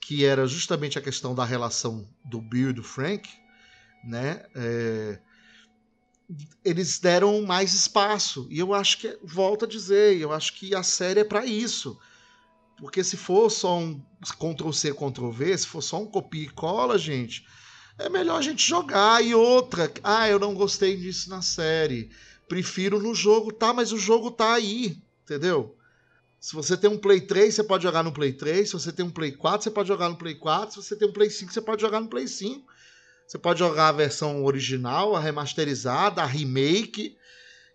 que 0.00 0.24
era 0.24 0.46
justamente 0.46 0.98
a 0.98 1.02
questão 1.02 1.34
da 1.34 1.44
relação 1.44 2.08
do 2.24 2.40
Bill 2.40 2.70
e 2.70 2.72
do 2.72 2.82
Frank, 2.82 3.30
né? 4.04 4.44
É, 4.54 5.20
eles 6.64 6.98
deram 6.98 7.42
mais 7.42 7.72
espaço 7.72 8.46
e 8.50 8.58
eu 8.58 8.74
acho 8.74 8.98
que 8.98 9.18
volto 9.22 9.64
a 9.64 9.68
dizer, 9.68 10.18
eu 10.18 10.32
acho 10.32 10.54
que 10.54 10.74
a 10.74 10.82
série 10.82 11.20
é 11.20 11.24
para 11.24 11.46
isso. 11.46 11.98
Porque 12.76 13.04
se 13.04 13.16
for 13.16 13.48
só 13.50 13.78
um 13.78 14.02
Ctrl 14.20 14.72
C, 14.72 14.92
Ctrl 14.92 15.30
V, 15.30 15.56
se 15.56 15.66
for 15.66 15.80
só 15.80 16.02
um 16.02 16.06
copia 16.06 16.42
e 16.42 16.48
cola, 16.48 16.98
gente, 16.98 17.46
é 17.96 18.08
melhor 18.08 18.38
a 18.38 18.42
gente 18.42 18.66
jogar. 18.66 19.24
E 19.24 19.32
outra, 19.32 19.92
ah, 20.02 20.28
eu 20.28 20.40
não 20.40 20.54
gostei 20.54 20.96
disso 20.96 21.30
na 21.30 21.40
série 21.40 22.10
prefiro 22.48 23.00
no 23.00 23.14
jogo, 23.14 23.52
tá, 23.52 23.72
mas 23.72 23.92
o 23.92 23.98
jogo 23.98 24.30
tá 24.30 24.54
aí, 24.54 25.02
entendeu? 25.22 25.76
Se 26.44 26.54
você 26.54 26.76
tem 26.76 26.90
um 26.90 26.98
Play 26.98 27.22
3, 27.22 27.54
você 27.54 27.64
pode 27.64 27.82
jogar 27.82 28.02
no 28.02 28.12
Play 28.12 28.30
3. 28.30 28.68
Se 28.68 28.74
você 28.74 28.92
tem 28.92 29.02
um 29.02 29.10
Play 29.10 29.32
4, 29.32 29.64
você 29.64 29.70
pode 29.70 29.88
jogar 29.88 30.10
no 30.10 30.16
Play 30.16 30.34
4. 30.34 30.74
Se 30.74 30.86
você 30.86 30.94
tem 30.94 31.08
um 31.08 31.12
Play 31.12 31.30
5, 31.30 31.50
você 31.50 31.62
pode 31.62 31.80
jogar 31.80 32.00
no 32.00 32.08
Play 32.08 32.28
5. 32.28 32.70
Você 33.26 33.38
pode 33.38 33.60
jogar 33.60 33.88
a 33.88 33.92
versão 33.92 34.44
original, 34.44 35.16
a 35.16 35.20
remasterizada, 35.20 36.22
a 36.22 36.26
remake. 36.26 37.16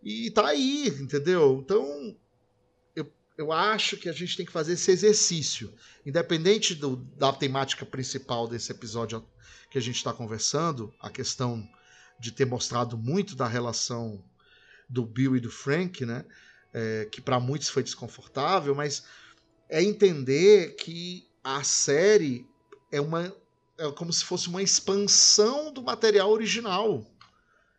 E 0.04 0.30
tá 0.30 0.50
aí, 0.50 0.88
entendeu? 0.88 1.64
Então, 1.66 2.16
eu, 2.96 3.12
eu 3.36 3.52
acho 3.52 3.98
que 3.98 4.08
a 4.08 4.14
gente 4.14 4.38
tem 4.38 4.46
que 4.46 4.52
fazer 4.52 4.74
esse 4.74 4.92
exercício. 4.92 5.74
Independente 6.06 6.76
do, 6.76 6.96
da 6.96 7.34
temática 7.34 7.88
principal 7.88 8.48
desse 8.48 8.72
episódio 8.72 9.26
que 9.72 9.80
a 9.80 9.82
gente 9.82 9.96
está 9.96 10.14
conversando, 10.14 10.94
a 11.00 11.10
questão 11.10 11.68
de 12.20 12.32
ter 12.32 12.46
mostrado 12.46 12.96
muito 12.96 13.36
da 13.36 13.48
relação 13.48 14.24
do 14.90 15.06
Bill 15.06 15.36
e 15.36 15.40
do 15.40 15.52
Frank, 15.52 16.06
né? 16.06 16.26
É, 16.74 17.08
que 17.12 17.22
para 17.22 17.40
muitos 17.40 17.70
foi 17.70 17.84
desconfortável, 17.84 18.76
mas 18.76 19.04
é 19.68 19.84
entender 19.84 20.76
que 20.76 21.28
a 21.44 21.64
série 21.64 22.46
é 22.92 23.00
uma 23.00 23.34
é 23.78 23.90
como 23.92 24.12
se 24.12 24.26
fosse 24.26 24.50
uma 24.50 24.62
expansão 24.62 25.72
do 25.72 25.82
material 25.82 26.30
original. 26.30 27.06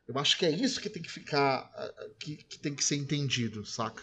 Eu 0.08 0.18
acho 0.18 0.38
que 0.38 0.46
é 0.46 0.50
isso 0.50 0.80
que 0.80 0.88
tem 0.88 1.02
que 1.02 1.10
ficar 1.10 1.70
que, 2.18 2.36
que 2.36 2.58
tem 2.58 2.74
que 2.74 2.82
ser 2.82 2.96
entendido, 2.96 3.64
saca? 3.66 4.02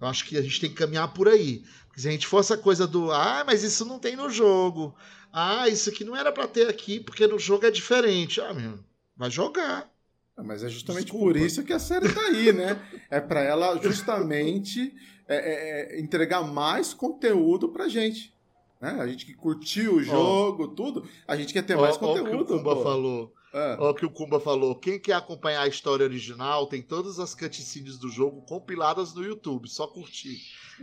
Eu 0.00 0.08
acho 0.08 0.24
que 0.24 0.36
a 0.36 0.42
gente 0.42 0.60
tem 0.60 0.70
que 0.70 0.76
caminhar 0.76 1.12
por 1.12 1.28
aí. 1.28 1.64
Porque 1.86 2.00
se 2.00 2.08
a 2.08 2.10
gente 2.10 2.26
for 2.26 2.40
essa 2.40 2.56
coisa 2.56 2.86
do 2.86 3.12
ah, 3.12 3.44
mas 3.46 3.62
isso 3.62 3.84
não 3.84 3.98
tem 3.98 4.16
no 4.16 4.30
jogo. 4.30 4.96
Ah, 5.32 5.68
isso 5.68 5.90
aqui 5.90 6.04
não 6.04 6.16
era 6.16 6.32
para 6.32 6.48
ter 6.48 6.68
aqui 6.68 6.98
porque 6.98 7.26
no 7.26 7.38
jogo 7.38 7.66
é 7.66 7.70
diferente. 7.70 8.40
Ah, 8.40 8.52
meu, 8.52 8.78
vai 9.16 9.30
jogar. 9.30 9.93
Ah, 10.36 10.42
mas 10.42 10.64
é 10.64 10.68
justamente 10.68 11.04
Desculpa. 11.04 11.26
por 11.26 11.36
isso 11.36 11.62
que 11.62 11.72
a 11.72 11.78
série 11.78 12.12
tá 12.12 12.20
aí, 12.20 12.52
né? 12.52 12.80
É 13.08 13.20
para 13.20 13.40
ela 13.40 13.80
justamente 13.80 14.92
é, 15.28 15.36
é, 15.36 15.96
é, 15.96 16.00
entregar 16.00 16.42
mais 16.42 16.92
conteúdo 16.92 17.68
pra 17.68 17.88
gente. 17.88 18.34
Né? 18.80 18.96
A 19.00 19.06
gente 19.06 19.24
que 19.24 19.34
curtiu 19.34 19.96
o 19.96 20.02
jogo, 20.02 20.64
oh. 20.64 20.68
tudo, 20.68 21.08
a 21.26 21.36
gente 21.36 21.52
quer 21.52 21.62
ter 21.62 21.76
oh, 21.76 21.80
mais 21.80 21.96
conteúdo. 21.96 22.30
Oh, 22.30 22.42
o 22.42 22.46
que 22.46 22.52
o 22.52 22.58
Kumba 22.58 22.82
falou. 22.82 23.32
É. 23.54 23.76
Olha 23.78 23.90
o 23.90 23.94
que 23.94 24.04
o 24.04 24.10
Kumba 24.10 24.40
falou. 24.40 24.74
Quem 24.74 24.98
quer 24.98 25.12
acompanhar 25.12 25.62
a 25.62 25.68
história 25.68 26.04
original, 26.04 26.66
tem 26.66 26.82
todas 26.82 27.20
as 27.20 27.36
cutscenes 27.36 27.96
do 27.96 28.08
jogo 28.08 28.42
compiladas 28.42 29.14
no 29.14 29.22
YouTube. 29.22 29.68
Só 29.68 29.86
curtir. 29.86 30.40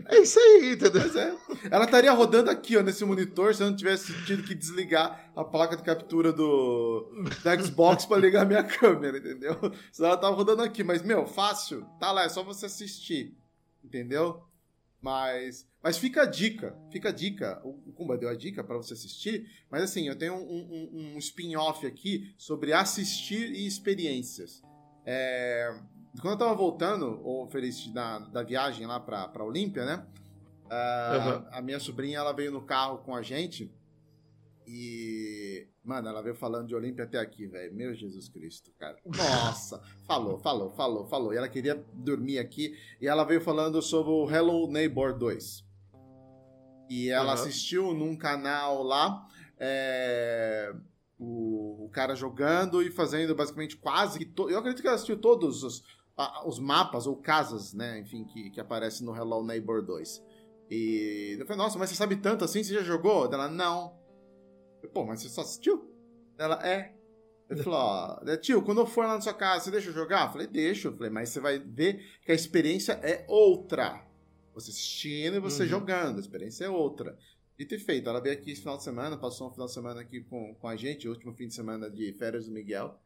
É 0.08 0.20
isso 0.20 0.40
aí, 0.40 0.72
entendeu? 0.72 1.02
É. 1.20 1.38
Ela 1.70 1.84
estaria 1.84 2.14
rodando 2.14 2.50
aqui, 2.50 2.78
ó, 2.78 2.82
nesse 2.82 3.04
monitor, 3.04 3.54
se 3.54 3.62
eu 3.62 3.70
não 3.70 3.76
tivesse 3.76 4.14
tido 4.24 4.42
que 4.44 4.56
desligar 4.56 5.30
a 5.36 5.44
placa 5.44 5.76
de 5.76 5.84
captura 5.84 6.32
do, 6.32 7.12
do 7.14 7.62
Xbox 7.66 8.06
para 8.06 8.22
ligar 8.22 8.44
a 8.44 8.46
minha 8.46 8.64
câmera, 8.64 9.18
entendeu? 9.18 9.58
Senão 9.92 10.12
ela 10.12 10.18
tava 10.18 10.34
rodando 10.34 10.62
aqui. 10.62 10.82
Mas, 10.82 11.02
meu, 11.02 11.28
fácil. 11.28 11.86
Tá 12.00 12.10
lá, 12.14 12.24
é 12.24 12.30
só 12.30 12.42
você 12.42 12.68
assistir. 12.68 13.38
Entendeu? 13.84 14.42
Mas, 15.02 15.68
mas 15.82 15.98
fica 15.98 16.22
a 16.22 16.26
dica, 16.26 16.78
fica 16.92 17.10
a 17.10 17.12
dica. 17.12 17.60
O 17.64 17.92
Kumba 17.92 18.18
deu 18.18 18.30
a 18.30 18.36
dica 18.36 18.64
para 18.64 18.78
você 18.78 18.94
assistir, 18.94 19.50
mas 19.70 19.82
assim, 19.82 20.08
eu 20.08 20.16
tenho 20.16 20.36
um, 20.36 20.90
um, 20.94 21.14
um 21.16 21.18
spin-off 21.18 21.86
aqui 21.88 22.34
sobre 22.38 22.72
assistir 22.72 23.52
e 23.52 23.66
experiências. 23.66 24.62
É, 25.04 25.74
quando 26.22 26.34
eu 26.34 26.38
tava 26.38 26.54
voltando, 26.54 27.20
ou 27.24 27.48
feliz 27.48 27.88
da, 27.92 28.20
da 28.20 28.44
viagem 28.44 28.86
lá 28.86 29.00
pra, 29.00 29.28
pra 29.28 29.44
Olímpia, 29.44 29.86
né? 29.86 30.06
Uh, 30.66 30.70
uhum. 30.70 31.48
a, 31.52 31.58
a 31.58 31.62
minha 31.62 31.80
sobrinha, 31.80 32.20
ela 32.20 32.32
veio 32.32 32.52
no 32.52 32.62
carro 32.62 33.00
com 33.00 33.16
a 33.16 33.22
gente 33.22 33.74
e, 34.74 35.68
mano, 35.84 36.08
ela 36.08 36.22
veio 36.22 36.34
falando 36.34 36.70
de 36.70 36.74
Olímpia 36.74 37.04
até 37.04 37.20
aqui, 37.20 37.46
velho. 37.46 37.74
Meu 37.74 37.94
Jesus 37.94 38.30
Cristo, 38.30 38.72
cara. 38.80 38.96
Nossa! 39.04 39.82
falou, 40.08 40.40
falou, 40.40 40.72
falou, 40.72 41.06
falou. 41.08 41.34
E 41.34 41.38
ela 41.38 41.50
queria 41.50 41.76
dormir 41.94 42.40
aqui. 42.40 42.74
E 43.02 43.06
ela 43.06 43.26
veio 43.26 43.42
falando 43.42 43.82
sobre 43.82 44.14
o 44.14 44.30
Hello 44.30 44.72
Neighbor 44.72 45.18
2. 45.18 45.66
E 46.90 47.10
ela 47.10 47.28
uhum. 47.28 47.34
assistiu 47.34 47.94
num 47.94 48.16
canal 48.16 48.82
lá. 48.82 49.28
É, 49.60 50.74
o, 51.20 51.86
o, 51.86 51.90
cara 51.90 52.16
jogando 52.16 52.82
e 52.82 52.90
fazendo 52.90 53.36
basicamente 53.36 53.76
quase 53.76 54.20
que. 54.20 54.26
To... 54.26 54.50
Eu 54.50 54.60
acredito 54.60 54.82
que 54.82 54.88
ela 54.88 54.96
assistiu 54.96 55.20
todos 55.20 55.64
os, 55.64 55.84
a, 56.16 56.48
os 56.48 56.60
mapas 56.60 57.08
ou 57.08 57.18
casas, 57.18 57.74
né? 57.74 58.00
Enfim, 58.00 58.24
que, 58.24 58.50
que 58.52 58.62
aparecem 58.62 59.06
no 59.06 59.14
Hello 59.14 59.44
Neighbor 59.44 59.82
2. 59.82 60.24
E 60.70 61.36
eu 61.38 61.46
falei, 61.46 61.62
nossa, 61.62 61.78
mas 61.78 61.90
você 61.90 61.96
sabe 61.98 62.16
tanto 62.16 62.46
assim? 62.46 62.64
Você 62.64 62.74
já 62.74 62.84
jogou? 62.84 63.26
Ela, 63.26 63.50
não. 63.50 64.00
Pô, 64.88 65.06
mas 65.06 65.22
você 65.22 65.30
só 65.30 65.42
assistiu? 65.42 65.90
Ela, 66.38 66.68
é. 66.68 66.94
Ele 67.50 67.64
falou, 67.64 67.80
ó, 67.80 68.24
né, 68.24 68.38
tio, 68.38 68.62
quando 68.62 68.80
eu 68.80 68.86
for 68.86 69.06
lá 69.06 69.16
na 69.16 69.22
sua 69.22 69.34
casa, 69.34 69.66
você 69.66 69.72
deixa 69.72 69.90
eu 69.90 69.94
jogar? 69.94 70.28
Eu 70.28 70.32
falei, 70.32 70.48
deixa. 70.48 70.88
Eu 70.88 70.96
falei, 70.96 71.12
mas 71.12 71.30
você 71.30 71.40
vai 71.40 71.60
ver 71.60 72.04
que 72.24 72.32
a 72.32 72.36
experiência 72.36 72.94
é 73.04 73.26
outra. 73.28 74.02
Você 74.54 74.72
assistindo 74.72 75.36
e 75.36 75.40
você 75.40 75.64
uhum. 75.64 75.70
jogando, 75.70 76.18
a 76.18 76.20
experiência 76.20 76.66
é 76.66 76.70
outra. 76.70 77.18
E 77.60 77.66
ter 77.66 77.78
feito, 77.78 78.10
ela 78.10 78.22
veio 78.22 78.36
aqui 78.36 78.52
esse 78.52 78.62
final 78.62 78.78
de 78.78 78.84
semana, 78.84 79.18
passou 79.18 79.48
um 79.48 79.52
final 79.52 79.68
de 79.68 79.74
semana 79.74 80.02
aqui 80.02 80.22
com, 80.22 80.56
com 80.56 80.68
a 80.68 80.76
gente, 80.76 81.08
o 81.08 81.12
último 81.12 81.34
fim 81.34 81.48
de 81.48 81.54
semana 81.54 81.90
de 81.90 82.12
férias 82.14 82.46
do 82.46 82.52
Miguel. 82.52 83.00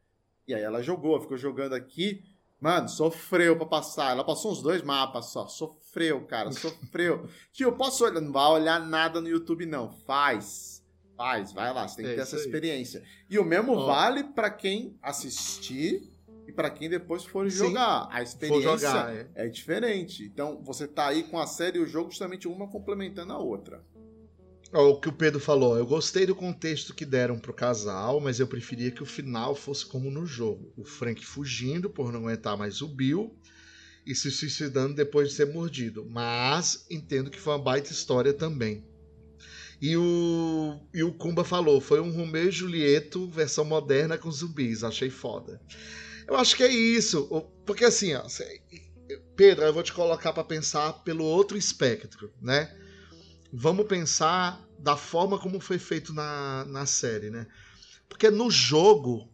E 0.46 0.54
aí 0.54 0.62
ela 0.62 0.80
jogou, 0.82 1.20
ficou 1.20 1.36
jogando 1.36 1.74
aqui. 1.74 2.24
Mano, 2.60 2.88
sofreu 2.88 3.56
pra 3.56 3.66
passar. 3.66 4.12
Ela 4.12 4.24
passou 4.24 4.52
uns 4.52 4.62
dois 4.62 4.80
mapas 4.82 5.26
só. 5.26 5.46
Sofreu, 5.46 6.24
cara, 6.24 6.52
sofreu. 6.52 7.28
Tio, 7.52 7.72
posso 7.72 8.04
olhar? 8.04 8.20
Não 8.20 8.32
vai 8.32 8.50
olhar 8.52 8.80
nada 8.80 9.20
no 9.20 9.28
YouTube, 9.28 9.66
não. 9.66 9.90
Faz 9.90 10.75
Faz, 11.16 11.52
vai 11.52 11.72
lá, 11.72 11.88
você 11.88 11.96
tem 11.96 12.04
que 12.04 12.12
é 12.12 12.14
ter 12.16 12.20
essa 12.20 12.36
aí. 12.36 12.42
experiência. 12.42 13.02
E 13.28 13.38
o 13.38 13.44
mesmo 13.44 13.86
vale 13.86 14.22
para 14.22 14.50
quem 14.50 14.98
assistir 15.02 16.02
e 16.46 16.52
para 16.52 16.70
quem 16.70 16.88
depois 16.88 17.24
for 17.24 17.50
Sim. 17.50 17.58
jogar. 17.58 18.08
A 18.10 18.22
experiência 18.22 18.78
jogar, 18.78 19.14
é. 19.14 19.26
é. 19.34 19.48
diferente. 19.48 20.24
Então, 20.24 20.62
você 20.62 20.86
tá 20.86 21.08
aí 21.08 21.24
com 21.24 21.38
a 21.38 21.46
série 21.46 21.78
e 21.78 21.82
o 21.82 21.86
jogo 21.86 22.10
justamente 22.10 22.46
uma 22.46 22.68
complementando 22.68 23.32
a 23.32 23.38
outra. 23.38 23.82
o 24.72 25.00
que 25.00 25.08
o 25.08 25.12
Pedro 25.12 25.40
falou, 25.40 25.76
eu 25.76 25.86
gostei 25.86 26.26
do 26.26 26.36
contexto 26.36 26.94
que 26.94 27.04
deram 27.04 27.38
pro 27.38 27.54
casal, 27.54 28.20
mas 28.20 28.38
eu 28.38 28.46
preferia 28.46 28.90
que 28.90 29.02
o 29.02 29.06
final 29.06 29.54
fosse 29.54 29.86
como 29.86 30.10
no 30.10 30.26
jogo. 30.26 30.72
O 30.76 30.84
Frank 30.84 31.24
fugindo 31.24 31.88
por 31.88 32.12
não 32.12 32.20
aguentar 32.20 32.56
mais 32.56 32.82
o 32.82 32.88
Bill 32.88 33.34
e 34.04 34.14
se 34.14 34.30
suicidando 34.30 34.94
depois 34.94 35.30
de 35.30 35.34
ser 35.34 35.52
mordido. 35.52 36.06
Mas 36.08 36.86
entendo 36.90 37.30
que 37.30 37.40
foi 37.40 37.54
uma 37.54 37.62
baita 37.62 37.90
história 37.90 38.32
também. 38.32 38.84
E 39.80 39.96
o, 39.96 40.80
e 40.94 41.02
o 41.02 41.12
Kumba 41.12 41.44
falou, 41.44 41.80
foi 41.80 42.00
um 42.00 42.10
Romeu 42.10 42.48
e 42.48 42.52
Julieto 42.52 43.28
versão 43.28 43.64
moderna 43.64 44.16
com 44.16 44.30
zumbis, 44.30 44.82
achei 44.82 45.10
foda. 45.10 45.60
Eu 46.26 46.34
acho 46.36 46.56
que 46.56 46.62
é 46.62 46.72
isso, 46.72 47.26
porque 47.64 47.84
assim, 47.84 48.14
ó, 48.14 48.24
Pedro, 49.36 49.64
eu 49.64 49.72
vou 49.72 49.82
te 49.82 49.92
colocar 49.92 50.32
para 50.32 50.42
pensar 50.42 50.92
pelo 51.04 51.24
outro 51.24 51.56
espectro, 51.58 52.32
né? 52.40 52.74
Vamos 53.52 53.86
pensar 53.86 54.66
da 54.78 54.96
forma 54.96 55.38
como 55.38 55.60
foi 55.60 55.78
feito 55.78 56.12
na, 56.12 56.64
na 56.64 56.86
série, 56.86 57.30
né? 57.30 57.46
Porque 58.08 58.30
no 58.30 58.50
jogo, 58.50 59.28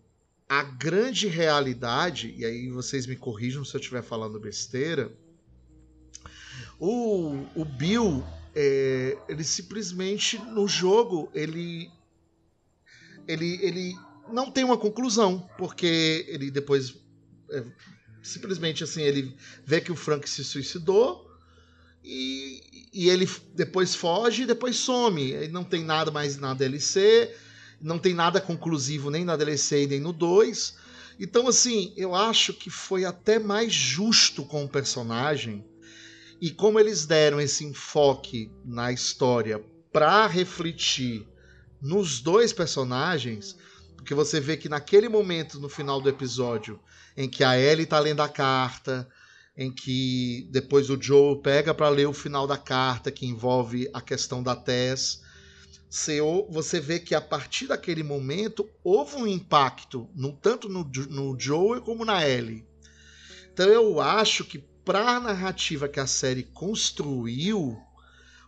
a 0.49 0.63
grande 0.63 1.29
realidade, 1.29 2.35
e 2.37 2.45
aí 2.45 2.69
vocês 2.69 3.07
me 3.07 3.17
corrijam 3.17 3.65
se 3.65 3.75
eu 3.75 3.81
estiver 3.81 4.03
falando 4.03 4.41
besteira, 4.41 5.13
o, 6.79 7.47
o 7.55 7.65
Bill, 7.65 8.25
é, 8.55 9.17
ele 9.29 9.45
simplesmente 9.45 10.39
no 10.39 10.69
jogo, 10.69 11.31
ele, 11.35 11.91
ele, 13.27 13.59
ele 13.63 13.97
não 14.31 14.51
tem 14.51 14.65
uma 14.65 14.77
conclusão, 14.77 15.49
porque 15.57 16.27
ele 16.29 16.51
depois 16.51 16.95
é, 17.51 17.65
simplesmente 18.23 18.85
assim, 18.85 19.03
ele 19.03 19.37
vê 19.65 19.81
que 19.81 19.93
o 19.93 19.97
Frank 19.97 20.29
se 20.29 20.45
suicidou 20.45 21.31
e, 22.05 22.89
e 22.93 23.09
ele 23.09 23.29
depois 23.55 23.95
foge 23.95 24.43
e 24.43 24.47
depois 24.47 24.77
some. 24.77 25.31
Ele 25.31 25.49
não 25.49 25.65
tem 25.65 25.85
nada 25.85 26.11
mais 26.11 26.37
na 26.37 26.55
DLC, 26.55 27.35
não 27.81 27.99
tem 27.99 28.15
nada 28.15 28.41
conclusivo 28.41 29.11
nem 29.11 29.25
na 29.25 29.37
DLC 29.37 29.87
nem 29.87 30.01
no 30.01 30.13
2. 30.13 30.77
Então, 31.19 31.47
assim, 31.47 31.93
eu 31.97 32.15
acho 32.15 32.55
que 32.55 32.71
foi 32.71 33.05
até 33.05 33.39
mais 33.39 33.73
justo 33.73 34.45
com 34.45 34.65
o 34.65 34.69
personagem. 34.69 35.65
E 36.43 36.51
como 36.51 36.81
eles 36.81 37.07
deram 37.07 37.41
esse 37.41 37.65
enfoque 37.65 38.51
na 38.65 38.91
história 38.91 39.65
para 39.93 40.27
refletir 40.27 41.25
nos 41.81 42.21
dois 42.21 42.53
personagens, 42.53 43.57
porque 43.95 44.13
você 44.13 44.41
vê 44.41 44.57
que 44.57 44.69
naquele 44.69 45.09
momento, 45.09 45.61
no 45.61 45.69
final 45.69 46.01
do 46.01 46.09
episódio, 46.09 46.81
em 47.17 47.29
que 47.29 47.45
a 47.45 47.57
Ellie 47.57 47.87
tá 47.87 48.01
lendo 48.01 48.23
a 48.23 48.29
carta, 48.29 49.09
em 49.57 49.71
que 49.71 50.49
depois 50.51 50.91
o 50.91 51.01
Joe 51.01 51.41
pega 51.41 51.73
para 51.73 51.89
ler 51.89 52.09
o 52.09 52.13
final 52.13 52.45
da 52.45 52.59
carta 52.59 53.13
que 53.13 53.25
envolve 53.25 53.89
a 53.95 54.01
questão 54.01 54.43
da 54.43 54.57
Tess. 54.57 55.23
Você 56.51 56.81
vê 56.81 56.99
que 56.99 57.15
a 57.15 57.21
partir 57.21 57.69
daquele 57.69 58.03
momento 58.03 58.69
houve 58.83 59.15
um 59.15 59.29
impacto, 59.29 60.11
no, 60.13 60.33
tanto 60.33 60.69
no, 60.69 60.91
no 61.09 61.39
Joe 61.39 61.81
como 61.83 62.05
na 62.05 62.29
Ellie. 62.29 62.67
Então 63.53 63.69
eu 63.69 64.01
acho 64.01 64.45
que 64.45 64.72
para 64.85 65.17
a 65.17 65.21
narrativa 65.21 65.89
que 65.89 66.01
a 66.01 66.07
série 66.07 66.43
construiu, 66.43 67.81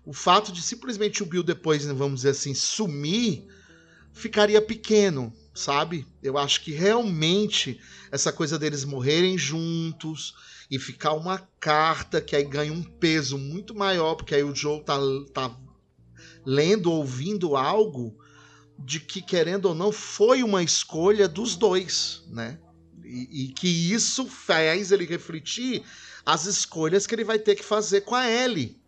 o 0.04 0.12
fato 0.12 0.52
de 0.52 0.62
simplesmente 0.62 1.22
o 1.22 1.26
Bill 1.26 1.42
depois, 1.42 1.84
vamos 1.86 2.20
dizer 2.20 2.30
assim, 2.30 2.54
sumir, 2.54 3.46
ficaria 4.12 4.60
pequeno 4.60 5.32
sabe? 5.54 6.06
Eu 6.22 6.36
acho 6.36 6.60
que 6.62 6.72
realmente 6.72 7.80
essa 8.10 8.32
coisa 8.32 8.58
deles 8.58 8.84
morrerem 8.84 9.38
juntos 9.38 10.34
e 10.70 10.78
ficar 10.78 11.12
uma 11.12 11.38
carta 11.60 12.20
que 12.20 12.34
aí 12.34 12.42
ganha 12.42 12.72
um 12.72 12.82
peso 12.82 13.38
muito 13.38 13.74
maior, 13.74 14.16
porque 14.16 14.34
aí 14.34 14.42
o 14.42 14.54
Joe 14.54 14.82
tá, 14.82 14.98
tá 15.32 15.56
lendo, 16.44 16.90
ouvindo 16.90 17.56
algo 17.56 18.18
de 18.76 18.98
que, 18.98 19.22
querendo 19.22 19.66
ou 19.66 19.74
não, 19.74 19.92
foi 19.92 20.42
uma 20.42 20.62
escolha 20.62 21.28
dos 21.28 21.54
dois, 21.54 22.24
né? 22.28 22.58
E, 23.04 23.44
e 23.44 23.48
que 23.48 23.68
isso 23.68 24.26
faz 24.26 24.90
ele 24.90 25.04
refletir 25.04 25.84
as 26.24 26.46
escolhas 26.46 27.06
que 27.06 27.14
ele 27.14 27.24
vai 27.24 27.38
ter 27.38 27.54
que 27.54 27.64
fazer 27.64 28.02
com 28.02 28.14
a 28.14 28.30
Ellie. 28.30 28.80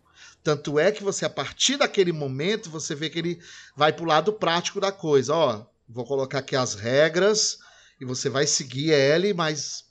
Tanto 0.43 0.79
é 0.79 0.91
que 0.91 1.03
você, 1.03 1.25
a 1.25 1.29
partir 1.29 1.77
daquele 1.77 2.11
momento, 2.11 2.69
você 2.69 2.95
vê 2.95 3.09
que 3.09 3.19
ele 3.19 3.41
vai 3.75 3.91
pro 3.91 4.05
lado 4.05 4.31
prático 4.31 4.79
da 4.79 4.91
coisa. 4.91 5.33
Ó, 5.33 5.65
Vou 5.87 6.05
colocar 6.05 6.39
aqui 6.39 6.55
as 6.55 6.73
regras 6.73 7.59
e 7.99 8.05
você 8.05 8.29
vai 8.29 8.45
seguir 8.45 8.91
ele, 8.91 9.33
mas 9.33 9.85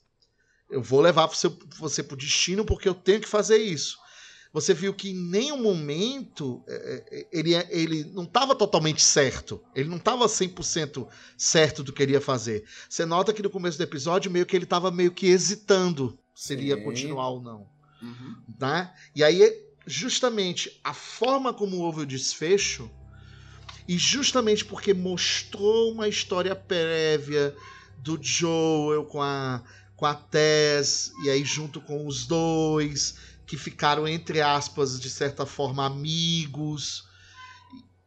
eu 0.70 0.82
vou 0.82 1.00
levar 1.00 1.26
você, 1.26 1.50
você 1.78 2.02
para 2.02 2.14
o 2.14 2.18
destino 2.18 2.64
porque 2.64 2.88
eu 2.88 2.94
tenho 2.94 3.20
que 3.20 3.28
fazer 3.28 3.56
isso. 3.56 3.98
Você 4.52 4.74
viu 4.74 4.94
que 4.94 5.10
em 5.10 5.14
nenhum 5.14 5.60
momento 5.62 6.62
é, 6.66 7.04
é, 7.10 7.28
ele, 7.32 7.54
é, 7.54 7.66
ele 7.70 8.04
não 8.04 8.24
estava 8.24 8.54
totalmente 8.54 9.02
certo. 9.02 9.62
Ele 9.74 9.88
não 9.88 9.96
estava 9.96 10.26
100% 10.26 11.08
certo 11.36 11.82
do 11.82 11.92
que 11.92 12.02
ele 12.02 12.12
ia 12.12 12.20
fazer. 12.20 12.64
Você 12.88 13.04
nota 13.04 13.32
que 13.32 13.42
no 13.42 13.50
começo 13.50 13.78
do 13.78 13.84
episódio, 13.84 14.30
meio 14.30 14.46
que 14.46 14.56
ele 14.56 14.64
estava 14.64 14.90
meio 14.90 15.12
que 15.12 15.26
hesitando 15.26 16.18
se 16.36 16.52
ele 16.52 16.66
ia 16.66 16.76
continuar 16.76 17.30
ou 17.30 17.40
não. 17.40 17.66
Uhum. 18.02 18.36
Né? 18.60 18.94
E 19.14 19.24
aí, 19.24 19.58
justamente, 19.86 20.78
a 20.84 20.92
forma 20.92 21.54
como 21.54 21.78
houve 21.78 22.02
o 22.02 22.06
desfecho 22.06 22.90
e 23.88 23.96
justamente 23.96 24.62
porque 24.62 24.92
mostrou 24.92 25.92
uma 25.92 26.06
história 26.08 26.54
prévia 26.54 27.56
do 27.98 28.18
Joel 28.22 29.04
com 29.06 29.22
a, 29.22 29.62
com 29.96 30.04
a 30.04 30.14
Tess, 30.14 31.10
e 31.24 31.30
aí 31.30 31.42
junto 31.42 31.80
com 31.80 32.06
os 32.06 32.26
dois, 32.26 33.16
que 33.46 33.56
ficaram, 33.56 34.06
entre 34.06 34.42
aspas, 34.42 35.00
de 35.00 35.08
certa 35.08 35.46
forma, 35.46 35.86
amigos. 35.86 37.08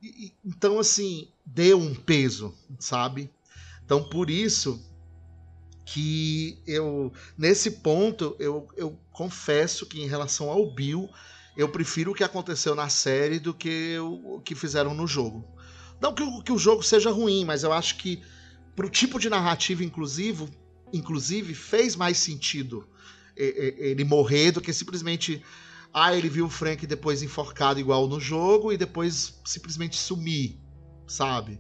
E, 0.04 0.32
então, 0.46 0.78
assim, 0.78 1.30
deu 1.44 1.80
um 1.80 1.96
peso, 1.96 2.54
sabe? 2.78 3.32
Então, 3.84 4.04
por 4.04 4.30
isso 4.30 4.80
que 5.92 6.62
eu, 6.68 7.12
nesse 7.36 7.72
ponto, 7.72 8.36
eu, 8.40 8.68
eu 8.78 9.00
confesso 9.12 9.88
que 9.88 10.00
em 10.00 10.08
relação 10.08 10.50
ao 10.50 10.72
Bill, 10.72 11.10
eu 11.58 11.68
prefiro 11.68 12.12
o 12.12 12.16
que 12.16 12.24
aconteceu 12.24 12.76
na 12.76 12.90
série 12.90 13.40
do 13.40 13.56
que 13.56 13.98
o 14.00 14.40
que 14.40 14.54
fizeram 14.54 14.94
no 14.94 15.08
jogo. 15.08 15.44
Não 16.00 16.14
que 16.14 16.22
o, 16.22 16.44
que 16.44 16.52
o 16.52 16.60
jogo 16.60 16.84
seja 16.84 17.10
ruim, 17.10 17.44
mas 17.44 17.64
eu 17.64 17.74
acho 17.74 17.98
que 17.98 18.22
pro 18.76 18.88
tipo 18.88 19.20
de 19.20 19.32
narrativa 19.32 19.84
inclusivo, 19.84 20.48
inclusive 20.94 21.56
fez 21.56 21.96
mais 21.96 22.18
sentido 22.18 22.88
ele 23.36 24.04
morrer 24.04 24.52
do 24.52 24.62
que 24.62 24.72
simplesmente 24.74 25.42
ah, 25.94 26.16
ele 26.16 26.30
viu 26.30 26.46
o 26.46 26.50
Frank 26.50 26.86
depois 26.86 27.24
enforcado 27.24 27.80
igual 27.80 28.08
no 28.08 28.20
jogo 28.20 28.72
e 28.72 28.78
depois 28.78 29.40
simplesmente 29.44 29.96
sumir, 29.96 30.60
sabe? 31.08 31.60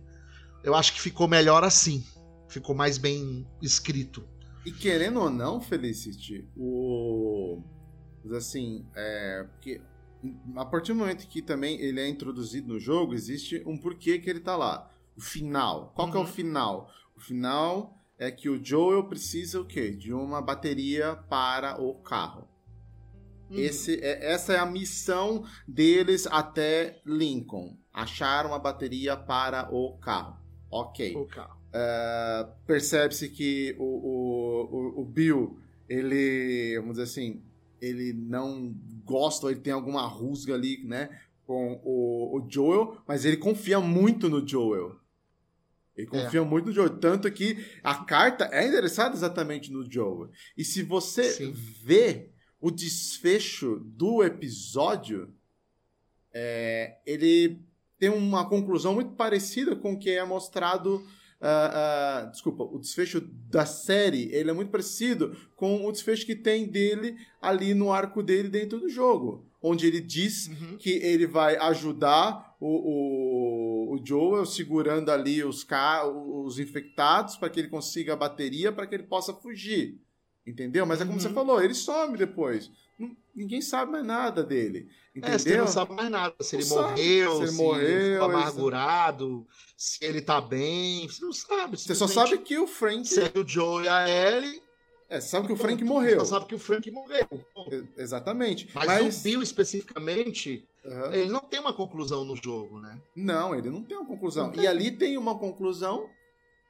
Eu 0.64 0.76
acho 0.76 0.94
que 0.94 1.02
ficou 1.02 1.28
melhor 1.28 1.64
assim. 1.64 2.04
Ficou 2.50 2.76
mais 2.76 2.97
bem 2.97 3.47
escrito. 3.62 4.28
E 4.66 4.72
querendo 4.72 5.22
ou 5.22 5.30
não, 5.30 5.62
Felicity, 5.62 6.45
o. 6.58 7.62
Assim, 8.36 8.86
é. 8.95 9.47
Porque 9.52 9.82
a 10.56 10.66
partir 10.66 10.91
do 10.91 11.00
momento 11.00 11.28
que 11.28 11.41
também 11.41 11.80
ele 11.80 12.00
é 12.00 12.08
introduzido 12.08 12.68
no 12.68 12.80
jogo, 12.80 13.14
existe 13.14 13.64
um 13.66 13.78
porquê 13.78 14.20
que 14.20 14.30
ele 14.30 14.41
tá 14.41 14.58
lá. 14.58 14.91
O 15.16 15.22
final. 15.22 15.93
Qual 15.95 16.08
uhum. 16.08 16.12
que 16.12 16.18
é 16.18 16.22
o 16.22 16.24
uhum. 16.24 16.30
final? 16.30 16.91
O 17.16 17.20
final 17.22 17.97
é 18.18 18.30
que 18.30 18.50
o 18.50 18.64
Joel 18.64 19.06
precisa 19.06 19.62
o 19.62 19.66
quê? 19.66 19.91
De 19.91 20.14
uma 20.14 20.41
bateria 20.41 21.16
para 21.16 21.82
o 21.82 21.95
carro. 21.95 22.47
Uhum. 23.50 23.58
Esse 23.58 24.00
é, 24.02 24.32
essa 24.32 24.54
é 24.54 24.60
a 24.60 24.66
missão 24.66 25.45
deles 25.68 26.28
até 26.28 27.02
Lincoln. 27.06 27.78
Achar 27.93 28.45
uma 28.45 28.60
bateria 28.60 29.16
para 29.16 29.74
o 29.74 29.97
carro. 29.97 30.38
Ok. 30.70 31.16
O 31.16 31.26
carro. 31.26 31.59
Uh, 31.70 32.52
Percebe-se 32.66 33.30
que 33.30 33.76
o, 33.78 33.84
o, 33.84 34.98
o, 34.98 35.02
o 35.02 35.06
Bill, 35.06 35.60
ele, 35.88 36.76
vamos 36.80 36.98
dizer 36.98 37.04
assim, 37.04 37.44
ele 37.82 38.14
não 38.14 38.76
gosta, 39.06 39.46
ou 39.46 39.52
ele 39.52 39.62
tem 39.62 39.74
alguma 39.74 40.06
rusga 40.08 40.56
ali, 40.56 40.84
né, 40.84 41.10
com 41.46 41.80
o, 41.84 42.38
o 42.38 42.48
Joel, 42.50 43.02
mas 43.08 43.26
ele 43.26 43.38
confia 43.38 43.80
muito 43.80 44.30
no 44.30 44.48
Joel. 44.48 45.00
Ele 45.96 46.08
é. 46.08 46.10
confia 46.10 46.42
é. 46.42 46.46
muito 46.46 46.68
no 46.68 46.72
Joel. 46.72 46.98
Tanto 46.98 47.32
que 47.32 47.66
a 47.84 48.04
carta 48.04 48.50
é 48.52 48.68
endereçada 48.68 49.16
exatamente 49.16 49.72
no 49.72 49.90
Joel. 49.90 50.30
E 50.58 50.64
se 50.64 50.84
você 50.84 51.24
Sim. 51.24 51.52
vê 51.52 52.30
o 52.62 52.70
desfecho 52.70 53.80
do 53.84 54.24
episódio, 54.24 55.34
é, 56.34 56.98
ele 57.06 57.62
tem 57.98 58.10
uma 58.10 58.48
conclusão 58.48 58.94
muito 58.94 59.12
parecida 59.12 59.76
com 59.76 59.94
o 59.94 60.00
que 60.00 60.12
é 60.12 60.24
mostrado 60.24 61.06
Uh, 61.42 62.28
uh, 62.28 62.32
desculpa, 62.32 62.64
o 62.64 62.78
desfecho 62.78 63.22
da 63.50 63.66
série 63.66 64.30
ele 64.34 64.50
é 64.50 64.54
muito 64.54 64.72
parecido 64.72 65.38
com 65.56 65.86
o 65.86 65.92
desfecho 65.92 66.26
que 66.26 66.36
tem 66.36 66.68
dele 66.68 67.16
ali 67.42 67.74
no 67.74 67.94
arco 67.94 68.22
dele 68.22 68.50
dentro 68.50 68.78
do 68.78 68.90
jogo. 68.90 69.46
Onde 69.62 69.88
ele 69.88 70.02
diz 70.02 70.48
uhum. 70.48 70.78
que 70.78 70.90
ele 70.92 71.26
vai 71.28 71.56
ajudar 71.58 72.56
o, 72.60 72.68
o, 72.68 73.96
o 73.96 74.06
Joel 74.06 74.46
segurando 74.46 75.10
ali 75.10 75.44
os, 75.44 75.66
os 76.36 76.60
infectados 76.60 77.38
para 77.38 77.50
que 77.50 77.60
ele 77.60 77.70
consiga 77.70 78.14
a 78.14 78.18
bateria 78.18 78.72
para 78.72 78.86
que 78.86 78.96
ele 78.96 79.04
possa 79.04 79.34
fugir. 79.34 79.98
Entendeu? 80.46 80.86
Mas 80.86 81.00
é 81.00 81.06
como 81.06 81.14
Uhum. 81.16 81.20
você 81.22 81.30
falou, 81.30 81.62
ele 81.62 81.74
some 81.74 82.18
depois. 82.18 82.72
Não- 82.98 83.16
Ninguém 83.36 83.62
sabe 83.62 83.92
mais 83.92 84.06
nada 84.06 84.44
dele. 84.44 84.90
Entendeu? 85.16 85.36
É, 85.36 85.38
você 85.38 85.58
não 85.58 85.68
sabe 85.68 85.94
mais 85.94 86.10
nada. 86.10 86.36
Se 86.42 86.56
ele 86.56 86.64
sabe. 86.64 86.82
morreu, 86.82 87.32
Se 87.32 87.38
se 87.38 87.44
ele 87.44 87.52
morreu, 87.64 88.12
ficou 88.14 88.26
amargurado, 88.30 89.48
se 89.78 89.98
ele 90.04 90.22
tá 90.22 90.40
bem. 90.42 91.08
Você 91.08 91.24
não 91.24 91.34
sabe. 91.34 91.78
Você 91.78 91.96
só 91.96 92.08
sabe 92.08 92.38
que 92.40 92.58
o 92.58 92.68
Frank. 92.68 93.08
Segue 93.08 93.40
o 93.40 93.48
Joe 93.48 93.86
e 93.86 93.88
a 93.88 94.08
Ellie. 94.10 94.62
É, 95.10 95.20
sabe 95.20 95.48
que 95.48 95.54
o 95.54 95.58
Frank 95.58 95.84
morreu. 95.84 96.20
Só 96.20 96.26
sabe 96.26 96.46
que 96.46 96.54
o 96.56 96.60
Frank 96.60 96.90
morreu. 96.92 97.28
Exatamente. 97.98 98.70
Mas, 98.76 98.86
Mas. 98.86 99.20
o 99.20 99.24
Bill 99.24 99.42
especificamente, 99.42 100.64
Aham. 100.86 101.14
ele 101.16 101.30
não 101.32 101.40
tem 101.40 101.60
uma 101.60 101.74
conclusão 101.74 102.24
no 102.24 102.36
jogo, 102.36 102.80
né? 102.80 102.96
Não, 103.16 103.56
ele 103.56 103.72
não 103.72 103.82
tem 103.84 103.98
uma 103.98 104.06
conclusão. 104.06 104.48
Não 104.48 104.54
E 104.54 104.58
tem. 104.58 104.68
ali 104.68 104.92
tem 104.92 105.18
uma 105.18 105.38
conclusão. 105.38 106.08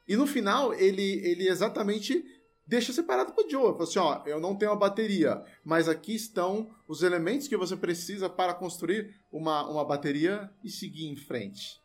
E 0.07 0.15
no 0.15 0.25
final, 0.25 0.73
ele, 0.73 1.03
ele 1.23 1.49
exatamente 1.49 2.23
deixa 2.69 2.93
separado 2.93 3.33
pro 3.33 3.49
Joe. 3.49 3.71
Fala 3.71 3.83
assim, 3.83 3.99
ó, 3.99 4.21
eu 4.27 4.39
não 4.39 4.55
tenho 4.55 4.71
a 4.71 4.75
bateria, 4.75 5.43
mas 5.65 5.89
aqui 5.89 6.13
estão 6.13 6.69
os 6.87 7.01
elementos 7.01 7.47
que 7.47 7.57
você 7.57 7.75
precisa 7.75 8.29
para 8.29 8.53
construir 8.53 9.15
uma, 9.31 9.67
uma 9.67 9.83
bateria 9.83 10.51
e 10.63 10.69
seguir 10.69 11.07
em 11.07 11.15
frente. 11.15 11.81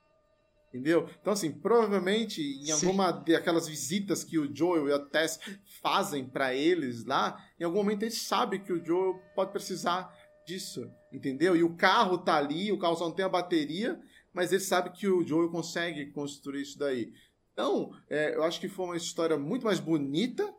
Entendeu? 0.68 1.08
Então, 1.20 1.32
assim, 1.32 1.52
provavelmente 1.52 2.42
em 2.42 2.66
Sim. 2.66 2.72
alguma 2.72 3.12
daquelas 3.12 3.66
visitas 3.66 4.22
que 4.22 4.38
o 4.38 4.54
Joel 4.54 4.88
e 4.88 4.92
a 4.92 4.98
Tess 4.98 5.40
fazem 5.80 6.26
para 6.26 6.54
eles 6.54 7.06
lá, 7.06 7.42
em 7.58 7.64
algum 7.64 7.78
momento 7.78 8.02
eles 8.02 8.20
sabem 8.20 8.62
que 8.62 8.72
o 8.72 8.84
Joel 8.84 9.14
pode 9.34 9.52
precisar 9.52 10.14
disso, 10.46 10.90
entendeu? 11.10 11.56
E 11.56 11.62
o 11.62 11.76
carro 11.76 12.18
tá 12.18 12.36
ali, 12.36 12.70
o 12.70 12.78
carro 12.78 12.96
só 12.96 13.06
não 13.06 13.14
tem 13.14 13.24
a 13.24 13.28
bateria, 13.28 13.98
mas 14.34 14.52
ele 14.52 14.60
sabe 14.60 14.90
que 14.90 15.08
o 15.08 15.26
Joel 15.26 15.48
consegue 15.48 16.10
construir 16.10 16.62
isso 16.62 16.78
daí. 16.78 17.10
Então, 17.54 17.92
é, 18.10 18.34
eu 18.34 18.42
acho 18.42 18.60
que 18.60 18.68
foi 18.68 18.84
uma 18.84 18.96
história 18.96 19.38
muito 19.38 19.64
mais 19.64 19.78
bonita, 19.78 20.52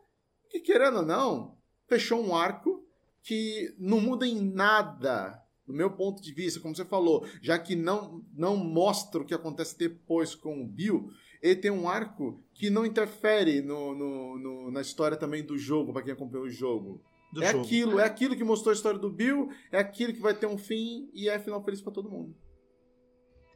que 0.50 0.60
querendo 0.60 0.98
ou 0.98 1.06
não, 1.06 1.56
fechou 1.88 2.24
um 2.24 2.34
arco 2.34 2.84
que 3.22 3.74
não 3.78 4.00
muda 4.00 4.26
em 4.26 4.40
nada, 4.40 5.42
do 5.66 5.72
meu 5.74 5.90
ponto 5.90 6.22
de 6.22 6.32
vista, 6.32 6.60
como 6.60 6.74
você 6.76 6.84
falou, 6.84 7.26
já 7.42 7.58
que 7.58 7.74
não, 7.74 8.24
não 8.32 8.56
mostra 8.56 9.20
o 9.20 9.24
que 9.24 9.34
acontece 9.34 9.76
depois 9.76 10.34
com 10.34 10.62
o 10.62 10.66
Bill, 10.66 11.10
ele 11.42 11.56
tem 11.56 11.70
um 11.70 11.88
arco 11.88 12.40
que 12.54 12.70
não 12.70 12.86
interfere 12.86 13.60
no, 13.60 13.94
no- 13.94 14.38
no- 14.38 14.70
na 14.70 14.80
história 14.80 15.16
também 15.16 15.42
do 15.44 15.58
jogo, 15.58 15.92
para 15.92 16.02
quem 16.02 16.12
acompanhou 16.12 16.46
o 16.46 16.50
jogo. 16.50 17.02
Do 17.32 17.42
é 17.42 17.50
jogo. 17.52 17.64
aquilo, 17.64 17.98
é 18.00 18.04
aquilo 18.04 18.36
que 18.36 18.44
mostrou 18.44 18.70
a 18.72 18.76
história 18.76 18.98
do 18.98 19.10
Bill, 19.10 19.50
é 19.72 19.78
aquilo 19.78 20.12
que 20.12 20.20
vai 20.20 20.32
ter 20.34 20.46
um 20.46 20.56
fim 20.56 21.10
e 21.12 21.28
é 21.28 21.38
final 21.38 21.62
feliz 21.64 21.80
para 21.80 21.92
todo 21.92 22.08
mundo. 22.10 22.34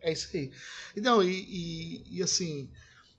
É 0.02 0.12
isso 0.12 0.36
aí. 0.36 0.50
Não, 0.96 1.22
e, 1.22 1.30
e, 1.30 2.18
e, 2.18 2.22
assim, 2.22 2.70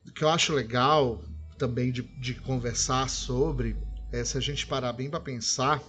o 0.06 0.12
que 0.12 0.24
eu 0.24 0.30
acho 0.30 0.54
legal 0.54 1.24
também 1.62 1.92
de, 1.92 2.02
de 2.02 2.34
conversar 2.34 3.08
sobre 3.08 3.78
é 4.12 4.24
se 4.26 4.36
a 4.36 4.42
gente 4.42 4.66
parar 4.66 4.94
bem 4.94 5.12
para 5.12 5.20
pensar. 5.20 5.80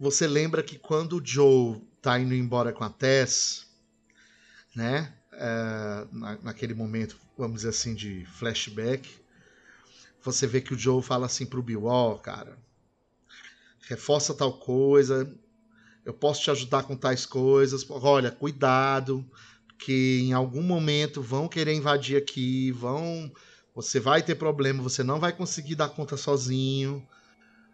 Você 0.00 0.26
lembra 0.26 0.60
que 0.60 0.76
quando 0.76 1.18
o 1.18 1.24
Joe 1.24 1.80
tá 2.02 2.18
indo 2.18 2.34
embora 2.34 2.72
com 2.72 2.82
a 2.82 2.90
Tess, 2.90 3.68
né? 4.74 5.14
é, 5.32 6.06
na- 6.10 6.38
naquele 6.42 6.74
momento, 6.74 7.16
vamos 7.36 7.58
dizer 7.58 7.68
assim, 7.68 7.94
de 7.94 8.26
flashback, 8.26 9.08
você 10.20 10.48
vê 10.48 10.60
que 10.60 10.74
o 10.74 10.78
Joe 10.78 11.00
fala 11.00 11.26
assim 11.26 11.46
pro 11.46 11.62
Bill, 11.62 11.84
ó, 11.84 12.16
cara, 12.16 12.58
reforça 13.88 14.34
tal 14.34 14.58
coisa, 14.58 15.32
eu 16.04 16.12
posso 16.12 16.42
te 16.42 16.50
ajudar 16.50 16.82
com 16.82 16.96
tais 16.96 17.24
coisas, 17.24 17.88
olha, 17.88 18.32
cuidado, 18.32 19.24
que 19.78 20.22
em 20.22 20.32
algum 20.32 20.62
momento 20.62 21.22
vão 21.22 21.46
querer 21.46 21.74
invadir 21.74 22.16
aqui, 22.16 22.72
vão, 22.72 23.32
você 23.78 24.00
vai 24.00 24.24
ter 24.24 24.34
problema, 24.34 24.82
você 24.82 25.04
não 25.04 25.20
vai 25.20 25.32
conseguir 25.32 25.76
dar 25.76 25.88
conta 25.88 26.16
sozinho, 26.16 27.06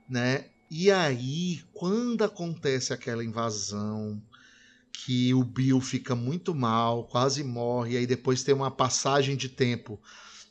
né? 0.07 0.50
E 0.70 0.90
aí, 0.90 1.62
quando 1.72 2.22
acontece 2.22 2.92
aquela 2.92 3.24
invasão, 3.24 4.22
que 4.92 5.32
o 5.32 5.42
Bill 5.42 5.80
fica 5.80 6.14
muito 6.14 6.55
mal, 6.55 7.05
quase 7.05 7.42
morre, 7.42 7.94
e 7.94 7.96
aí 7.96 8.07
depois 8.07 8.42
tem 8.42 8.55
uma 8.55 8.70
passagem 8.70 9.34
de 9.34 9.48
tempo 9.48 9.98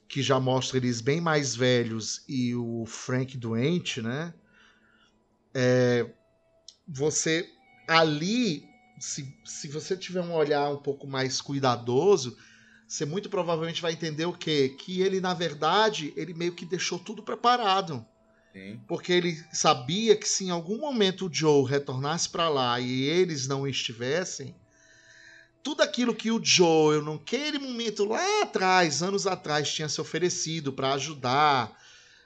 que 0.07 0.23
já 0.23 0.39
mostra 0.39 0.77
eles 0.77 1.01
bem 1.01 1.21
mais 1.21 1.55
velhos 1.55 2.23
e 2.27 2.55
o 2.55 2.83
Frank 2.87 3.37
doente, 3.37 4.01
né? 4.01 4.33
É, 5.53 6.09
você 6.87 7.47
ali, 7.87 8.67
se, 8.99 9.37
se 9.45 9.67
você 9.67 9.95
tiver 9.95 10.21
um 10.21 10.33
olhar 10.33 10.71
um 10.71 10.81
pouco 10.81 11.05
mais 11.05 11.39
cuidadoso, 11.39 12.35
você 12.93 13.05
muito 13.07 13.27
provavelmente 13.27 13.81
vai 13.81 13.93
entender 13.93 14.25
o 14.25 14.33
quê? 14.33 14.75
Que 14.77 15.01
ele, 15.01 15.19
na 15.19 15.33
verdade, 15.33 16.13
ele 16.15 16.31
meio 16.31 16.53
que 16.53 16.63
deixou 16.63 16.99
tudo 16.99 17.23
preparado. 17.23 18.05
Sim. 18.53 18.79
Porque 18.87 19.11
ele 19.11 19.35
sabia 19.51 20.15
que 20.15 20.29
se 20.29 20.45
em 20.45 20.51
algum 20.51 20.77
momento 20.77 21.25
o 21.25 21.33
Joe 21.33 21.67
retornasse 21.67 22.29
para 22.29 22.47
lá 22.49 22.79
e 22.79 23.01
eles 23.05 23.47
não 23.47 23.67
estivessem, 23.67 24.55
tudo 25.63 25.81
aquilo 25.81 26.13
que 26.13 26.29
o 26.29 26.39
Joe, 26.43 27.01
naquele 27.01 27.57
momento 27.57 28.05
lá 28.05 28.43
atrás, 28.43 29.01
anos 29.01 29.25
atrás, 29.25 29.73
tinha 29.73 29.89
se 29.89 29.99
oferecido 29.99 30.71
para 30.71 30.93
ajudar, 30.93 31.75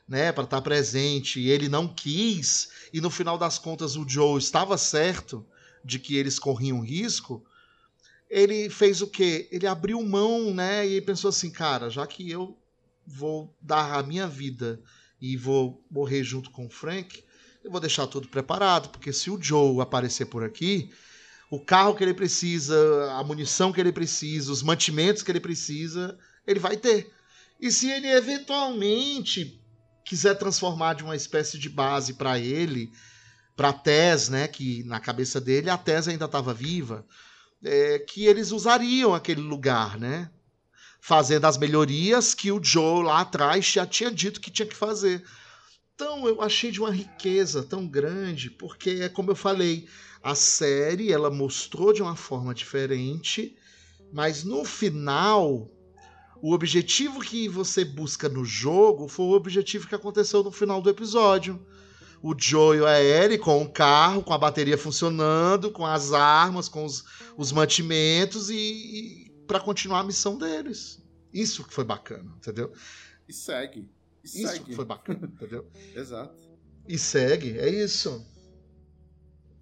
né, 0.05 0.34
para 0.34 0.43
estar 0.43 0.61
presente, 0.61 1.39
e 1.39 1.49
ele 1.49 1.70
não 1.70 1.88
quis, 1.88 2.68
e 2.91 2.99
no 2.99 3.09
final 3.09 3.38
das 3.38 3.57
contas 3.57 3.95
o 3.95 4.05
Joe 4.05 4.38
estava 4.38 4.78
certo 4.78 5.45
de 5.82 5.97
que 5.97 6.18
eles 6.18 6.38
corriam 6.38 6.82
risco, 6.82 7.47
ele 8.30 8.69
fez 8.69 9.01
o 9.01 9.07
quê? 9.07 9.47
Ele 9.51 9.67
abriu 9.67 10.01
mão, 10.03 10.53
né, 10.53 10.86
e 10.86 11.01
pensou 11.01 11.30
assim, 11.30 11.49
cara, 11.49 11.89
já 11.89 12.05
que 12.05 12.30
eu 12.30 12.57
vou 13.05 13.55
dar 13.61 13.97
a 13.97 14.03
minha 14.03 14.28
vida 14.28 14.82
e 15.21 15.38
vou 15.38 15.84
morrer 15.89 16.23
junto 16.23 16.51
com 16.51 16.65
o 16.65 16.69
Frank, 16.69 17.23
eu 17.63 17.71
vou 17.71 17.80
deixar 17.80 18.07
tudo 18.07 18.28
preparado, 18.28 18.89
porque 18.89 19.11
se 19.11 19.30
o 19.30 19.41
Joe 19.41 19.82
aparecer 19.82 20.25
por 20.25 20.43
aqui, 20.43 20.91
o 21.49 21.59
carro 21.59 21.95
que 21.95 22.03
ele 22.03 22.13
precisa, 22.13 23.11
a 23.13 23.23
munição 23.23 23.71
que 23.71 23.80
ele 23.80 23.91
precisa, 23.91 24.51
os 24.51 24.61
mantimentos 24.61 25.23
que 25.23 25.32
ele 25.32 25.39
precisa, 25.39 26.17
ele 26.45 26.59
vai 26.59 26.75
ter. 26.75 27.11
E 27.59 27.71
se 27.71 27.89
ele 27.89 28.07
eventualmente 28.07 29.61
quiser 30.05 30.36
transformar 30.36 30.93
de 30.93 31.03
uma 31.03 31.15
espécie 31.15 31.57
de 31.57 31.69
base 31.69 32.13
para 32.13 32.38
ele, 32.38 32.91
para 33.55 33.73
Tess, 33.73 34.30
né, 34.30 34.47
que 34.47 34.84
na 34.84 34.99
cabeça 34.99 35.41
dele 35.41 35.69
a 35.69 35.78
Tess 35.78 36.07
ainda 36.07 36.25
estava 36.25 36.53
viva, 36.53 37.05
é, 37.64 37.99
que 37.99 38.26
eles 38.26 38.51
usariam 38.51 39.14
aquele 39.14 39.41
lugar, 39.41 39.97
né? 39.99 40.30
Fazendo 40.99 41.45
as 41.45 41.58
melhorias 41.58 42.34
que 42.34 42.51
o 42.51 42.64
Joe 42.64 43.03
lá 43.03 43.22
atrás 43.22 43.66
já 43.66 43.86
tinha 43.86 44.12
dito 44.12 44.41
que 44.41 44.51
tinha 44.51 44.68
que 44.68 44.76
fazer. 44.76 45.24
Então 45.95 46.28
eu 46.28 46.41
achei 46.41 46.70
de 46.70 46.80
uma 46.80 46.91
riqueza 46.91 47.64
tão 47.64 47.88
grande, 47.88 48.51
porque 48.51 48.99
é 49.01 49.10
como 49.10 49.32
eu 49.32 49.36
falei, 49.36 49.88
a 50.22 50.36
série 50.36 51.12
ela 51.12 51.32
mostrou 51.32 51.91
de 51.91 52.01
uma 52.01 52.16
forma 52.16 52.53
diferente, 52.53 53.58
mas 54.14 54.43
no 54.43 54.64
final 54.64 55.72
o 56.41 56.53
objetivo 56.53 57.20
que 57.20 57.47
você 57.47 57.84
busca 57.84 58.30
no 58.30 58.45
jogo 58.45 59.08
foi 59.08 59.26
o 59.26 59.32
objetivo 59.32 59.88
que 59.88 59.95
aconteceu 59.95 60.43
no 60.43 60.51
final 60.51 60.82
do 60.82 60.89
episódio. 60.89 61.60
O 62.22 62.34
Joe 62.38 62.78
e 62.78 62.86
a 62.86 63.01
Ellie 63.01 63.38
com 63.38 63.61
o 63.61 63.70
carro, 63.70 64.24
com 64.24 64.34
a 64.34 64.38
bateria 64.38 64.78
funcionando, 64.78 65.72
com 65.72 65.86
as 65.86 66.13
armas, 66.13 66.68
com 66.68 66.84
os, 66.84 67.03
os 67.38 67.51
mantimentos 67.51 68.49
e, 68.49 68.55
e 68.55 69.30
para 69.45 69.59
continuar 69.59 69.99
a 69.99 70.03
missão 70.03 70.38
deles. 70.38 71.01
Isso 71.34 71.63
que 71.63 71.74
foi 71.74 71.84
bacana, 71.84 72.34
entendeu? 72.38 72.74
E 73.28 73.34
segue. 73.34 73.89
E 74.24 74.28
Isso 74.28 74.47
segue. 74.47 74.65
que 74.65 74.76
foi 74.76 74.86
bacana, 74.86 75.28
entendeu? 75.28 75.70
Exato. 75.95 76.36
E 76.88 76.97
segue, 76.97 77.57
é 77.57 77.70
isso. 77.70 78.26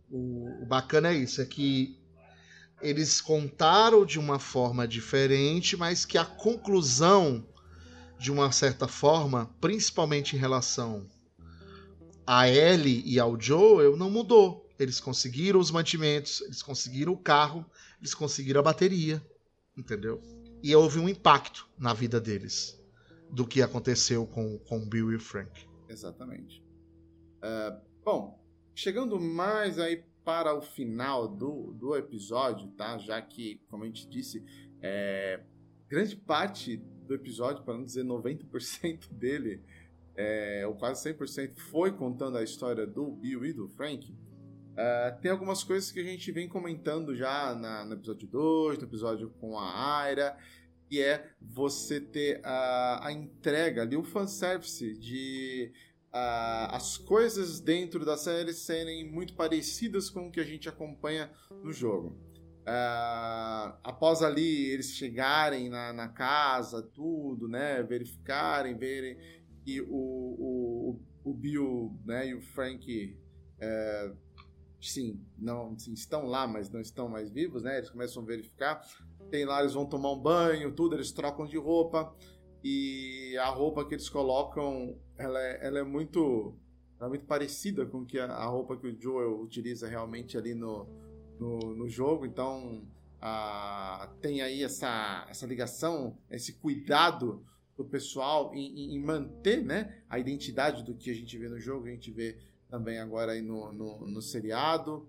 O, 0.09 0.63
o 0.63 0.65
bacana 0.65 1.09
é 1.09 1.15
isso, 1.15 1.41
é 1.41 1.45
que 1.45 1.99
eles 2.81 3.19
contaram 3.19 4.05
de 4.05 4.19
uma 4.19 4.37
forma 4.37 4.87
diferente, 4.87 5.75
mas 5.75 6.05
que 6.05 6.17
a 6.17 6.25
conclusão, 6.25 7.47
de 8.19 8.31
uma 8.31 8.51
certa 8.51 8.87
forma, 8.87 9.53
principalmente 9.59 10.35
em 10.35 10.39
relação 10.39 11.09
a 12.25 12.49
Ellie 12.49 13.03
e 13.05 13.19
ao 13.19 13.39
Joel, 13.39 13.95
não 13.95 14.09
mudou. 14.09 14.69
Eles 14.77 14.99
conseguiram 14.99 15.59
os 15.59 15.71
mantimentos, 15.71 16.41
eles 16.41 16.61
conseguiram 16.61 17.13
o 17.13 17.17
carro, 17.17 17.65
eles 17.99 18.13
conseguiram 18.13 18.59
a 18.59 18.63
bateria, 18.63 19.25
entendeu? 19.77 20.21
E 20.61 20.75
houve 20.75 20.99
um 20.99 21.07
impacto 21.07 21.67
na 21.77 21.93
vida 21.93 22.19
deles 22.19 22.81
do 23.29 23.45
que 23.45 23.61
aconteceu 23.61 24.25
com, 24.25 24.57
com 24.59 24.87
Bill 24.87 25.13
e 25.13 25.19
Frank. 25.19 25.67
Exatamente. 25.87 26.63
É, 27.41 27.77
bom, 28.03 28.43
chegando 28.73 29.19
mais 29.19 29.79
aí 29.79 30.03
para 30.23 30.53
o 30.53 30.61
final 30.61 31.27
do, 31.27 31.73
do 31.73 31.95
episódio, 31.95 32.67
tá? 32.69 32.97
Já 32.97 33.21
que, 33.21 33.61
como 33.69 33.83
a 33.83 33.87
gente 33.87 34.09
disse, 34.09 34.43
é, 34.81 35.41
grande 35.87 36.15
parte 36.15 36.77
do 36.77 37.13
episódio, 37.13 37.63
para 37.63 37.75
não 37.75 37.85
dizer 37.85 38.03
90% 38.03 39.11
dele, 39.13 39.61
é, 40.15 40.65
ou 40.67 40.75
quase 40.75 41.13
100%, 41.13 41.57
foi 41.71 41.91
contando 41.91 42.37
a 42.37 42.43
história 42.43 42.85
do 42.85 43.11
Bill 43.11 43.45
e 43.45 43.53
do 43.53 43.67
Frank. 43.69 44.15
É, 44.77 45.11
tem 45.21 45.31
algumas 45.31 45.63
coisas 45.63 45.91
que 45.91 45.99
a 45.99 46.03
gente 46.03 46.31
vem 46.31 46.47
comentando 46.47 47.15
já 47.15 47.55
na, 47.55 47.85
no 47.85 47.93
episódio 47.93 48.27
2, 48.27 48.77
no 48.79 48.83
episódio 48.85 49.29
com 49.39 49.57
a 49.57 49.99
Aira, 49.99 50.37
que 50.89 51.01
é 51.01 51.29
você 51.41 51.99
ter 51.99 52.41
a, 52.43 53.07
a 53.07 53.11
entrega 53.11 53.81
ali, 53.81 53.95
o 53.95 54.03
fanservice 54.03 54.93
de 54.97 55.71
uh, 56.13 56.71
as 56.71 56.97
coisas 56.97 57.59
dentro 57.59 58.05
da 58.05 58.17
série 58.17 58.53
serem 58.53 59.09
muito 59.09 59.35
parecidas 59.35 60.09
com 60.09 60.27
o 60.27 60.31
que 60.31 60.39
a 60.39 60.45
gente 60.45 60.69
acompanha 60.69 61.29
no 61.63 61.73
jogo. 61.73 62.17
Uh, 62.61 63.77
após 63.83 64.23
ali 64.23 64.71
eles 64.71 64.91
chegarem 64.91 65.69
na, 65.69 65.93
na, 65.93 66.07
casa, 66.07 66.81
tudo, 66.81 67.47
né, 67.47 67.83
verificarem, 67.83 68.75
verem 68.75 69.17
que 69.65 69.81
o, 69.81 69.87
o, 69.89 70.99
o 71.23 71.33
Bill 71.33 71.99
né, 72.05 72.29
e 72.29 72.35
o 72.35 72.41
Frank 72.41 73.17
uh, 73.57 74.15
sim, 74.79 75.19
não 75.37 75.77
sim, 75.77 75.93
estão 75.93 76.27
lá, 76.27 76.47
mas 76.47 76.69
não 76.69 76.79
estão 76.79 77.09
mais 77.09 77.31
vivos, 77.31 77.63
né? 77.63 77.79
Eles 77.79 77.89
começam 77.89 78.21
a 78.21 78.25
verificar. 78.25 78.87
Tem 79.31 79.43
lá, 79.43 79.61
eles 79.61 79.73
vão 79.73 79.87
tomar 79.87 80.11
um 80.11 80.19
banho, 80.19 80.71
tudo, 80.71 80.95
eles 80.95 81.11
trocam 81.11 81.47
de 81.47 81.57
roupa 81.57 82.15
e 82.63 83.35
a 83.37 83.49
roupa 83.49 83.83
que 83.83 83.95
eles 83.95 84.07
colocam, 84.07 84.95
ela 85.17 85.41
é, 85.41 85.67
ela 85.67 85.79
é 85.79 85.83
muito 85.83 86.55
ela 86.97 87.07
é 87.07 87.09
muito 87.09 87.25
parecida 87.25 87.85
com 87.85 88.05
que 88.05 88.19
a, 88.19 88.25
a 88.25 88.45
roupa 88.45 88.77
que 88.77 88.87
o 88.87 89.01
Joel 89.01 89.41
utiliza 89.41 89.87
realmente 89.87 90.37
ali 90.37 90.53
no, 90.53 90.87
no, 91.39 91.75
no 91.75 91.89
jogo, 91.89 92.25
então 92.25 92.87
a, 93.19 94.13
tem 94.21 94.41
aí 94.41 94.63
essa, 94.63 95.25
essa 95.27 95.47
ligação, 95.47 96.17
esse 96.29 96.53
cuidado 96.53 97.43
do 97.75 97.83
pessoal 97.83 98.53
em, 98.53 98.95
em, 98.95 98.99
manter 98.99 99.63
né, 99.63 100.01
a 100.09 100.17
identidade 100.17 100.83
do 100.83 100.95
que 100.95 101.11
a 101.11 101.13
gente 101.13 101.37
vê 101.37 101.49
no 101.49 101.59
jogo, 101.59 101.87
a 101.87 101.89
gente 101.89 102.11
vê 102.11 102.37
também 102.69 102.99
agora 102.99 103.33
aí 103.33 103.41
no, 103.41 103.71
no, 103.71 104.07
no 104.07 104.21
seriado. 104.21 105.07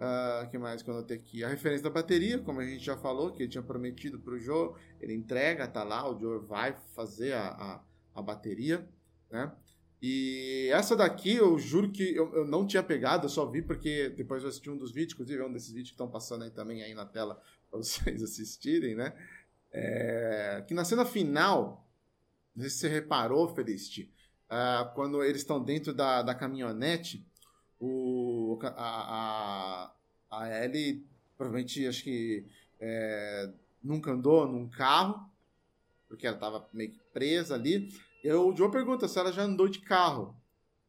O 0.00 0.44
uh, 0.44 0.48
que 0.48 0.58
mais 0.58 0.80
que 0.80 0.90
eu 0.90 0.94
notei 0.94 1.16
aqui? 1.16 1.42
A 1.42 1.48
referência 1.48 1.82
da 1.82 1.90
bateria, 1.90 2.38
como 2.38 2.60
a 2.60 2.64
gente 2.64 2.84
já 2.84 2.96
falou, 2.96 3.32
que 3.32 3.42
ele 3.42 3.50
tinha 3.50 3.62
prometido 3.62 4.18
para 4.20 4.34
o 4.34 4.38
Joe, 4.38 4.74
ele 5.00 5.12
entrega, 5.12 5.66
tá 5.66 5.82
lá, 5.82 6.08
o 6.08 6.18
Joe 6.18 6.38
vai 6.46 6.76
fazer 6.94 7.32
a, 7.32 7.48
a, 7.48 7.84
a, 8.14 8.22
bateria, 8.22 8.88
né? 9.28 9.52
E 10.00 10.70
essa 10.72 10.94
daqui, 10.94 11.34
eu 11.34 11.58
juro 11.58 11.90
que 11.90 12.14
eu, 12.14 12.32
eu, 12.32 12.46
não 12.46 12.64
tinha 12.64 12.82
pegado, 12.84 13.26
eu 13.26 13.28
só 13.28 13.44
vi 13.50 13.60
porque 13.60 14.10
depois 14.10 14.44
eu 14.44 14.48
assisti 14.48 14.70
um 14.70 14.76
dos 14.76 14.92
vídeos, 14.92 15.14
inclusive 15.14 15.42
é 15.42 15.44
um 15.44 15.52
desses 15.52 15.70
vídeos 15.70 15.88
que 15.88 15.94
estão 15.94 16.08
passando 16.08 16.44
aí 16.44 16.50
também 16.52 16.84
aí 16.84 16.94
na 16.94 17.04
tela 17.04 17.40
para 17.68 17.78
vocês 17.82 18.22
assistirem, 18.22 18.94
né? 18.94 19.12
É, 19.72 20.64
que 20.66 20.74
na 20.74 20.84
cena 20.84 21.04
final, 21.04 21.87
não 22.58 22.62
sei 22.62 22.70
se 22.70 22.78
você 22.78 22.88
reparou, 22.88 23.54
Felicity, 23.54 24.10
uh, 24.50 24.92
quando 24.94 25.22
eles 25.22 25.42
estão 25.42 25.62
dentro 25.62 25.94
da, 25.94 26.22
da 26.22 26.34
caminhonete, 26.34 27.24
o, 27.78 28.58
a, 28.62 29.92
a, 30.30 30.40
a 30.40 30.64
Ellie 30.64 31.06
provavelmente 31.36 31.86
acho 31.86 32.02
que 32.02 32.44
é, 32.80 33.52
nunca 33.82 34.10
andou 34.10 34.46
num 34.48 34.68
carro, 34.68 35.30
porque 36.08 36.26
ela 36.26 36.34
estava 36.34 36.68
meio 36.72 36.90
que 36.90 37.00
presa 37.12 37.54
ali. 37.54 37.88
E 38.24 38.32
o 38.32 38.54
Joe 38.56 38.70
pergunta 38.72 39.06
se 39.06 39.18
ela 39.20 39.32
já 39.32 39.42
andou 39.42 39.68
de 39.68 39.78
carro. 39.78 40.34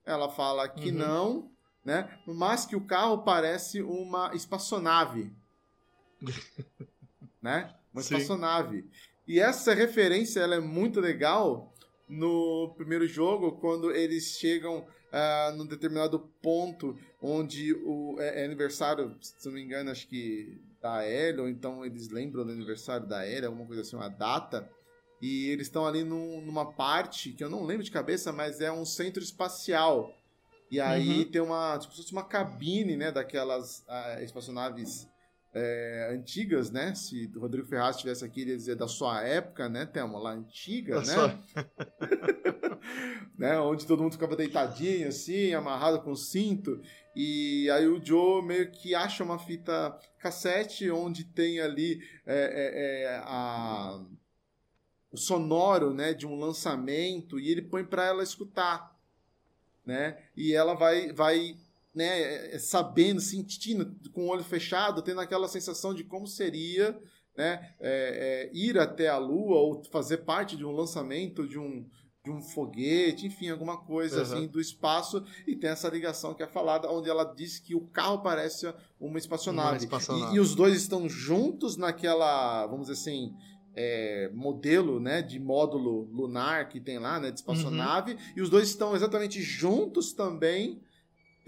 Ela 0.03 0.27
fala 0.27 0.67
que 0.67 0.89
uhum. 0.89 0.97
não, 0.97 1.51
né? 1.85 2.19
Mas 2.25 2.65
que 2.65 2.75
o 2.75 2.85
carro 2.85 3.19
parece 3.19 3.83
uma 3.83 4.33
espaçonave. 4.33 5.31
né? 7.39 7.75
Uma 7.93 8.01
Sim. 8.01 8.15
espaçonave. 8.15 8.89
E 9.29 9.39
essa 9.39 9.75
referência 9.75 10.39
ela 10.39 10.55
é 10.55 10.59
muito 10.59 10.99
legal 10.99 11.71
no 12.07 12.73
primeiro 12.75 13.07
jogo, 13.07 13.51
quando 13.59 13.91
eles 13.91 14.39
chegam 14.39 14.79
uh, 14.79 15.55
num 15.55 15.67
determinado 15.67 16.19
ponto 16.41 16.97
onde 17.21 17.75
o, 17.75 18.19
é, 18.19 18.41
é, 18.41 18.45
aniversário, 18.45 19.15
se 19.21 19.45
não 19.45 19.53
me 19.53 19.61
engano, 19.61 19.91
acho 19.91 20.07
que 20.07 20.59
da 20.81 21.07
Ellie, 21.07 21.41
ou 21.41 21.47
então 21.47 21.85
eles 21.85 22.09
lembram 22.09 22.43
do 22.43 22.51
aniversário 22.51 23.05
da 23.05 23.23
Ellie, 23.23 23.45
alguma 23.45 23.67
coisa 23.67 23.83
assim, 23.83 23.95
uma 23.95 24.09
data. 24.09 24.67
E 25.21 25.49
eles 25.49 25.67
estão 25.67 25.85
ali 25.85 26.03
num, 26.03 26.41
numa 26.41 26.73
parte 26.73 27.31
que 27.31 27.43
eu 27.43 27.51
não 27.51 27.63
lembro 27.63 27.83
de 27.83 27.91
cabeça, 27.91 28.33
mas 28.33 28.59
é 28.59 28.71
um 28.71 28.83
centro 28.83 29.21
espacial. 29.21 30.11
E 30.71 30.81
aí 30.81 31.19
uhum. 31.19 31.31
tem 31.31 31.41
uma, 31.41 31.77
tipo, 31.77 31.93
uma 32.13 32.23
cabine, 32.23 32.97
né, 32.97 33.11
daquelas 33.11 33.85
uh, 33.87 34.23
espaçonaves 34.23 35.07
é, 35.53 36.09
antigas, 36.13 36.69
né? 36.71 36.93
Se 36.93 37.31
o 37.35 37.39
Rodrigo 37.39 37.67
Ferraz 37.67 37.95
estivesse 37.95 38.23
aqui, 38.23 38.41
ele 38.41 38.51
ia 38.51 38.57
dizer 38.57 38.75
da 38.75 38.87
sua 38.87 39.23
época, 39.23 39.67
né, 39.67 39.85
Thelma? 39.85 40.19
Lá 40.19 40.31
antiga, 40.31 40.95
da 40.95 41.01
né? 41.01 41.13
Sua... 41.13 41.39
né? 43.37 43.59
Onde 43.59 43.85
todo 43.85 44.03
mundo 44.03 44.13
ficava 44.13 44.35
deitadinho, 44.35 45.07
assim, 45.07 45.53
amarrado 45.53 46.01
com 46.01 46.15
cinto. 46.15 46.81
E 47.15 47.69
aí 47.71 47.87
o 47.87 48.03
Joe 48.03 48.43
meio 48.43 48.71
que 48.71 48.93
acha 48.93 49.23
uma 49.23 49.39
fita 49.39 49.97
cassete 50.19 50.89
onde 50.91 51.23
tem 51.23 51.59
ali 51.59 51.99
é, 52.25 53.03
é, 53.03 53.03
é 53.03 53.21
a... 53.23 53.99
o 55.11 55.17
sonoro, 55.17 55.93
né, 55.93 56.13
de 56.13 56.27
um 56.27 56.37
lançamento 56.37 57.39
e 57.39 57.49
ele 57.49 57.63
põe 57.63 57.83
para 57.83 58.05
ela 58.05 58.21
escutar, 58.21 58.95
né? 59.83 60.17
E 60.37 60.53
ela 60.53 60.75
vai, 60.75 61.11
vai 61.11 61.57
né, 61.99 62.57
sabendo, 62.59 63.19
sentindo, 63.19 63.93
com 64.13 64.21
o 64.21 64.29
olho 64.29 64.43
fechado, 64.43 65.01
tendo 65.01 65.19
aquela 65.19 65.49
sensação 65.49 65.93
de 65.93 66.05
como 66.05 66.25
seria 66.25 66.97
né, 67.37 67.73
é, 67.77 68.47
é, 68.47 68.57
ir 68.57 68.79
até 68.79 69.09
a 69.09 69.17
Lua 69.17 69.57
ou 69.57 69.83
fazer 69.91 70.19
parte 70.19 70.55
de 70.55 70.63
um 70.63 70.71
lançamento 70.71 71.45
de 71.45 71.59
um, 71.59 71.85
de 72.23 72.31
um 72.31 72.41
foguete, 72.41 73.27
enfim, 73.27 73.49
alguma 73.49 73.75
coisa 73.75 74.15
uhum. 74.15 74.21
assim 74.21 74.47
do 74.47 74.61
espaço, 74.61 75.21
e 75.45 75.57
tem 75.57 75.71
essa 75.71 75.89
ligação 75.89 76.33
que 76.33 76.41
é 76.41 76.47
falada, 76.47 76.89
onde 76.89 77.09
ela 77.09 77.25
diz 77.25 77.59
que 77.59 77.75
o 77.75 77.81
carro 77.81 78.19
parece 78.19 78.73
uma 78.97 79.17
espaçonave. 79.17 79.79
Uma 79.79 79.83
espaçonave. 79.83 80.33
E, 80.33 80.37
e, 80.37 80.39
os 80.39 80.55
dois 80.55 80.77
estão 80.77 81.09
juntos 81.09 81.75
naquela, 81.75 82.65
vamos 82.65 82.87
dizer 82.87 82.93
assim, 82.93 83.33
é, 83.75 84.31
modelo 84.33 85.01
né, 85.01 85.21
de 85.21 85.37
módulo 85.37 86.03
lunar 86.13 86.69
que 86.69 86.79
tem 86.79 86.97
lá, 86.97 87.19
né, 87.19 87.29
de 87.29 87.39
espaçonave, 87.39 88.13
uhum. 88.13 88.19
e 88.37 88.41
os 88.41 88.49
dois 88.49 88.69
estão 88.69 88.95
exatamente 88.95 89.41
juntos 89.41 90.13
também 90.13 90.79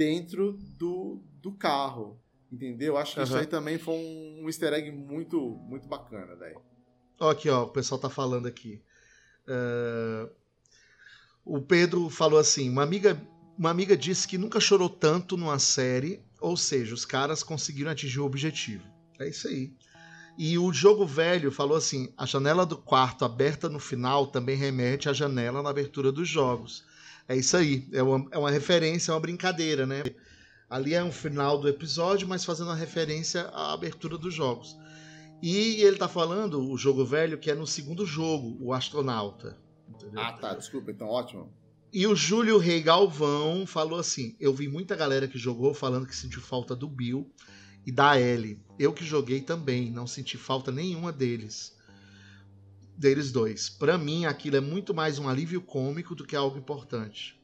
dentro 0.02 0.54
do, 0.80 1.22
do 1.40 1.52
carro. 1.52 2.20
Entendeu? 2.52 2.98
Acho 2.98 3.14
que 3.14 3.20
uhum. 3.20 3.24
isso 3.26 3.38
aí 3.38 3.46
também 3.46 3.78
foi 3.78 3.94
um, 3.94 4.42
um 4.44 4.48
easter 4.48 4.74
egg 4.74 4.92
muito, 4.92 5.40
muito 5.40 5.88
bacana, 5.88 6.36
velho. 6.36 6.60
Aqui, 7.20 7.50
ó, 7.50 7.64
o 7.64 7.70
pessoal 7.70 8.02
tá 8.02 8.10
falando 8.10 8.48
aqui. 8.48 8.82
Uh, 9.48 10.30
o 11.46 11.62
Pedro 11.62 12.10
falou 12.10 12.40
assim: 12.40 12.68
uma 12.70 12.84
amiga, 12.84 13.22
uma 13.58 13.70
amiga 13.70 13.96
disse 13.96 14.28
que 14.28 14.40
nunca 14.40 14.60
chorou 14.60 14.90
tanto 14.90 15.38
numa 15.38 15.60
série, 15.60 16.26
ou 16.42 16.58
seja, 16.58 16.94
os 16.96 17.06
caras 17.06 17.44
conseguiram 17.44 17.92
atingir 17.92 18.20
o 18.20 18.26
objetivo. 18.26 18.84
É 19.20 19.30
isso 19.30 19.48
aí. 19.48 19.72
E 20.38 20.58
o 20.58 20.74
jogo 20.74 21.06
velho 21.06 21.52
falou 21.52 21.78
assim: 21.78 22.12
a 22.18 22.26
janela 22.26 22.66
do 22.66 22.76
quarto 22.78 23.24
aberta 23.24 23.70
no 23.70 23.80
final 23.80 24.28
também 24.28 24.58
remete 24.58 25.08
à 25.08 25.14
janela 25.14 25.62
na 25.62 25.70
abertura 25.70 26.12
dos 26.12 26.28
jogos. 26.28 26.84
É 27.32 27.38
isso 27.38 27.56
aí. 27.56 27.88
É 27.94 28.04
uma, 28.04 28.28
é 28.30 28.38
uma 28.38 28.52
referência, 28.52 29.12
é 29.12 29.14
uma 29.14 29.22
brincadeira, 29.22 29.86
né? 29.86 30.04
Ali 30.70 30.94
é 30.94 31.02
um 31.02 31.14
final 31.14 31.58
do 31.58 31.70
episódio, 31.70 32.28
mas 32.28 32.44
fazendo 32.44 32.68
uma 32.68 32.76
referência 32.76 33.44
à 33.54 33.72
abertura 33.72 34.18
dos 34.18 34.34
jogos. 34.34 34.78
E 35.42 35.82
ele 35.82 35.96
tá 35.96 36.10
falando, 36.10 36.70
o 36.70 36.78
jogo 36.78 37.06
velho, 37.06 37.38
que 37.38 37.50
é 37.50 37.56
no 37.56 37.66
segundo 37.66 38.06
jogo, 38.06 38.58
o 38.60 38.74
astronauta. 38.74 39.58
Entendeu? 39.88 40.22
Ah, 40.22 40.34
tá, 40.34 40.54
desculpa, 40.54 40.92
então 40.92 41.08
ótimo. 41.08 41.50
E 41.94 42.06
o 42.06 42.16
Júlio 42.16 42.58
Rei 42.58 42.82
Galvão 42.82 43.66
falou 43.66 43.98
assim: 43.98 44.36
Eu 44.38 44.54
vi 44.54 44.68
muita 44.68 44.94
galera 44.94 45.26
que 45.26 45.38
jogou 45.38 45.74
falando 45.74 46.08
que 46.08 46.16
sentiu 46.16 46.42
falta 46.42 46.76
do 46.76 46.88
Bill 46.88 47.32
e 47.86 47.94
da 47.94 48.20
Ellie. 48.20 48.60
Eu 48.78 48.92
que 48.92 49.06
joguei 49.06 49.40
também, 49.40 49.90
não 49.90 50.06
senti 50.06 50.38
falta 50.38 50.70
nenhuma 50.70 51.14
deles. 51.14 51.78
Deles 53.02 53.32
dois. 53.32 53.68
Para 53.68 53.98
mim, 53.98 54.26
aquilo 54.26 54.58
é 54.58 54.60
muito 54.60 54.94
mais 54.94 55.18
um 55.18 55.28
alívio 55.28 55.60
cômico 55.60 56.14
do 56.14 56.24
que 56.24 56.36
algo 56.36 56.56
importante. 56.56 57.36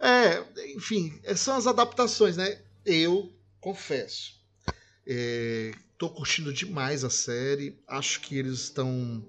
É, 0.00 0.42
enfim, 0.74 1.20
são 1.36 1.56
as 1.56 1.66
adaptações, 1.66 2.38
né? 2.38 2.58
Eu 2.82 3.30
confesso. 3.60 4.40
É, 5.06 5.72
tô 5.98 6.08
curtindo 6.08 6.50
demais 6.54 7.04
a 7.04 7.10
série. 7.10 7.78
Acho 7.86 8.22
que 8.22 8.38
eles 8.38 8.60
estão 8.60 9.22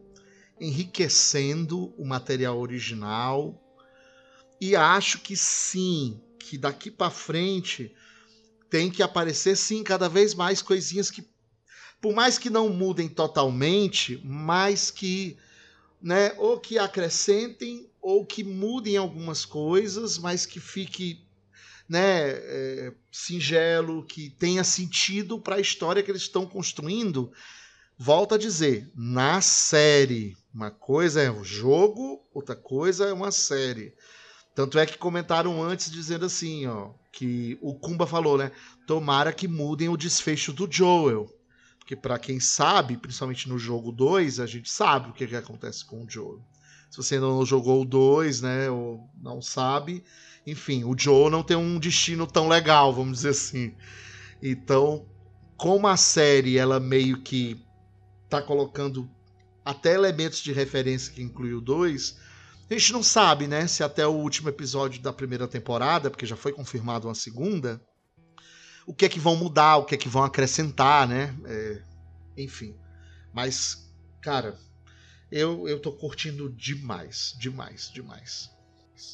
enriquecendo 0.61 1.93
o 1.97 2.05
material 2.05 2.57
original. 2.57 3.61
E 4.61 4.77
acho 4.77 5.19
que 5.19 5.35
sim, 5.35 6.21
que 6.39 6.57
daqui 6.57 6.89
para 6.89 7.11
frente 7.11 7.93
tem 8.69 8.89
que 8.89 9.03
aparecer 9.03 9.57
sim 9.57 9.83
cada 9.83 10.07
vez 10.07 10.33
mais 10.33 10.61
coisinhas 10.61 11.11
que 11.11 11.32
por 12.03 12.13
mais 12.13 12.37
que 12.37 12.49
não 12.49 12.67
mudem 12.67 13.07
totalmente, 13.07 14.21
mas 14.25 14.91
que 14.91 15.37
né, 16.01 16.33
ou 16.37 16.59
que 16.59 16.77
acrescentem 16.77 17.89
ou 18.01 18.25
que 18.25 18.43
mudem 18.43 18.97
algumas 18.97 19.45
coisas, 19.45 20.17
mas 20.17 20.45
que 20.45 20.59
fique 20.59 21.25
né, 21.87 22.31
é, 22.31 22.93
singelo, 23.09 24.03
que 24.03 24.29
tenha 24.31 24.65
sentido 24.65 25.39
para 25.39 25.55
a 25.55 25.61
história 25.61 26.03
que 26.03 26.11
eles 26.11 26.23
estão 26.23 26.45
construindo. 26.45 27.31
Volto 27.97 28.35
a 28.35 28.37
dizer, 28.37 28.91
na 28.93 29.39
série, 29.39 30.35
uma 30.53 30.71
coisa 30.71 31.21
é 31.21 31.31
um 31.31 31.41
jogo, 31.41 32.21
outra 32.33 32.53
coisa 32.55 33.05
é 33.05 33.13
uma 33.13 33.31
série. 33.31 33.93
Tanto 34.53 34.77
é 34.77 34.85
que 34.85 34.97
comentaram 34.97 35.63
antes 35.63 35.89
dizendo 35.89 36.25
assim, 36.25 36.67
ó, 36.67 36.89
que 37.13 37.57
o 37.61 37.73
Kumba 37.75 38.05
falou, 38.05 38.37
né? 38.37 38.51
Tomara 38.85 39.31
que 39.31 39.47
mudem 39.47 39.87
o 39.87 39.95
desfecho 39.95 40.51
do 40.51 40.67
Joel. 40.69 41.33
Porque 41.83 41.97
para 41.97 42.17
quem 42.17 42.39
sabe, 42.39 42.95
principalmente 42.95 43.49
no 43.49 43.59
jogo 43.59 43.91
2, 43.91 44.39
a 44.39 44.45
gente 44.45 44.71
sabe 44.71 45.09
o 45.09 45.13
que, 45.13 45.27
que 45.27 45.35
acontece 45.35 45.83
com 45.83 46.01
o 46.01 46.09
Joel. 46.09 46.41
Se 46.89 46.95
você 46.95 47.19
não 47.19 47.45
jogou 47.45 47.81
o 47.81 47.85
2, 47.85 48.41
né, 48.41 48.69
ou 48.69 49.09
não 49.21 49.41
sabe, 49.41 50.01
enfim, 50.47 50.85
o 50.85 50.97
Joe 50.97 51.29
não 51.29 51.43
tem 51.43 51.57
um 51.57 51.77
destino 51.77 52.25
tão 52.25 52.47
legal, 52.47 52.93
vamos 52.93 53.17
dizer 53.17 53.29
assim. 53.29 53.75
Então, 54.41 55.05
como 55.57 55.85
a 55.85 55.97
série 55.97 56.57
ela 56.57 56.79
meio 56.79 57.21
que 57.21 57.61
tá 58.29 58.41
colocando 58.41 59.09
até 59.65 59.93
elementos 59.93 60.39
de 60.39 60.53
referência 60.53 61.11
que 61.11 61.21
inclui 61.21 61.53
o 61.53 61.59
2, 61.59 62.17
a 62.69 62.73
gente 62.75 62.93
não 62.93 63.03
sabe, 63.03 63.45
né, 63.45 63.67
se 63.67 63.83
até 63.83 64.07
o 64.07 64.11
último 64.11 64.47
episódio 64.47 65.01
da 65.01 65.11
primeira 65.11 65.49
temporada, 65.49 66.09
porque 66.09 66.25
já 66.25 66.37
foi 66.37 66.53
confirmado 66.53 67.09
uma 67.09 67.15
segunda, 67.15 67.81
o 68.85 68.93
que 68.93 69.05
é 69.05 69.09
que 69.09 69.19
vão 69.19 69.35
mudar, 69.35 69.77
o 69.77 69.85
que 69.85 69.95
é 69.95 69.97
que 69.97 70.09
vão 70.09 70.23
acrescentar, 70.23 71.07
né? 71.07 71.35
É, 71.45 71.81
enfim. 72.37 72.75
Mas, 73.33 73.91
cara, 74.21 74.57
eu, 75.31 75.67
eu 75.67 75.79
tô 75.79 75.91
curtindo 75.91 76.49
demais, 76.49 77.35
demais, 77.39 77.89
demais. 77.91 78.51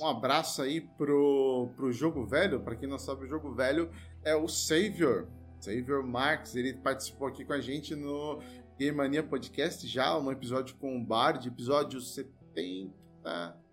Um 0.01 0.07
abraço 0.07 0.61
aí 0.61 0.82
pro, 0.82 1.70
pro 1.76 1.91
Jogo 1.91 2.26
Velho. 2.26 2.59
Para 2.59 2.76
quem 2.76 2.88
não 2.89 2.99
sabe, 2.99 3.26
o 3.26 3.28
Jogo 3.28 3.53
Velho 3.53 3.89
é 4.24 4.36
o 4.36 4.47
Savior. 4.47 5.28
Savior 5.59 6.03
Marx. 6.03 6.55
Ele 6.55 6.74
participou 6.74 7.28
aqui 7.28 7.45
com 7.45 7.53
a 7.53 7.61
gente 7.61 7.95
no 7.95 8.41
Game 8.78 8.95
Mania 8.95 9.24
Podcast 9.24 9.88
já, 9.88 10.17
um 10.17 10.32
episódio 10.32 10.76
com 10.76 10.97
o 10.97 11.03
Bard, 11.03 11.47
episódio 11.47 11.99
70 11.99 13.68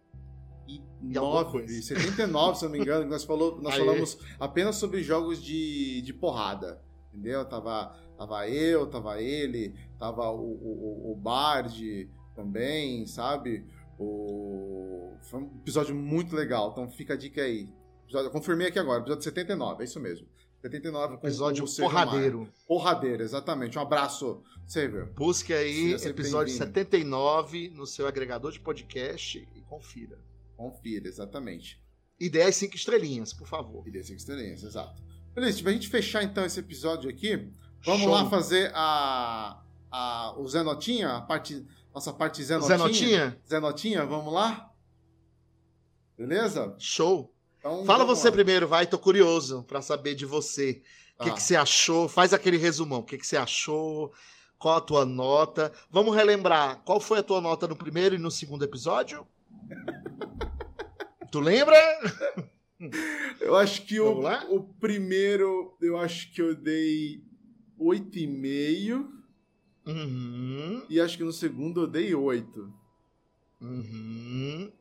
e 0.67 0.83
9, 1.03 1.69
79, 1.69 2.59
se 2.59 2.65
eu 2.65 2.69
não 2.69 2.77
me 2.77 2.83
engano, 2.83 3.09
nós, 3.09 3.25
falou, 3.25 3.61
nós 3.61 3.77
falamos 3.77 4.19
apenas 4.41 4.77
sobre 4.77 5.03
jogos 5.03 5.43
de, 5.43 6.03
de 6.03 6.13
porrada, 6.13 6.83
entendeu? 7.13 7.45
Tava, 7.45 7.97
tava 8.17 8.49
eu, 8.49 8.87
tava 8.87 9.21
ele, 9.21 9.75
tava 9.99 10.31
o, 10.31 10.41
o, 10.41 11.13
o 11.13 11.17
Bard 11.17 12.11
também, 12.35 13.07
sabe? 13.07 13.65
O... 13.99 15.13
Foi 15.23 15.41
um 15.41 15.51
episódio 15.61 15.95
muito 15.95 16.35
legal, 16.35 16.71
então 16.71 16.89
fica 16.91 17.15
a 17.15 17.17
dica 17.17 17.43
aí. 17.43 17.69
Eu 18.13 18.31
confirmei 18.31 18.69
aqui 18.69 18.79
agora, 18.79 19.01
episódio 19.01 19.25
79, 19.25 19.83
é 19.83 19.85
isso 19.85 20.01
mesmo. 20.01 20.27
79 20.63 21.15
episódio 21.15 21.65
porradeiro. 21.79 22.49
Porradeiro, 22.67 23.23
exatamente. 23.23 23.79
Um 23.79 23.83
abraço, 23.83 24.43
Saver. 24.67 25.13
Busque 25.13 25.53
aí 25.53 25.93
episódio 25.93 26.53
79 26.53 27.71
no 27.71 27.87
seu 27.87 28.07
agregador 28.07 28.51
de 28.51 28.61
podcast 28.61 29.49
e 29.55 29.61
confira. 29.63 30.19
Confira, 30.57 31.07
exatamente. 31.07 31.81
E 32.19 32.31
dê 32.31 32.43
as 32.43 32.57
5 32.57 32.75
estrelinhas, 32.75 33.33
por 33.33 33.47
favor. 33.47 33.87
E 33.87 33.91
dê 33.91 34.03
5 34.03 34.19
estrelinhas, 34.19 34.63
exato. 34.63 35.03
Beleza, 35.35 35.63
pra 35.63 35.73
gente 35.73 35.89
fechar 35.89 36.23
então 36.23 36.45
esse 36.47 36.59
episódio 36.59 37.11
aqui, 37.11 37.51
vamos 37.85 38.03
Show. 38.03 38.11
lá 38.11 38.31
fazer 38.31 38.73
a, 38.75 39.63
a, 39.91 40.35
o 40.39 40.49
Zé 40.49 40.63
Notinha, 40.63 41.11
a 41.17 41.21
parte, 41.21 41.63
nossa 41.95 42.11
parte 42.13 42.43
Zé 42.43 42.57
Notinha. 42.57 42.79
Zé 42.79 42.83
Notinha? 42.83 43.41
Zé 43.47 43.61
Notinha, 43.61 44.07
vamos 44.07 44.33
lá? 44.33 44.73
Beleza? 46.17 46.75
Show. 46.79 47.31
Então, 47.59 47.85
Fala 47.85 48.05
você 48.05 48.29
lá. 48.29 48.33
primeiro, 48.33 48.67
vai, 48.67 48.87
tô 48.87 48.99
curioso 48.99 49.63
para 49.65 49.83
saber 49.83 50.15
de 50.15 50.25
você. 50.25 50.83
O 51.19 51.25
que, 51.25 51.31
ah. 51.31 51.33
que 51.35 51.43
você 51.43 51.57
achou? 51.57 52.09
Faz 52.09 52.33
aquele 52.33 52.57
resumão. 52.57 53.01
O 53.01 53.05
que, 53.05 53.19
que 53.19 53.27
você 53.27 53.37
achou? 53.37 54.13
Qual 54.59 54.77
a 54.77 54.81
tua 54.81 55.05
nota? 55.05 55.71
Vamos 55.91 56.15
relembrar. 56.15 56.81
Qual 56.85 56.99
foi 56.99 57.19
a 57.19 57.23
tua 57.23 57.43
nota 57.43 57.69
no 57.69 57.77
primeiro 57.77 58.15
e 58.15 58.19
no 58.19 58.31
segundo 58.31 58.65
episódio? 58.65 59.27
tu 61.37 61.41
lembra? 61.41 61.77
Eu 63.41 63.57
acho 63.57 63.87
que 63.87 63.99
o, 64.01 64.21
o 64.51 64.63
primeiro, 64.63 65.77
eu 65.81 65.99
acho 65.99 66.33
que 66.33 66.43
eu 66.43 66.55
dei 66.55 67.23
8,5. 67.79 69.11
Uhum. 69.87 70.85
E 70.89 71.01
acho 71.01 71.17
que 71.17 71.25
no 71.25 71.33
segundo 71.33 71.83
eu 71.83 71.87
dei 71.87 72.15
8. 72.15 72.75
Uhum. 73.61 74.73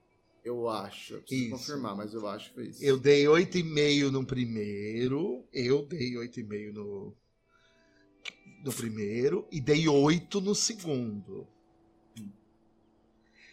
Eu 0.43 0.67
acho. 0.69 1.15
Eu 1.15 1.21
preciso 1.21 1.41
isso. 1.43 1.51
confirmar, 1.51 1.95
mas 1.95 2.13
eu 2.13 2.27
acho 2.27 2.49
que 2.49 2.55
foi 2.55 2.67
isso. 2.67 2.83
Eu 2.83 2.97
dei 2.97 3.23
8,5 3.25 4.11
no 4.11 4.25
primeiro. 4.25 5.45
Eu 5.53 5.85
dei 5.85 6.15
8,5 6.15 6.73
no, 6.73 7.15
no 8.63 8.73
primeiro. 8.73 9.47
E 9.51 9.61
dei 9.61 9.87
8 9.87 10.41
no 10.41 10.55
segundo. 10.55 11.47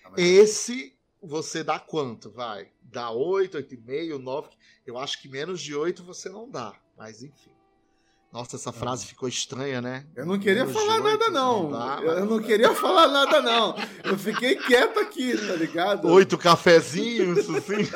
Ah, 0.04 0.14
Esse 0.16 0.96
você 1.22 1.62
dá 1.62 1.78
quanto? 1.78 2.30
Vai. 2.30 2.71
Dá 2.92 3.10
8, 3.10 3.56
8,5, 3.58 4.18
9. 4.18 4.48
Eu 4.86 4.98
acho 4.98 5.20
que 5.20 5.28
menos 5.28 5.60
de 5.60 5.74
8 5.74 6.04
você 6.04 6.28
não 6.28 6.48
dá. 6.48 6.74
Mas 6.96 7.22
enfim. 7.22 7.50
Nossa, 8.32 8.56
essa 8.56 8.72
frase 8.72 9.06
ficou 9.06 9.28
estranha, 9.28 9.82
né? 9.82 10.06
Eu 10.16 10.24
não 10.24 10.38
queria 10.38 10.66
falar 10.66 11.00
nada, 11.00 11.28
não. 11.28 11.70
Dá, 11.70 12.00
eu 12.02 12.24
não 12.24 12.40
queria 12.40 12.74
falar 12.74 13.08
nada, 13.08 13.42
não. 13.42 13.74
Eu 14.04 14.16
fiquei 14.16 14.56
quieto 14.56 14.98
aqui, 15.00 15.36
tá 15.36 15.54
ligado? 15.54 16.08
Oito 16.08 16.38
cafezinhos, 16.38 17.48
assim. 17.50 17.90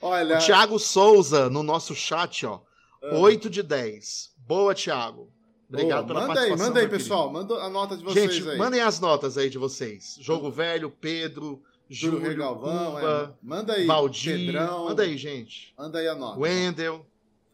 Olha. 0.00 0.36
O 0.36 0.40
Thiago 0.40 0.78
Souza, 0.78 1.50
no 1.50 1.64
nosso 1.64 1.94
chat, 1.96 2.46
ó. 2.46 2.60
Ah. 3.02 3.18
Oito 3.18 3.50
de 3.50 3.62
dez. 3.62 4.30
Boa, 4.36 4.72
Thiago. 4.72 5.32
Obrigado 5.68 6.06
Boa, 6.06 6.06
pela 6.06 6.20
manda 6.20 6.34
participação. 6.34 6.66
Aí, 6.66 6.68
manda 6.68 6.80
aí, 6.80 6.88
pessoal. 6.88 7.32
Manda 7.32 7.54
a 7.54 7.68
nota 7.68 7.96
de 7.96 8.04
vocês 8.04 8.34
Gente, 8.34 8.48
aí. 8.48 8.58
mandem 8.58 8.80
as 8.82 9.00
notas 9.00 9.36
aí 9.36 9.50
de 9.50 9.58
vocês. 9.58 10.16
Jogo 10.20 10.50
Velho, 10.50 10.90
Pedro, 10.90 11.60
Júlio, 11.88 12.36
Galvão, 12.36 12.98
é. 12.98 13.34
Manda 13.42 13.74
aí. 13.74 13.86
Valdir. 13.86 14.46
Pedrão. 14.46 14.86
Manda 14.86 15.02
aí, 15.02 15.16
gente. 15.16 15.74
Manda 15.76 15.98
aí 15.98 16.08
a 16.08 16.14
nota. 16.14 16.38
Wendel. 16.38 17.06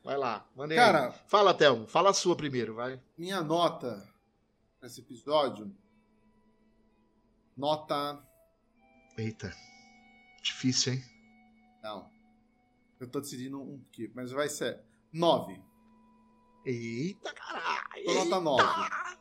Vai 0.03 0.17
lá, 0.17 0.49
mandei 0.57 0.79
Cara, 0.79 1.09
aí. 1.09 1.15
Fala, 1.27 1.53
Thelmo. 1.53 1.87
Fala 1.87 2.11
a 2.11 2.15
sua 2.15 2.35
primeiro, 2.35 2.75
vai. 2.75 2.99
Minha 3.19 3.43
nota 3.43 4.03
nesse 4.83 5.01
episódio. 5.01 5.71
Nota. 7.57 8.19
Eita. 9.19 9.55
Difícil, 10.43 10.95
hein? 10.95 11.05
Não. 11.83 12.09
Eu 12.99 13.09
tô 13.09 13.21
decidindo 13.21 13.61
um 13.61 13.83
aqui, 13.91 14.11
mas 14.15 14.31
vai 14.31 14.49
ser 14.49 14.81
9. 15.13 15.61
Eita, 16.65 17.33
caralho! 17.35 18.15
Nota 18.15 18.41
9. 18.41 18.63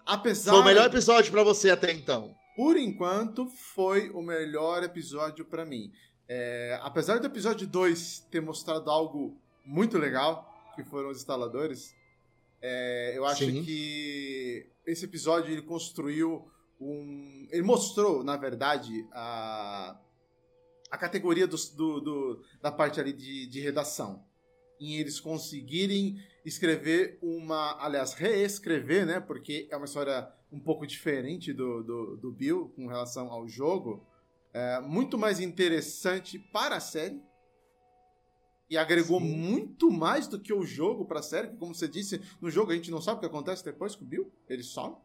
Apesar. 0.05 0.51
Foi 0.51 0.61
o 0.61 0.65
melhor 0.65 0.85
episódio 0.85 1.31
para 1.31 1.43
você 1.43 1.69
até 1.69 1.91
então. 1.91 2.35
Por 2.59 2.75
enquanto, 2.75 3.47
foi 3.47 4.09
o 4.09 4.21
melhor 4.21 4.83
episódio 4.83 5.45
para 5.45 5.63
mim. 5.65 5.93
É, 6.27 6.77
apesar 6.81 7.17
do 7.17 7.25
episódio 7.25 7.65
2 7.65 8.27
ter 8.29 8.41
mostrado 8.41 8.91
algo 8.91 9.39
muito 9.65 9.97
legal, 9.97 10.45
que 10.75 10.83
foram 10.83 11.09
os 11.09 11.19
instaladores, 11.19 11.95
é, 12.61 13.13
eu 13.15 13.23
acho 13.23 13.45
Sim. 13.45 13.63
que 13.63 14.69
esse 14.85 15.05
episódio 15.05 15.53
ele 15.53 15.61
construiu 15.61 16.51
um. 16.81 17.47
Ele 17.49 17.61
mostrou, 17.61 18.25
na 18.25 18.35
verdade, 18.35 19.07
a, 19.13 19.97
a 20.91 20.97
categoria 20.97 21.47
do, 21.47 21.55
do, 21.77 22.01
do 22.01 22.43
da 22.61 22.73
parte 22.73 22.99
ali 22.99 23.13
de, 23.13 23.47
de 23.47 23.61
redação. 23.61 24.21
Em 24.81 24.97
eles 24.97 25.17
conseguirem 25.17 26.21
escrever 26.43 27.19
uma. 27.21 27.81
Aliás, 27.81 28.11
reescrever, 28.11 29.05
né? 29.05 29.21
Porque 29.21 29.65
é 29.71 29.77
uma 29.77 29.85
história 29.85 30.29
um 30.51 30.59
pouco 30.59 30.85
diferente 30.85 31.53
do, 31.53 31.83
do, 31.83 32.17
do 32.17 32.31
Bill 32.31 32.71
com 32.75 32.87
relação 32.87 33.31
ao 33.31 33.47
jogo. 33.47 34.05
É, 34.53 34.79
muito 34.79 35.17
mais 35.17 35.39
interessante 35.39 36.39
para 36.39 36.77
a 36.77 36.79
série 36.79 37.21
e 38.69 38.77
agregou 38.77 39.19
Sim. 39.19 39.35
muito 39.35 39.91
mais 39.91 40.27
do 40.27 40.39
que 40.39 40.53
o 40.53 40.63
jogo 40.63 41.05
para 41.05 41.19
a 41.19 41.23
série, 41.23 41.49
que 41.49 41.57
como 41.57 41.73
você 41.73 41.87
disse, 41.87 42.21
no 42.39 42.49
jogo 42.49 42.71
a 42.71 42.75
gente 42.75 42.91
não 42.91 43.01
sabe 43.01 43.17
o 43.17 43.19
que 43.19 43.25
acontece 43.25 43.63
depois 43.63 43.95
com 43.95 44.05
o 44.05 44.07
Bill, 44.07 44.31
ele 44.47 44.63
some. 44.63 44.95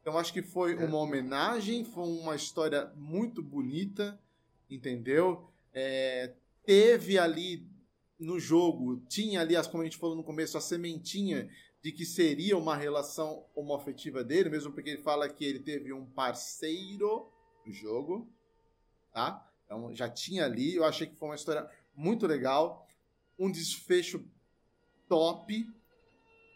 Então 0.00 0.18
acho 0.18 0.32
que 0.32 0.42
foi 0.42 0.74
é. 0.74 0.84
uma 0.84 0.98
homenagem, 0.98 1.84
foi 1.84 2.04
uma 2.04 2.36
história 2.36 2.92
muito 2.94 3.42
bonita, 3.42 4.18
entendeu? 4.70 5.50
É, 5.72 6.34
teve 6.64 7.18
ali 7.18 7.66
no 8.18 8.38
jogo, 8.38 9.02
tinha 9.08 9.40
ali, 9.40 9.54
como 9.70 9.82
a 9.82 9.84
gente 9.84 9.98
falou 9.98 10.16
no 10.16 10.24
começo, 10.24 10.56
a 10.56 10.60
sementinha 10.60 11.48
de 11.86 11.92
que 11.92 12.04
seria 12.04 12.58
uma 12.58 12.74
relação 12.74 13.46
homoafetiva 13.54 14.24
dele, 14.24 14.50
mesmo 14.50 14.72
porque 14.72 14.90
ele 14.90 15.02
fala 15.02 15.28
que 15.28 15.44
ele 15.44 15.60
teve 15.60 15.92
um 15.92 16.04
parceiro 16.04 17.30
no 17.64 17.72
jogo, 17.72 18.28
tá? 19.12 19.48
Então 19.64 19.94
já 19.94 20.08
tinha 20.08 20.44
ali, 20.44 20.74
eu 20.74 20.84
achei 20.84 21.06
que 21.06 21.14
foi 21.14 21.28
uma 21.28 21.36
história 21.36 21.70
muito 21.94 22.26
legal 22.26 22.84
um 23.38 23.48
desfecho 23.48 24.28
top. 25.08 25.64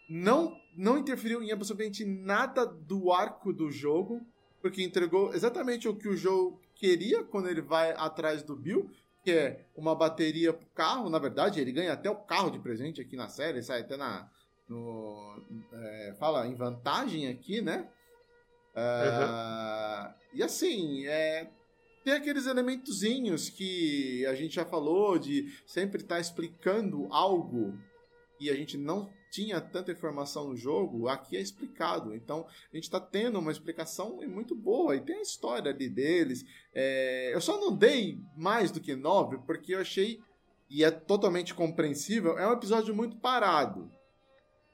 Não, 0.09 0.61
não 0.76 0.99
interferiu 0.99 1.41
em 1.45 1.53
absolutamente 1.53 2.05
nada 2.05 2.66
do 2.66 3.12
arco 3.12 3.53
do 3.53 3.70
jogo, 3.70 4.26
porque 4.61 4.83
entregou 4.83 5.33
exatamente 5.33 5.87
o 5.87 5.95
que 5.95 6.09
o 6.09 6.16
jogo 6.16 6.61
queria 6.74 7.22
quando 7.22 7.49
ele 7.49 7.61
vai 7.61 7.93
atrás 7.93 8.43
do 8.43 8.57
Bill, 8.57 8.91
que 9.22 9.31
é 9.31 9.64
uma 9.76 9.95
bateria 9.95 10.53
pro 10.53 10.66
carro. 10.70 11.09
Na 11.09 11.20
verdade, 11.20 11.61
ele 11.61 11.70
ganha 11.70 11.93
até 11.93 12.11
o 12.11 12.16
carro 12.16 12.51
de 12.51 12.59
presente 12.59 13.01
aqui 13.01 13.14
na 13.14 13.28
série, 13.28 13.62
sai 13.62 13.83
até 13.83 13.97
na. 13.97 14.28
No, 14.71 15.43
é, 15.73 16.14
fala 16.18 16.47
em 16.47 16.55
vantagem 16.55 17.27
aqui, 17.27 17.61
né? 17.61 17.89
uhum. 18.77 20.14
E 20.33 20.43
assim, 20.45 21.07
é, 21.07 21.51
tem 22.05 22.12
aqueles 22.12 22.47
elementozinhos 22.47 23.51
que 23.51 24.25
a 24.27 24.35
gente 24.35 24.55
já 24.55 24.64
falou 24.64 25.18
de 25.18 25.53
sempre 25.66 26.03
estar 26.03 26.14
tá 26.14 26.21
explicando 26.21 27.09
algo 27.11 27.77
e 28.39 28.49
a 28.49 28.55
gente 28.55 28.79
não 28.79 29.11
tinha 29.31 29.61
tanta 29.61 29.93
informação 29.93 30.49
no 30.49 30.57
jogo, 30.57 31.09
aqui 31.09 31.37
é 31.37 31.41
explicado. 31.41 32.14
Então 32.14 32.47
a 32.73 32.77
gente 32.77 32.85
está 32.85 33.01
tendo 33.01 33.39
uma 33.39 33.53
explicação 33.53 34.18
muito 34.29 34.55
boa 34.55 34.97
e 34.97 35.01
tem 35.01 35.16
a 35.16 35.23
história 35.23 35.71
ali 35.73 35.89
deles. 35.89 36.45
É... 36.73 37.35
Eu 37.35 37.41
só 37.41 37.61
não 37.61 37.77
dei 37.77 38.21
mais 38.37 38.71
do 38.71 38.81
que 38.81 38.95
nove 38.95 39.39
porque 39.47 39.75
eu 39.75 39.81
achei 39.81 40.21
e 40.71 40.85
é 40.85 40.91
totalmente 40.93 41.53
compreensível, 41.53 42.39
é 42.39 42.49
um 42.49 42.53
episódio 42.53 42.95
muito 42.95 43.16
parado. 43.16 43.91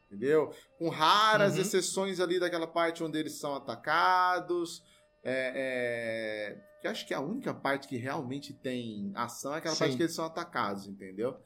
Entendeu? 0.06 0.52
Com 0.78 0.88
raras 0.88 1.54
uhum. 1.54 1.62
exceções 1.62 2.20
ali 2.20 2.38
daquela 2.38 2.66
parte 2.66 3.02
onde 3.02 3.18
eles 3.18 3.32
são 3.32 3.54
atacados. 3.54 4.82
É, 5.22 6.54
é, 6.54 6.80
que 6.80 6.86
acho 6.86 7.06
que 7.06 7.12
a 7.12 7.20
única 7.20 7.52
parte 7.52 7.88
que 7.88 7.96
realmente 7.96 8.52
tem 8.52 9.10
ação 9.14 9.54
é 9.54 9.58
aquela 9.58 9.74
Sim. 9.74 9.80
parte 9.80 9.96
que 9.96 10.02
eles 10.04 10.14
são 10.14 10.24
atacados, 10.24 10.86
entendeu? 10.86 11.36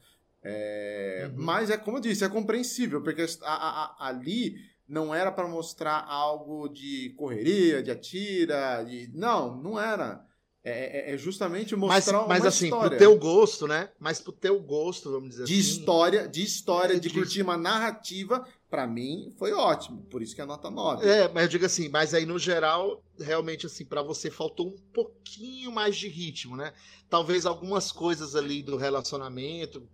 É, 0.43 1.29
uhum. 1.29 1.43
Mas 1.43 1.69
é 1.69 1.77
como 1.77 1.97
eu 1.97 2.01
disse, 2.01 2.23
é 2.23 2.29
compreensível, 2.29 3.01
porque 3.01 3.25
a, 3.41 3.53
a, 3.53 3.83
a, 3.83 4.07
ali 4.07 4.55
não 4.87 5.15
era 5.15 5.31
para 5.31 5.47
mostrar 5.47 6.03
algo 6.05 6.67
de 6.67 7.13
correria, 7.17 7.81
de 7.81 7.89
atira, 7.89 8.83
de. 8.83 9.09
Não, 9.13 9.55
não 9.55 9.79
era. 9.79 10.25
É, 10.63 11.11
é, 11.11 11.13
é 11.15 11.17
justamente 11.17 11.75
mostrar 11.75 12.19
mas, 12.19 12.27
mas 12.27 12.41
uma 12.41 12.49
assim, 12.49 12.65
história. 12.65 12.89
pro 12.89 12.97
teu 12.99 13.17
gosto, 13.17 13.67
né? 13.67 13.89
Mas 13.99 14.19
pro 14.19 14.31
teu 14.31 14.59
gosto, 14.59 15.11
vamos 15.11 15.29
dizer 15.29 15.45
de 15.45 15.53
assim. 15.53 15.61
História, 15.61 16.27
de 16.27 16.43
história, 16.43 16.99
de, 16.99 17.09
de 17.09 17.13
curtir 17.15 17.41
uma 17.41 17.57
narrativa, 17.57 18.45
para 18.69 18.85
mim 18.85 19.33
foi 19.39 19.53
ótimo. 19.53 20.03
Por 20.03 20.21
isso 20.21 20.35
que 20.35 20.41
é 20.41 20.45
nota 20.45 20.69
9. 20.69 21.07
É, 21.07 21.27
mas 21.29 21.43
eu 21.43 21.49
digo 21.49 21.65
assim, 21.65 21.89
mas 21.89 22.13
aí 22.13 22.27
no 22.27 22.37
geral, 22.37 23.03
realmente 23.19 23.65
assim, 23.65 23.83
para 23.83 24.03
você 24.03 24.29
faltou 24.29 24.67
um 24.67 24.77
pouquinho 24.93 25.71
mais 25.71 25.97
de 25.97 26.07
ritmo, 26.07 26.55
né? 26.55 26.73
Talvez 27.09 27.47
algumas 27.47 27.91
coisas 27.91 28.35
ali 28.35 28.61
do 28.61 28.77
relacionamento, 28.77 29.89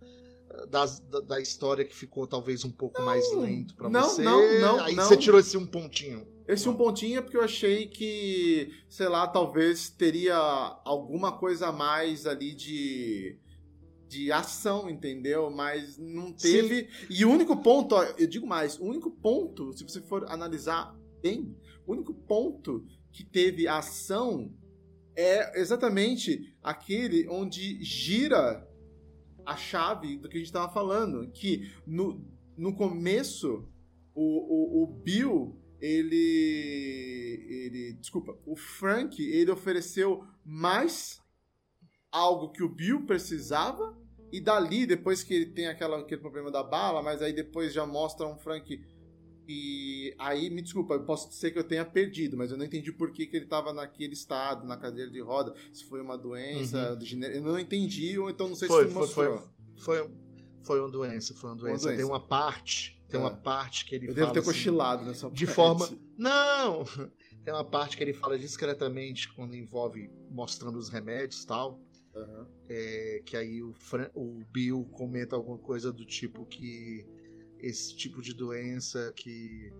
das, 0.68 1.00
da, 1.00 1.20
da, 1.20 1.40
história 1.40 1.84
que 1.84 1.94
ficou 1.94 2.26
talvez 2.26 2.64
um 2.64 2.70
pouco 2.70 2.98
não, 2.98 3.06
mais 3.06 3.24
lento 3.34 3.74
para 3.74 3.88
você. 3.88 4.22
Não, 4.22 4.60
não, 4.60 4.80
Aí 4.80 4.94
não. 4.94 5.04
você 5.04 5.16
tirou 5.16 5.38
esse 5.38 5.56
um 5.56 5.66
pontinho. 5.66 6.26
Esse 6.48 6.66
um 6.66 6.74
pontinho 6.74 7.18
é 7.18 7.20
porque 7.20 7.36
eu 7.36 7.44
achei 7.44 7.86
que, 7.86 8.72
sei 8.88 9.06
lá, 9.06 9.28
talvez 9.28 9.90
teria 9.90 10.34
alguma 10.82 11.30
coisa 11.38 11.68
a 11.68 11.72
mais 11.72 12.26
ali 12.26 12.54
de 12.54 13.38
de 14.08 14.32
ação, 14.32 14.88
entendeu? 14.88 15.50
Mas 15.50 15.98
não 15.98 16.32
teve. 16.32 16.88
Sim. 16.90 17.06
E 17.10 17.24
o 17.26 17.30
único 17.30 17.54
ponto, 17.58 17.94
ó, 17.94 18.02
eu 18.16 18.26
digo 18.26 18.46
mais, 18.46 18.78
o 18.78 18.84
único 18.84 19.10
ponto, 19.10 19.72
se 19.74 19.84
você 19.84 20.00
for 20.00 20.24
analisar 20.30 20.98
bem, 21.20 21.54
o 21.86 21.92
único 21.92 22.14
ponto 22.14 22.86
que 23.12 23.22
teve 23.22 23.68
ação 23.68 24.50
é 25.14 25.60
exatamente 25.60 26.56
aquele 26.62 27.28
onde 27.28 27.82
gira 27.84 28.66
a 29.44 29.56
chave 29.56 30.16
do 30.16 30.28
que 30.28 30.36
a 30.36 30.40
gente 30.40 30.46
estava 30.46 30.72
falando, 30.72 31.30
que 31.30 31.70
no, 31.86 32.24
no 32.56 32.74
começo 32.74 33.68
o, 34.14 34.22
o, 34.22 34.84
o 34.84 34.86
Bill 34.86 35.58
ele 35.80 37.46
ele 37.48 37.92
desculpa, 37.94 38.36
o 38.46 38.56
Frank 38.56 39.22
ele 39.22 39.50
ofereceu 39.50 40.24
mais 40.44 41.20
algo 42.10 42.50
que 42.50 42.62
o 42.62 42.68
Bill 42.68 43.04
precisava 43.04 43.96
e 44.32 44.40
dali 44.40 44.86
depois 44.86 45.22
que 45.22 45.34
ele 45.34 45.46
tem 45.46 45.66
aquela, 45.66 45.98
aquele 46.00 46.20
problema 46.20 46.50
da 46.50 46.62
bala, 46.62 47.02
mas 47.02 47.22
aí 47.22 47.32
depois 47.32 47.72
já 47.72 47.86
mostra 47.86 48.26
um 48.26 48.36
Frank 48.36 48.78
e 49.50 50.14
aí, 50.18 50.50
me 50.50 50.60
desculpa, 50.60 50.92
eu 50.92 51.04
posso 51.04 51.32
ser 51.32 51.50
que 51.50 51.58
eu 51.58 51.64
tenha 51.64 51.82
perdido, 51.82 52.36
mas 52.36 52.50
eu 52.50 52.58
não 52.58 52.66
entendi 52.66 52.92
por 52.92 53.10
que, 53.10 53.26
que 53.26 53.34
ele 53.34 53.46
estava 53.46 53.72
naquele 53.72 54.12
estado, 54.12 54.66
na 54.66 54.76
cadeira 54.76 55.10
de 55.10 55.22
roda, 55.22 55.54
se 55.72 55.84
foi 55.86 56.02
uma 56.02 56.18
doença, 56.18 56.98
uhum. 57.00 57.22
eu 57.22 57.42
não 57.42 57.58
entendi, 57.58 58.18
ou 58.18 58.28
então 58.28 58.46
não 58.46 58.54
sei 58.54 58.68
foi, 58.68 58.86
se 58.86 58.92
foi, 58.92 59.00
mostrou. 59.00 59.38
Foi, 59.78 59.96
foi, 59.96 60.10
foi 60.62 60.80
uma 60.80 60.90
doença, 60.90 61.34
foi 61.34 61.48
uma 61.48 61.56
doença. 61.56 61.86
Uma 61.86 61.92
doença. 61.92 61.96
Tem 61.96 62.04
uma 62.04 62.20
parte, 62.20 62.97
tem 63.08 63.18
é. 63.18 63.22
uma 63.22 63.34
parte 63.34 63.84
que 63.84 63.94
ele 63.94 64.08
eu 64.08 64.14
fala. 64.14 64.20
Eu 64.20 64.26
devo 64.26 64.32
ter 64.34 64.40
assim, 64.40 64.48
cochilado 64.48 65.04
nessa 65.04 65.30
De 65.30 65.46
forma. 65.46 65.88
Não! 66.16 66.84
Tem 67.44 67.54
uma 67.54 67.64
parte 67.64 67.96
que 67.96 68.02
ele 68.02 68.12
fala 68.12 68.38
discretamente 68.38 69.32
quando 69.32 69.54
envolve 69.54 70.10
mostrando 70.30 70.78
os 70.78 70.88
remédios 70.88 71.42
e 71.42 71.46
tal. 71.46 71.80
Uhum. 72.14 72.46
É, 72.68 73.22
que 73.24 73.36
aí 73.36 73.62
o, 73.62 73.72
Fran, 73.74 74.10
o 74.14 74.42
Bill 74.50 74.84
comenta 74.92 75.36
alguma 75.36 75.58
coisa 75.58 75.92
do 75.92 76.04
tipo 76.04 76.44
que 76.44 77.06
esse 77.58 77.96
tipo 77.96 78.20
de 78.20 78.34
doença 78.34 79.12
que 79.16 79.72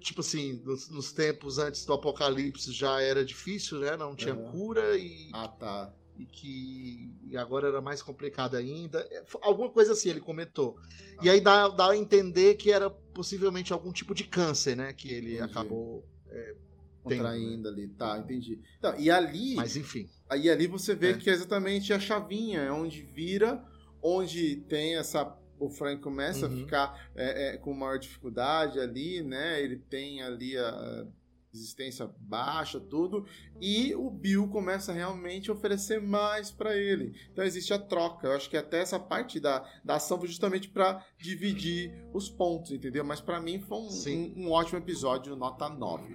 tipo 0.00 0.20
assim, 0.20 0.62
nos, 0.64 0.88
nos, 0.88 1.12
tempos 1.12 1.58
antes 1.58 1.84
do 1.84 1.92
apocalipse 1.92 2.72
já 2.72 3.00
era 3.02 3.24
difícil, 3.24 3.80
né? 3.80 3.96
Não 3.96 4.14
tinha 4.14 4.34
uhum. 4.34 4.50
cura 4.50 4.96
e 4.96 5.28
ah, 5.34 5.48
tá. 5.48 5.92
E 6.18 6.26
que 6.26 7.14
e 7.28 7.36
agora 7.36 7.68
era 7.68 7.80
mais 7.80 8.02
complicado 8.02 8.56
ainda. 8.56 9.00
É, 9.10 9.24
alguma 9.42 9.70
coisa 9.70 9.92
assim 9.92 10.10
ele 10.10 10.20
comentou. 10.20 10.76
E 11.22 11.30
aí 11.30 11.40
dá, 11.40 11.68
dá 11.68 11.90
a 11.90 11.96
entender 11.96 12.56
que 12.56 12.72
era 12.72 12.90
possivelmente 12.90 13.72
algum 13.72 13.92
tipo 13.92 14.14
de 14.14 14.24
câncer, 14.24 14.76
né? 14.76 14.92
Que 14.92 15.12
ele 15.12 15.34
entendi. 15.34 15.50
acabou 15.50 16.04
é, 16.28 16.54
contraindo 17.02 17.68
ali, 17.68 17.88
tá? 17.88 18.18
Entendi. 18.18 18.60
Então, 18.78 18.98
e 18.98 19.10
ali, 19.10 19.54
mas 19.54 19.76
enfim, 19.76 20.08
aí 20.28 20.50
ali 20.50 20.66
você 20.66 20.94
vê 20.94 21.10
é. 21.10 21.14
que 21.14 21.30
é 21.30 21.32
exatamente 21.32 21.92
a 21.92 22.00
chavinha, 22.00 22.60
é 22.60 22.72
onde 22.72 23.02
vira, 23.02 23.64
onde 24.02 24.56
tem 24.68 24.96
essa 24.96 25.36
o 25.60 25.68
Frank 25.68 26.00
começa 26.00 26.46
uhum. 26.46 26.54
a 26.54 26.56
ficar 26.56 27.10
é, 27.16 27.48
é, 27.48 27.56
com 27.56 27.74
maior 27.74 27.98
dificuldade 27.98 28.78
ali, 28.78 29.22
né? 29.22 29.60
Ele 29.60 29.76
tem 29.76 30.22
ali 30.22 30.56
a 30.56 31.06
resistência 31.52 32.10
baixa, 32.18 32.78
tudo, 32.78 33.26
e 33.60 33.94
o 33.94 34.10
Bill 34.10 34.48
começa 34.48 34.92
realmente 34.92 35.50
a 35.50 35.54
oferecer 35.54 36.00
mais 36.00 36.50
para 36.50 36.76
ele. 36.76 37.14
Então 37.32 37.44
existe 37.44 37.72
a 37.72 37.78
troca. 37.78 38.26
Eu 38.26 38.32
acho 38.32 38.48
que 38.48 38.56
até 38.56 38.80
essa 38.80 38.98
parte 38.98 39.40
da, 39.40 39.60
da 39.84 39.96
ação 39.96 40.18
foi 40.18 40.28
justamente 40.28 40.68
para 40.68 41.04
dividir 41.18 41.92
os 42.12 42.28
pontos, 42.28 42.70
entendeu? 42.70 43.04
Mas 43.04 43.20
para 43.20 43.40
mim 43.40 43.60
foi 43.60 43.78
um, 43.78 43.88
um, 43.88 44.46
um, 44.46 44.50
ótimo 44.50 44.78
episódio, 44.78 45.36
nota 45.36 45.68
9. 45.68 46.14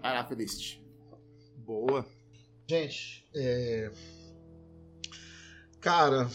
Vai 0.00 0.14
lá, 0.14 0.24
Felicity. 0.24 0.82
Boa. 1.58 2.06
Gente, 2.68 3.28
é... 3.34 3.90
cara, 5.80 6.28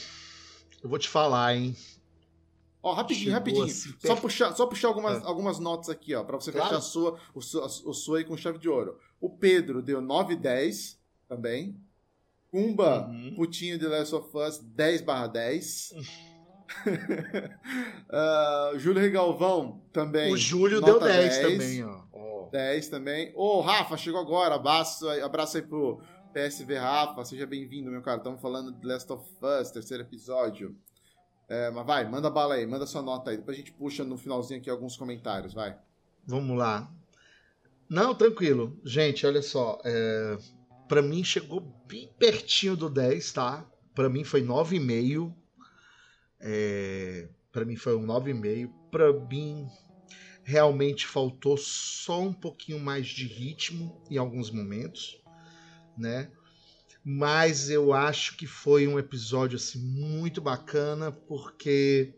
eu 0.82 0.90
vou 0.90 0.98
te 0.98 1.10
falar, 1.10 1.56
hein? 1.56 1.76
Ó, 2.84 2.94
rapidinho, 2.94 3.26
Chegou 3.26 3.38
rapidinho. 3.38 3.66
Assim, 3.66 3.94
só, 4.00 4.16
puxar, 4.16 4.56
só 4.56 4.66
puxar 4.66 4.88
algumas, 4.88 5.22
é. 5.22 5.26
algumas 5.26 5.60
notas 5.60 5.90
aqui, 5.90 6.16
ó, 6.16 6.24
pra 6.24 6.38
você 6.38 6.52
claro. 6.52 6.68
fechar 6.68 6.80
a 6.80 6.82
sua, 6.82 7.20
o, 7.34 7.40
o 7.40 7.94
sua 7.94 8.18
aí 8.18 8.24
com 8.24 8.36
chave 8.36 8.58
de 8.58 8.68
ouro. 8.68 8.98
O 9.20 9.30
Pedro 9.30 9.82
deu 9.82 10.02
9 10.02 10.36
10 10.36 11.00
também. 11.28 11.80
Kumba, 12.50 13.08
uhum. 13.08 13.36
Putinho 13.36 13.78
de 13.78 13.88
Last 13.88 14.14
of 14.14 14.36
Us, 14.36 14.58
10 14.60 15.02
barra 15.02 15.28
10. 15.28 15.94
uh, 18.12 18.78
Júlio 18.80 19.02
Regalvão 19.02 19.82
também. 19.94 20.34
O 20.34 20.38
Júlio 20.38 20.82
deu 20.82 21.00
10, 21.00 21.38
10 21.38 21.52
também, 21.52 21.84
ó. 21.86 22.02
Oh. 22.12 22.50
10 22.52 22.90
também. 22.90 23.32
Ô, 23.36 23.60
oh, 23.60 23.62
Rafa, 23.62 23.96
chegou 23.96 24.20
agora. 24.20 24.56
Abraço, 24.56 25.08
abraço 25.10 25.58
aí 25.58 25.64
pro 25.64 26.02
PSV 26.34 26.78
Rafa. 26.78 27.24
Seja 27.24 27.46
bem-vindo, 27.46 27.90
meu 27.90 28.02
cara. 28.02 28.18
Estamos 28.18 28.42
falando 28.42 28.74
de 28.74 28.86
Last 28.86 29.12
of 29.14 29.24
Us, 29.42 29.72
terceiro 29.72 30.04
episódio. 30.04 30.76
É, 31.52 31.70
mas 31.70 31.86
vai, 31.86 32.10
manda 32.10 32.30
bala 32.30 32.56
aí, 32.56 32.66
manda 32.66 32.88
sua 32.88 33.02
nota 33.02 33.30
aí. 33.30 33.36
Depois 33.36 33.58
a 33.58 33.60
gente 33.60 33.74
puxa 33.74 34.06
no 34.06 34.18
finalzinho 34.18 34.62
aqui 34.62 34.70
alguns 34.70 34.95
comentários, 34.95 35.54
vai. 35.54 35.78
Vamos 36.26 36.58
lá. 36.58 36.89
Não, 37.89 38.16
tranquilo. 38.16 38.80
Gente, 38.86 39.26
olha 39.26 39.41
só. 39.41 39.78
É... 39.84 40.38
Para 40.88 41.02
mim 41.02 41.26
chegou 41.26 41.60
bem 41.86 42.10
pertinho 42.18 42.78
do 42.78 42.89
10, 42.89 43.34
tá? 43.34 43.70
Para 43.93 44.08
mim 44.08 44.24
foi 44.24 44.41
9,5. 44.41 45.36
É... 46.39 47.28
Para 47.52 47.66
mim 47.66 47.76
foi 47.76 47.97
um 47.97 48.06
9,5. 48.06 48.72
Para 48.89 49.12
mim 49.12 49.68
realmente 50.45 51.06
faltou 51.06 51.58
só 51.58 52.22
um 52.22 52.34
pouquinho 52.34 52.80
mais 52.80 53.08
de 53.08 53.28
ritmo 53.28 54.02
em 54.10 54.18
alguns 54.18 54.49
momentos, 54.49 55.22
né? 55.97 56.32
Mas 57.04 57.70
eu 57.70 57.93
acho 57.93 58.38
que 58.38 58.45
foi 58.45 58.88
um 58.88 58.99
episódio 58.99 59.56
assim 59.56 59.80
muito 59.80 60.39
bacana 60.39 61.12
porque 61.12 62.14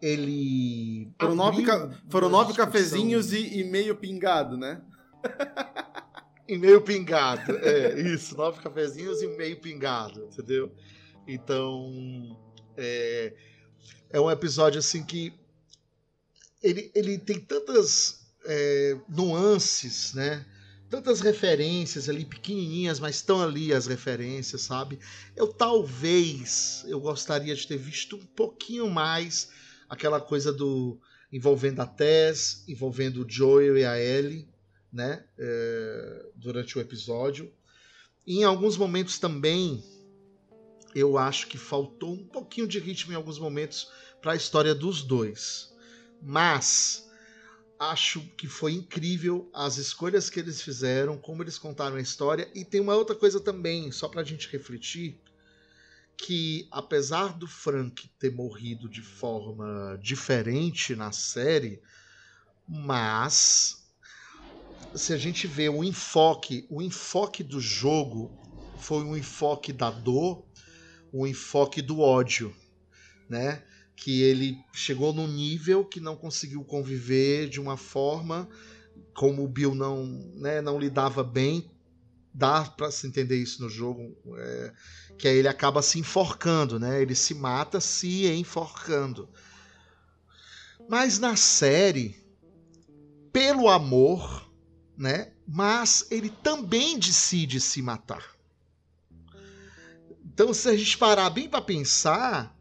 ele 0.00 1.10
foram 1.18 1.34
nove, 1.34 1.64
foram 2.08 2.28
nove 2.28 2.54
cafezinhos 2.54 3.32
e, 3.32 3.60
e, 3.60 3.64
meio 3.64 3.96
pingado, 3.96 4.56
né? 4.56 4.80
e 6.46 6.56
meio 6.56 6.80
pingado, 6.82 7.56
é 7.58 8.00
isso, 8.00 8.36
nove 8.36 8.60
cafezinhos 8.62 9.22
e 9.22 9.26
meio 9.26 9.60
pingado, 9.60 10.28
entendeu? 10.32 10.72
Então 11.26 12.38
é, 12.76 13.34
é 14.10 14.20
um 14.20 14.30
episódio 14.30 14.78
assim 14.78 15.04
que 15.04 15.34
ele, 16.62 16.90
ele 16.94 17.18
tem 17.18 17.40
tantas 17.40 18.26
é, 18.44 18.96
nuances, 19.08 20.14
né? 20.14 20.46
Tantas 20.88 21.20
referências 21.20 22.08
ali 22.08 22.24
pequenininhas, 22.24 23.00
mas 23.00 23.16
estão 23.16 23.42
ali 23.42 23.72
as 23.72 23.86
referências, 23.86 24.62
sabe? 24.62 24.98
Eu 25.34 25.48
talvez 25.48 26.84
eu 26.86 27.00
gostaria 27.00 27.54
de 27.54 27.66
ter 27.66 27.76
visto 27.76 28.16
um 28.16 28.26
pouquinho 28.26 28.88
mais 28.88 29.50
aquela 29.88 30.20
coisa 30.20 30.52
do 30.52 30.98
envolvendo 31.32 31.80
a 31.80 31.86
Tess, 31.86 32.64
envolvendo 32.68 33.24
o 33.24 33.28
Joel 33.28 33.76
e 33.76 33.84
a 33.84 33.98
Ellie, 34.00 34.48
né? 34.92 35.24
É, 35.38 36.26
durante 36.36 36.78
o 36.78 36.80
episódio. 36.80 37.52
E 38.26 38.38
em 38.38 38.44
alguns 38.44 38.76
momentos 38.76 39.18
também 39.18 39.82
eu 40.94 41.18
acho 41.18 41.46
que 41.48 41.58
faltou 41.58 42.14
um 42.14 42.24
pouquinho 42.24 42.66
de 42.66 42.78
ritmo 42.78 43.12
em 43.12 43.16
alguns 43.16 43.38
momentos 43.38 43.90
para 44.22 44.32
a 44.32 44.36
história 44.36 44.74
dos 44.74 45.02
dois. 45.02 45.74
Mas 46.22 47.05
acho 47.78 48.20
que 48.36 48.46
foi 48.46 48.72
incrível 48.72 49.50
as 49.52 49.76
escolhas 49.76 50.30
que 50.30 50.40
eles 50.40 50.62
fizeram, 50.62 51.18
como 51.18 51.42
eles 51.42 51.58
contaram 51.58 51.96
a 51.96 52.00
história. 52.00 52.50
E 52.54 52.64
tem 52.64 52.80
uma 52.80 52.94
outra 52.94 53.14
coisa 53.14 53.40
também, 53.40 53.92
só 53.92 54.08
para 54.08 54.22
a 54.22 54.24
gente 54.24 54.48
refletir, 54.50 55.20
que, 56.16 56.66
apesar 56.70 57.36
do 57.38 57.46
Frank 57.46 58.08
ter 58.18 58.32
morrido 58.32 58.88
de 58.88 59.02
forma 59.02 59.98
diferente 60.02 60.96
na 60.96 61.12
série, 61.12 61.82
mas 62.66 63.86
se 64.94 65.12
a 65.12 65.18
gente 65.18 65.46
vê 65.46 65.68
o 65.68 65.84
enfoque, 65.84 66.66
o 66.70 66.80
enfoque 66.80 67.42
do 67.42 67.60
jogo 67.60 68.30
foi 68.78 69.04
um 69.04 69.16
enfoque 69.16 69.72
da 69.72 69.90
dor, 69.90 70.44
um 71.12 71.26
enfoque 71.26 71.82
do 71.82 72.00
ódio, 72.00 72.54
né? 73.28 73.62
Que 73.96 74.22
ele 74.22 74.58
chegou 74.72 75.12
num 75.12 75.26
nível 75.26 75.84
que 75.84 75.98
não 75.98 76.14
conseguiu 76.14 76.62
conviver 76.62 77.48
de 77.48 77.60
uma 77.60 77.76
forma 77.76 78.48
como 79.14 79.42
o 79.42 79.48
Bill 79.48 79.74
não, 79.74 80.06
né, 80.34 80.60
não 80.60 80.78
lidava 80.78 81.24
bem, 81.24 81.70
dá 82.32 82.64
para 82.64 82.90
se 82.90 83.06
entender 83.06 83.36
isso 83.36 83.62
no 83.62 83.68
jogo, 83.68 84.14
é, 84.36 84.74
que 85.16 85.26
aí 85.26 85.38
ele 85.38 85.48
acaba 85.48 85.80
se 85.80 85.98
enforcando, 85.98 86.78
né? 86.78 87.00
Ele 87.00 87.14
se 87.14 87.34
mata 87.34 87.80
se 87.80 88.26
enforcando. 88.26 89.28
Mas 90.88 91.18
na 91.18 91.34
série, 91.34 92.14
pelo 93.32 93.68
amor, 93.68 94.50
né? 94.96 95.32
Mas 95.48 96.06
ele 96.10 96.28
também 96.28 96.98
decide 96.98 97.60
se 97.60 97.80
matar. 97.80 98.36
Então, 100.24 100.52
se 100.52 100.68
a 100.68 100.76
gente 100.76 100.98
parar 100.98 101.30
bem 101.30 101.48
para 101.48 101.62
pensar, 101.62 102.55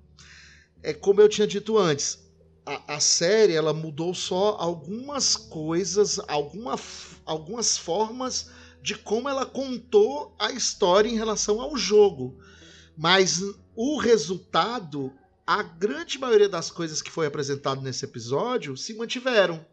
é 0.86 0.94
como 0.94 1.20
eu 1.20 1.28
tinha 1.28 1.48
dito 1.48 1.80
antes, 1.80 2.20
a, 2.64 2.96
a, 2.96 3.00
série 3.00 3.54
ela 3.54 3.74
mudou 3.74 4.14
só 4.14 4.56
algumas 4.60 5.36
coisas, 5.36 6.20
alguma, 6.28 6.80
algumas 7.26 7.76
formas 7.76 8.52
de 8.84 8.94
como 8.96 9.28
ela 9.28 9.48
contou 9.48 10.36
a 10.38 10.52
história 10.52 11.10
em 11.10 11.16
relação 11.16 11.60
ao 11.60 11.76
jogo. 11.76 12.40
Mas 12.96 13.42
o 13.76 13.98
resultado, 13.98 15.12
a 15.46 15.64
grande 15.64 16.20
maioria 16.20 16.48
das 16.48 16.70
coisas 16.70 17.02
que 17.02 17.10
foi 17.10 17.26
apresentado 17.26 17.82
nesse 17.82 18.06
episódio 18.06 18.78
se 18.78 18.94
mantiveram, 18.94 19.66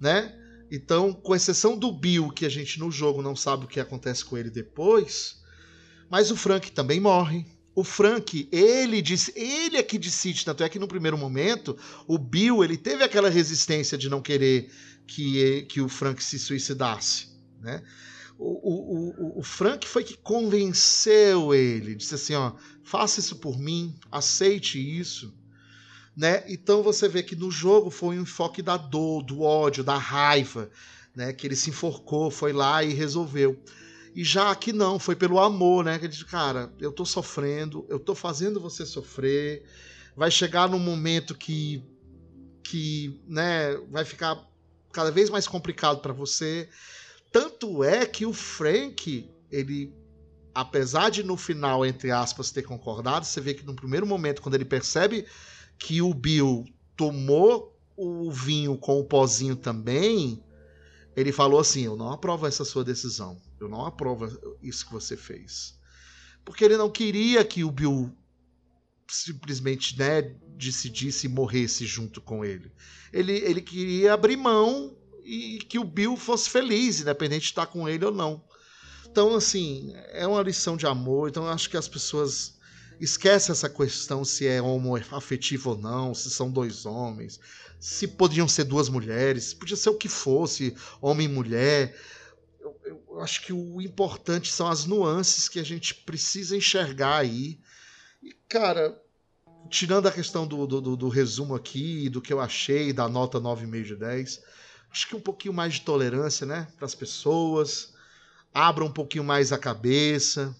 né? 0.00 0.36
Então, 0.72 1.12
com 1.12 1.36
exceção 1.36 1.78
do 1.78 1.92
Bill, 1.92 2.32
que 2.32 2.44
a 2.44 2.48
gente 2.48 2.80
no 2.80 2.90
jogo 2.90 3.22
não 3.22 3.36
sabe 3.36 3.64
o 3.64 3.68
que 3.68 3.78
acontece 3.78 4.24
com 4.24 4.36
ele 4.36 4.50
depois, 4.50 5.40
mas 6.10 6.32
o 6.32 6.36
Frank 6.36 6.72
também 6.72 6.98
morre. 6.98 7.55
O 7.76 7.84
Frank, 7.84 8.48
ele 8.50 9.02
disse, 9.02 9.34
ele 9.36 9.76
é 9.76 9.82
que 9.82 9.98
decide, 9.98 10.46
tanto 10.46 10.64
é 10.64 10.68
que 10.68 10.78
no 10.78 10.88
primeiro 10.88 11.18
momento, 11.18 11.76
o 12.08 12.16
Bill, 12.16 12.64
ele 12.64 12.78
teve 12.78 13.04
aquela 13.04 13.28
resistência 13.28 13.98
de 13.98 14.08
não 14.08 14.22
querer 14.22 14.72
que, 15.06 15.66
que 15.68 15.82
o 15.82 15.88
Frank 15.88 16.24
se 16.24 16.38
suicidasse, 16.38 17.28
né? 17.60 17.82
O, 18.38 18.46
o, 18.46 19.36
o, 19.36 19.40
o 19.40 19.42
Frank 19.42 19.86
foi 19.86 20.04
que 20.04 20.16
convenceu 20.16 21.54
ele, 21.54 21.94
disse 21.94 22.14
assim, 22.14 22.34
ó, 22.34 22.54
faça 22.82 23.20
isso 23.20 23.36
por 23.36 23.58
mim, 23.58 23.94
aceite 24.10 24.78
isso, 24.78 25.34
né? 26.16 26.44
Então 26.48 26.82
você 26.82 27.06
vê 27.06 27.22
que 27.22 27.36
no 27.36 27.50
jogo 27.50 27.90
foi 27.90 28.18
um 28.18 28.22
enfoque 28.22 28.62
da 28.62 28.78
dor, 28.78 29.22
do 29.22 29.42
ódio, 29.42 29.84
da 29.84 29.98
raiva, 29.98 30.70
né? 31.14 31.30
Que 31.34 31.46
ele 31.46 31.56
se 31.56 31.68
enforcou, 31.68 32.30
foi 32.30 32.54
lá 32.54 32.82
e 32.82 32.94
resolveu. 32.94 33.62
E 34.16 34.24
já 34.24 34.50
aqui 34.50 34.72
não, 34.72 34.98
foi 34.98 35.14
pelo 35.14 35.38
amor, 35.38 35.84
né? 35.84 35.98
Que 35.98 36.06
ele 36.06 36.12
disse, 36.12 36.24
cara, 36.24 36.72
eu 36.80 36.90
tô 36.90 37.04
sofrendo, 37.04 37.84
eu 37.86 37.98
tô 37.98 38.14
fazendo 38.14 38.58
você 38.58 38.86
sofrer. 38.86 39.62
Vai 40.16 40.30
chegar 40.30 40.70
num 40.70 40.78
momento 40.78 41.34
que 41.34 41.84
que, 42.64 43.22
né, 43.28 43.76
vai 43.90 44.04
ficar 44.04 44.44
cada 44.90 45.10
vez 45.12 45.28
mais 45.28 45.46
complicado 45.46 46.00
para 46.00 46.14
você. 46.14 46.68
Tanto 47.30 47.84
é 47.84 48.06
que 48.06 48.24
o 48.24 48.32
Frank, 48.32 49.30
ele 49.52 49.94
apesar 50.54 51.10
de 51.10 51.22
no 51.22 51.36
final, 51.36 51.84
entre 51.84 52.10
aspas, 52.10 52.50
ter 52.50 52.62
concordado, 52.62 53.26
você 53.26 53.40
vê 53.40 53.52
que 53.52 53.66
no 53.66 53.76
primeiro 53.76 54.06
momento, 54.06 54.40
quando 54.40 54.54
ele 54.54 54.64
percebe 54.64 55.26
que 55.78 56.00
o 56.00 56.14
Bill 56.14 56.64
tomou 56.96 57.78
o 57.94 58.32
vinho 58.32 58.78
com 58.78 58.98
o 58.98 59.04
pozinho 59.04 59.54
também, 59.54 60.42
ele 61.14 61.30
falou 61.32 61.60
assim: 61.60 61.82
Eu 61.82 61.96
não 61.96 62.10
aprovo 62.10 62.46
essa 62.46 62.64
sua 62.64 62.82
decisão. 62.82 63.36
Eu 63.60 63.68
não 63.68 63.84
aprovo 63.84 64.26
isso 64.62 64.86
que 64.86 64.92
você 64.92 65.16
fez. 65.16 65.78
Porque 66.44 66.64
ele 66.64 66.76
não 66.76 66.90
queria 66.90 67.44
que 67.44 67.64
o 67.64 67.70
Bill 67.70 68.14
simplesmente 69.08 69.98
né, 69.98 70.22
decidisse 70.56 71.26
e 71.26 71.30
morresse 71.30 71.86
junto 71.86 72.20
com 72.20 72.44
ele. 72.44 72.70
ele. 73.12 73.32
Ele 73.32 73.60
queria 73.60 74.14
abrir 74.14 74.36
mão 74.36 74.96
e 75.24 75.58
que 75.58 75.78
o 75.78 75.84
Bill 75.84 76.16
fosse 76.16 76.48
feliz, 76.48 77.00
independente 77.00 77.42
de 77.42 77.48
estar 77.48 77.66
com 77.66 77.88
ele 77.88 78.04
ou 78.04 78.12
não. 78.12 78.42
Então, 79.06 79.34
assim, 79.34 79.92
é 80.12 80.26
uma 80.26 80.42
lição 80.42 80.76
de 80.76 80.86
amor. 80.86 81.28
Então, 81.28 81.44
eu 81.44 81.50
acho 81.50 81.70
que 81.70 81.76
as 81.76 81.88
pessoas 81.88 82.56
esquecem 83.00 83.52
essa 83.52 83.68
questão 83.68 84.24
se 84.24 84.46
é 84.46 84.60
homoafetivo 84.60 85.70
ou 85.70 85.78
não, 85.78 86.14
se 86.14 86.30
são 86.30 86.50
dois 86.50 86.86
homens, 86.86 87.38
se 87.78 88.06
podiam 88.08 88.48
ser 88.48 88.64
duas 88.64 88.88
mulheres, 88.88 89.52
podia 89.52 89.76
ser 89.76 89.90
o 89.90 89.98
que 89.98 90.08
fosse, 90.08 90.74
homem 91.00 91.26
e 91.26 91.32
mulher 91.32 91.94
eu 92.86 93.20
acho 93.20 93.42
que 93.42 93.52
o 93.52 93.80
importante 93.80 94.52
são 94.52 94.68
as 94.68 94.86
nuances 94.86 95.48
que 95.48 95.58
a 95.58 95.64
gente 95.64 95.94
precisa 95.94 96.56
enxergar 96.56 97.16
aí. 97.16 97.58
E, 98.22 98.32
cara, 98.48 98.96
tirando 99.68 100.06
a 100.06 100.12
questão 100.12 100.46
do, 100.46 100.66
do, 100.66 100.96
do 100.96 101.08
resumo 101.08 101.54
aqui, 101.54 102.08
do 102.08 102.22
que 102.22 102.32
eu 102.32 102.40
achei, 102.40 102.92
da 102.92 103.08
nota 103.08 103.40
9,5 103.40 103.82
de 103.82 103.96
10, 103.96 104.42
acho 104.90 105.08
que 105.08 105.16
um 105.16 105.20
pouquinho 105.20 105.52
mais 105.52 105.74
de 105.74 105.80
tolerância, 105.82 106.46
né, 106.46 106.68
para 106.76 106.86
as 106.86 106.94
pessoas, 106.94 107.92
abra 108.54 108.84
um 108.84 108.92
pouquinho 108.92 109.24
mais 109.24 109.52
a 109.52 109.58
cabeça, 109.58 110.56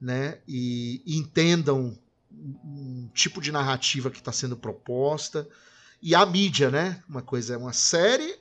né, 0.00 0.38
e, 0.46 1.02
e 1.06 1.16
entendam 1.16 1.98
um 2.30 3.08
tipo 3.14 3.40
de 3.40 3.52
narrativa 3.52 4.10
que 4.10 4.18
está 4.18 4.32
sendo 4.32 4.56
proposta. 4.56 5.48
E 6.00 6.14
a 6.14 6.26
mídia, 6.26 6.70
né? 6.70 7.02
Uma 7.08 7.22
coisa 7.22 7.54
é 7.54 7.56
uma 7.56 7.72
série, 7.72 8.36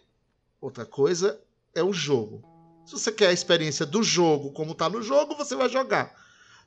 outra 0.60 0.86
coisa 0.86 1.40
é 1.76 1.84
o 1.84 1.94
jogo. 1.94 2.51
Se 2.92 3.00
você 3.00 3.12
quer 3.14 3.28
a 3.28 3.32
experiência 3.32 3.86
do 3.86 4.04
jogo 4.04 4.52
como 4.52 4.76
tá 4.76 4.90
no 4.90 5.02
jogo, 5.02 5.34
você 5.34 5.56
vai 5.56 5.70
jogar. 5.70 6.14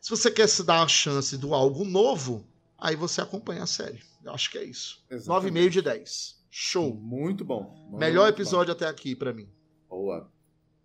Se 0.00 0.08
você 0.08 0.30
quer 0.30 0.48
se 0.48 0.64
dar 0.64 0.82
a 0.82 0.88
chance 0.88 1.36
do 1.36 1.52
algo 1.52 1.84
novo, 1.84 2.48
aí 2.78 2.96
você 2.96 3.20
acompanha 3.20 3.64
a 3.64 3.66
série. 3.66 4.02
Eu 4.24 4.32
acho 4.32 4.50
que 4.50 4.56
é 4.56 4.64
isso. 4.64 5.04
9,5 5.10 5.68
de 5.68 5.82
10. 5.82 6.42
Show. 6.50 6.94
Muito 6.94 7.44
bom. 7.44 7.74
Muito 7.76 7.98
Melhor 7.98 8.26
episódio 8.26 8.72
bom. 8.72 8.78
até 8.78 8.88
aqui 8.88 9.14
para 9.14 9.34
mim. 9.34 9.46
Boa. 9.86 10.32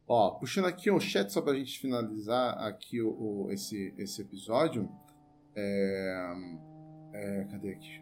Ó, 0.05 0.31
puxando 0.31 0.65
aqui 0.65 0.91
o 0.91 0.99
chat 0.99 1.31
só 1.31 1.41
pra 1.41 1.53
gente 1.53 1.79
finalizar 1.79 2.57
aqui 2.57 3.01
o, 3.01 3.45
o 3.45 3.49
esse, 3.49 3.93
esse 3.97 4.21
episódio. 4.21 4.91
É, 5.55 6.33
é, 7.13 7.47
cadê 7.49 7.69
aqui? 7.71 8.01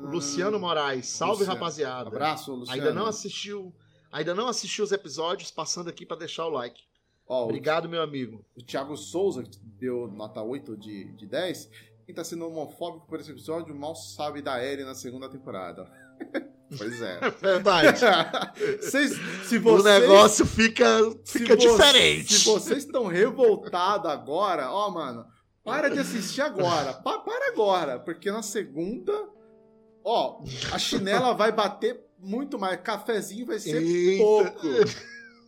Luciano 0.00 0.60
Moraes, 0.60 1.06
salve 1.06 1.44
Luciano. 1.44 1.54
rapaziada. 1.54 2.08
Abraço, 2.08 2.54
Luciano. 2.54 2.78
Ainda 2.78 2.92
não 2.92 3.06
assistiu 3.06 3.74
Ainda 4.12 4.34
não 4.34 4.48
assistiu 4.48 4.84
os 4.84 4.92
episódios, 4.92 5.50
passando 5.50 5.88
aqui 5.88 6.04
para 6.04 6.18
deixar 6.18 6.46
o 6.46 6.50
like. 6.50 6.82
Ó, 7.26 7.44
Obrigado, 7.44 7.84
o, 7.84 7.88
meu 7.88 8.02
amigo. 8.02 8.44
O 8.56 8.62
Thiago 8.62 8.96
Souza, 8.96 9.44
que 9.44 9.58
deu 9.78 10.08
nota 10.08 10.42
8 10.42 10.76
de, 10.76 11.04
de 11.12 11.26
10, 11.26 11.70
quem 12.04 12.14
tá 12.14 12.24
sendo 12.24 12.48
homofóbico 12.48 13.06
por 13.06 13.20
esse 13.20 13.30
episódio 13.30 13.72
mal 13.74 13.94
sabe 13.94 14.42
da 14.42 14.62
Ellie 14.64 14.84
na 14.84 14.94
segunda 14.94 15.28
temporada. 15.28 15.88
Pois 16.78 17.02
é. 17.02 17.18
Verdade. 17.42 17.98
Vocês, 18.80 19.10
se 19.44 19.58
vocês, 19.58 19.80
o 19.80 19.82
negócio 19.82 20.46
fica, 20.46 20.86
fica 21.24 21.56
diferente. 21.56 22.34
Se 22.34 22.44
vocês 22.44 22.84
estão 22.84 23.08
revoltados 23.08 24.08
agora, 24.08 24.70
ó, 24.70 24.88
mano, 24.88 25.26
para 25.64 25.90
de 25.90 25.98
assistir 25.98 26.42
agora. 26.42 26.92
Pa, 26.94 27.18
para 27.18 27.48
agora, 27.48 27.98
porque 27.98 28.30
na 28.30 28.42
segunda, 28.42 29.12
ó, 30.04 30.44
a 30.72 30.78
chinela 30.78 31.34
vai 31.34 31.50
bater 31.50 32.06
muito 32.22 32.58
mais. 32.58 32.80
Cafezinho 32.80 33.46
vai 33.46 33.58
ser 33.58 33.82
Eita. 33.82 34.22
pouco. 34.22 34.68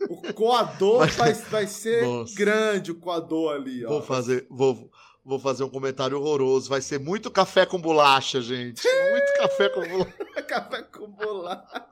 O 0.09 0.33
coador 0.33 1.07
vai, 1.13 1.33
vai 1.33 1.67
ser 1.67 2.05
Nossa. 2.05 2.35
grande, 2.35 2.91
o 2.91 2.97
coador 2.97 3.55
ali. 3.55 3.85
Ó. 3.85 3.89
Vou 3.89 4.03
fazer, 4.03 4.47
vou, 4.51 4.91
vou 5.25 5.39
fazer 5.39 5.63
um 5.63 5.69
comentário 5.69 6.19
horroroso. 6.19 6.69
Vai 6.69 6.81
ser 6.81 6.99
muito 6.99 7.31
café 7.31 7.65
com 7.65 7.81
bolacha, 7.81 8.41
gente. 8.41 8.83
Muito 9.11 9.33
café 9.39 9.69
com 9.69 9.81
bolacha. 9.87 10.13
café 10.49 10.83
com 10.83 11.09
bolacha. 11.09 11.87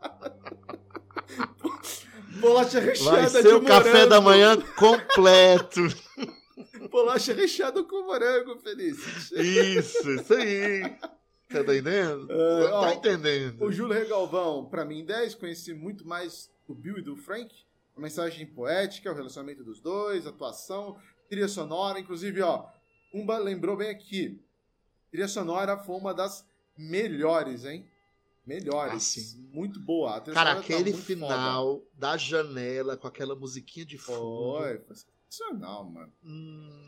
Bolacha 2.40 2.80
recheada 2.80 3.16
Vai 3.16 3.28
ser 3.28 3.54
o 3.54 3.62
café 3.62 4.06
da 4.06 4.20
manhã 4.20 4.56
completo. 4.76 5.80
Bolacha 6.90 7.32
recheada 7.32 7.84
com 7.84 8.04
morango, 8.04 8.58
Felício. 8.58 9.40
Isso, 9.40 10.10
isso 10.10 10.34
aí. 10.34 10.96
Tá 11.50 11.60
entendendo? 11.60 12.24
Uh, 12.24 12.70
tá 12.70 12.80
ó, 12.80 12.92
entendendo. 12.92 13.64
O 13.64 13.72
Júlio 13.72 13.92
Regalvão, 13.94 14.66
pra 14.66 14.84
mim, 14.84 15.04
10. 15.04 15.34
Conheci 15.34 15.74
muito 15.74 16.06
mais 16.06 16.48
do 16.66 16.74
Bill 16.74 16.98
e 16.98 17.02
do 17.02 17.16
Frank. 17.16 17.52
A 17.96 18.00
mensagem 18.00 18.46
poética, 18.46 19.10
o 19.10 19.14
relacionamento 19.14 19.64
dos 19.64 19.80
dois, 19.80 20.26
atuação, 20.26 20.96
trilha 21.28 21.48
sonora. 21.48 21.98
Inclusive, 21.98 22.40
ó, 22.40 22.66
Umba 23.12 23.36
lembrou 23.38 23.76
bem 23.76 23.90
aqui. 23.90 24.40
Trilha 25.10 25.26
sonora 25.26 25.76
foi 25.76 25.96
uma 25.96 26.14
das 26.14 26.46
melhores, 26.78 27.64
hein? 27.64 27.84
Melhores. 28.46 29.36
Ah, 29.36 29.42
muito 29.52 29.80
boa. 29.80 30.20
Cara, 30.20 30.54
tá 30.54 30.60
aquele 30.60 30.92
tá 30.92 30.98
final 30.98 31.78
foda. 31.78 31.86
da 31.94 32.16
janela 32.16 32.96
com 32.96 33.08
aquela 33.08 33.34
musiquinha 33.34 33.84
de 33.84 33.98
fundo. 33.98 34.58
Foi, 34.58 34.78
foi 34.78 34.96
sensacional, 35.28 35.84
mano. 35.84 36.12
Hum, 36.24 36.86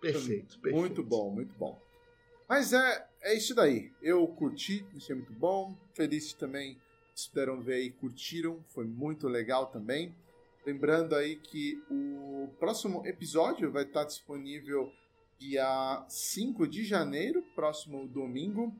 Perfeito, 0.00 0.58
perfeito. 0.60 0.76
Muito 0.76 1.02
bom, 1.02 1.30
muito 1.30 1.54
bom. 1.54 1.80
Mas 2.48 2.72
é, 2.72 3.07
é 3.22 3.34
isso 3.34 3.54
daí. 3.54 3.92
Eu 4.02 4.26
curti, 4.26 4.84
achei 4.96 5.14
muito 5.14 5.32
bom. 5.32 5.76
Feliz 5.94 6.32
também 6.32 6.78
esperam 7.14 7.60
ver 7.60 7.82
e 7.82 7.90
curtiram, 7.90 8.62
foi 8.68 8.84
muito 8.84 9.26
legal 9.26 9.66
também. 9.66 10.14
Lembrando 10.64 11.14
aí 11.14 11.36
que 11.36 11.82
o 11.90 12.48
próximo 12.58 13.06
episódio 13.06 13.70
vai 13.72 13.84
estar 13.84 14.04
disponível 14.04 14.92
dia 15.38 16.04
5 16.08 16.66
de 16.66 16.84
janeiro, 16.84 17.42
próximo 17.54 18.06
domingo, 18.06 18.74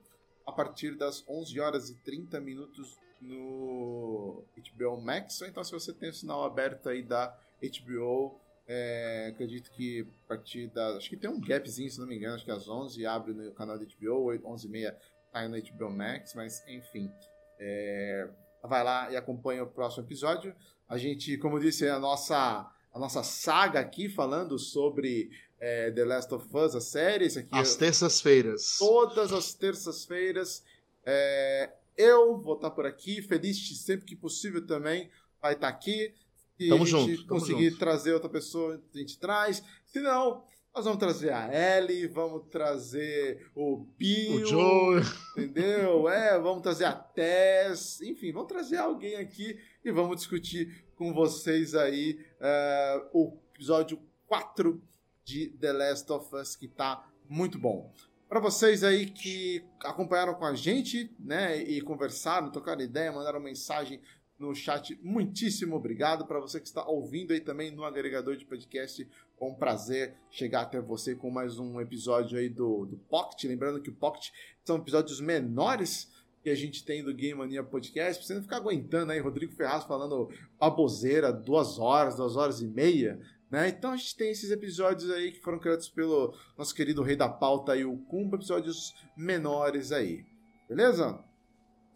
a 0.46 0.52
partir 0.52 0.96
das 0.96 1.24
11 1.28 1.60
horas 1.60 1.88
e 1.90 1.94
30 1.96 2.40
minutos 2.40 2.96
no 3.20 4.44
HBO 4.56 5.00
Max. 5.00 5.40
Então, 5.42 5.62
se 5.64 5.72
você 5.72 5.92
tem 5.92 6.10
o 6.10 6.14
sinal 6.14 6.44
aberto 6.44 6.88
aí 6.88 7.02
da 7.02 7.36
HBO, 7.60 8.38
é, 8.68 9.28
acredito 9.32 9.70
que 9.70 10.06
a 10.24 10.28
partir 10.28 10.66
da. 10.68 10.96
Acho 10.96 11.08
que 11.08 11.16
tem 11.16 11.30
um 11.30 11.40
gapzinho, 11.40 11.90
se 11.90 11.98
não 11.98 12.06
me 12.06 12.16
engano, 12.16 12.34
acho 12.34 12.44
que 12.44 12.50
às 12.50 12.68
11 12.68 13.06
abre 13.06 13.32
no 13.32 13.50
canal 13.52 13.78
da 13.78 13.84
HBO, 13.84 14.30
11h30 14.30 14.94
sai 15.32 15.48
no 15.48 15.56
HBO 15.56 15.90
Max, 15.90 16.34
mas 16.34 16.62
enfim. 16.68 17.10
É, 17.58 18.28
vai 18.62 18.84
lá 18.84 19.10
e 19.10 19.16
acompanha 19.16 19.64
o 19.64 19.66
próximo 19.66 20.04
episódio. 20.04 20.54
A 20.86 20.98
gente, 20.98 21.36
como 21.38 21.58
disse, 21.58 21.86
é 21.86 21.90
a 21.90 21.98
nossa, 21.98 22.70
a 22.92 22.98
nossa 22.98 23.22
saga 23.22 23.80
aqui 23.80 24.08
falando 24.08 24.58
sobre 24.58 25.30
é, 25.58 25.90
The 25.90 26.04
Last 26.04 26.34
of 26.34 26.46
Us, 26.54 26.74
a 26.74 26.80
série. 26.80 27.24
Esse 27.24 27.38
aqui 27.40 27.48
Às 27.52 27.74
terças-feiras. 27.74 28.76
Todas 28.78 29.32
as 29.32 29.54
terças-feiras. 29.54 30.62
É, 31.04 31.72
eu 31.96 32.38
vou 32.38 32.54
estar 32.54 32.70
por 32.70 32.84
aqui, 32.84 33.22
feliz 33.22 33.58
sempre 33.82 34.06
que 34.06 34.14
possível 34.14 34.66
também 34.66 35.10
vai 35.40 35.54
estar 35.54 35.68
aqui. 35.68 36.14
Se 36.58 36.68
tamo 36.68 36.82
a 36.82 36.86
gente 36.86 37.14
junto, 37.16 37.28
conseguir 37.28 37.70
junto. 37.70 37.78
trazer 37.78 38.12
outra 38.12 38.28
pessoa, 38.28 38.82
a 38.92 38.98
gente 38.98 39.18
traz. 39.18 39.62
Se 39.86 40.00
não, 40.00 40.42
nós 40.74 40.84
vamos 40.84 40.98
trazer 40.98 41.32
a 41.32 41.48
Ellie, 41.78 42.08
vamos 42.08 42.48
trazer 42.50 43.48
o 43.54 43.86
Bill, 43.96 44.42
o 44.42 44.46
Joe. 44.46 45.02
entendeu? 45.36 46.08
É, 46.10 46.38
vamos 46.38 46.62
trazer 46.62 46.84
a 46.84 46.92
Tess, 46.92 48.00
enfim, 48.00 48.32
vamos 48.32 48.48
trazer 48.48 48.78
alguém 48.78 49.16
aqui 49.16 49.58
e 49.84 49.92
vamos 49.92 50.16
discutir 50.16 50.84
com 50.96 51.12
vocês 51.14 51.74
aí 51.74 52.18
uh, 52.40 53.08
o 53.12 53.38
episódio 53.54 54.00
4 54.26 54.82
de 55.24 55.48
The 55.60 55.72
Last 55.72 56.12
of 56.12 56.34
Us, 56.34 56.56
que 56.56 56.66
tá 56.66 57.08
muito 57.28 57.58
bom. 57.58 57.92
Para 58.28 58.40
vocês 58.40 58.84
aí 58.84 59.06
que 59.06 59.64
acompanharam 59.80 60.34
com 60.34 60.44
a 60.44 60.54
gente, 60.54 61.14
né, 61.18 61.56
e 61.56 61.80
conversaram, 61.80 62.50
tocaram 62.50 62.82
ideia, 62.82 63.12
mandaram 63.12 63.40
mensagem 63.40 64.00
no 64.38 64.54
chat, 64.54 64.98
muitíssimo 65.02 65.74
obrigado. 65.76 66.26
Para 66.26 66.38
você 66.38 66.60
que 66.60 66.66
está 66.66 66.86
ouvindo 66.86 67.32
aí 67.32 67.40
também 67.40 67.70
no 67.70 67.84
agregador 67.84 68.36
de 68.36 68.44
podcast, 68.44 69.06
com 69.36 69.50
um 69.50 69.54
prazer 69.54 70.14
chegar 70.30 70.62
até 70.62 70.80
você 70.80 71.14
com 71.14 71.30
mais 71.30 71.58
um 71.58 71.80
episódio 71.80 72.38
aí 72.38 72.48
do, 72.48 72.86
do 72.86 72.96
Pocket. 72.96 73.44
Lembrando 73.44 73.82
que 73.82 73.90
o 73.90 73.94
Pocket 73.94 74.30
são 74.64 74.76
episódios 74.76 75.20
menores 75.20 76.08
que 76.42 76.50
a 76.50 76.54
gente 76.54 76.84
tem 76.84 77.02
do 77.02 77.12
Game 77.12 77.38
Mania 77.38 77.64
Podcast, 77.64 78.24
você 78.24 78.32
não 78.32 78.42
ficar 78.42 78.58
aguentando 78.58 79.10
aí 79.10 79.18
Rodrigo 79.18 79.52
Ferraz 79.52 79.84
falando 79.84 80.30
baboseira, 80.58 81.32
duas 81.32 81.80
horas, 81.80 82.16
duas 82.16 82.36
horas 82.36 82.60
e 82.60 82.66
meia. 82.68 83.20
Né? 83.50 83.68
Então 83.68 83.92
a 83.92 83.96
gente 83.96 84.16
tem 84.16 84.30
esses 84.30 84.50
episódios 84.52 85.10
aí 85.10 85.32
que 85.32 85.40
foram 85.40 85.58
criados 85.58 85.88
pelo 85.88 86.32
nosso 86.56 86.74
querido 86.74 87.02
rei 87.02 87.16
da 87.16 87.28
pauta 87.28 87.76
e 87.76 87.84
o 87.84 87.96
Kumba, 87.96 88.36
episódios 88.36 88.94
menores 89.16 89.90
aí. 89.90 90.24
Beleza? 90.68 91.18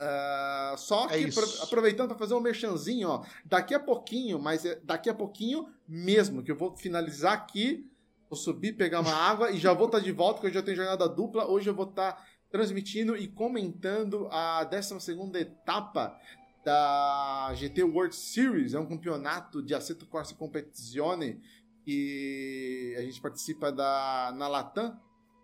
Uh, 0.02 0.76
só 0.78 1.06
é 1.06 1.18
que 1.18 1.24
é 1.26 1.62
aproveitando 1.62 2.08
para 2.08 2.18
fazer 2.18 2.34
um 2.34 2.40
merchanzinho, 2.40 3.08
ó, 3.08 3.24
daqui 3.44 3.72
a 3.72 3.78
pouquinho, 3.78 4.36
mas 4.36 4.64
é 4.64 4.80
daqui 4.82 5.08
a 5.08 5.14
pouquinho 5.14 5.68
mesmo, 5.86 6.42
que 6.42 6.50
eu 6.50 6.56
vou 6.56 6.76
finalizar 6.76 7.34
aqui, 7.34 7.88
vou 8.28 8.36
subir, 8.36 8.72
pegar 8.72 8.98
uma 8.98 9.14
água 9.14 9.52
e 9.52 9.58
já 9.58 9.72
vou 9.72 9.86
estar 9.86 9.98
tá 9.98 10.04
de 10.04 10.10
volta, 10.10 10.40
porque 10.40 10.48
eu 10.48 10.54
já 10.54 10.62
tenho 10.62 10.76
jornada 10.76 11.08
dupla. 11.08 11.46
Hoje 11.46 11.70
eu 11.70 11.74
vou 11.74 11.88
estar 11.88 12.14
tá 12.14 12.26
transmitindo 12.50 13.16
e 13.16 13.28
comentando 13.28 14.26
a 14.32 14.64
12 14.64 15.38
etapa 15.38 16.18
da 16.64 17.52
GT 17.54 17.84
World 17.84 18.16
Series, 18.16 18.74
é 18.74 18.80
um 18.80 18.86
campeonato 18.86 19.62
de 19.62 19.72
Assetto 19.72 20.06
Corsa 20.06 20.34
Competizione 20.34 21.40
e 21.86 22.94
a 22.98 23.02
gente 23.02 23.20
participa 23.20 23.70
da, 23.70 24.32
na 24.36 24.48
Latam, 24.48 25.00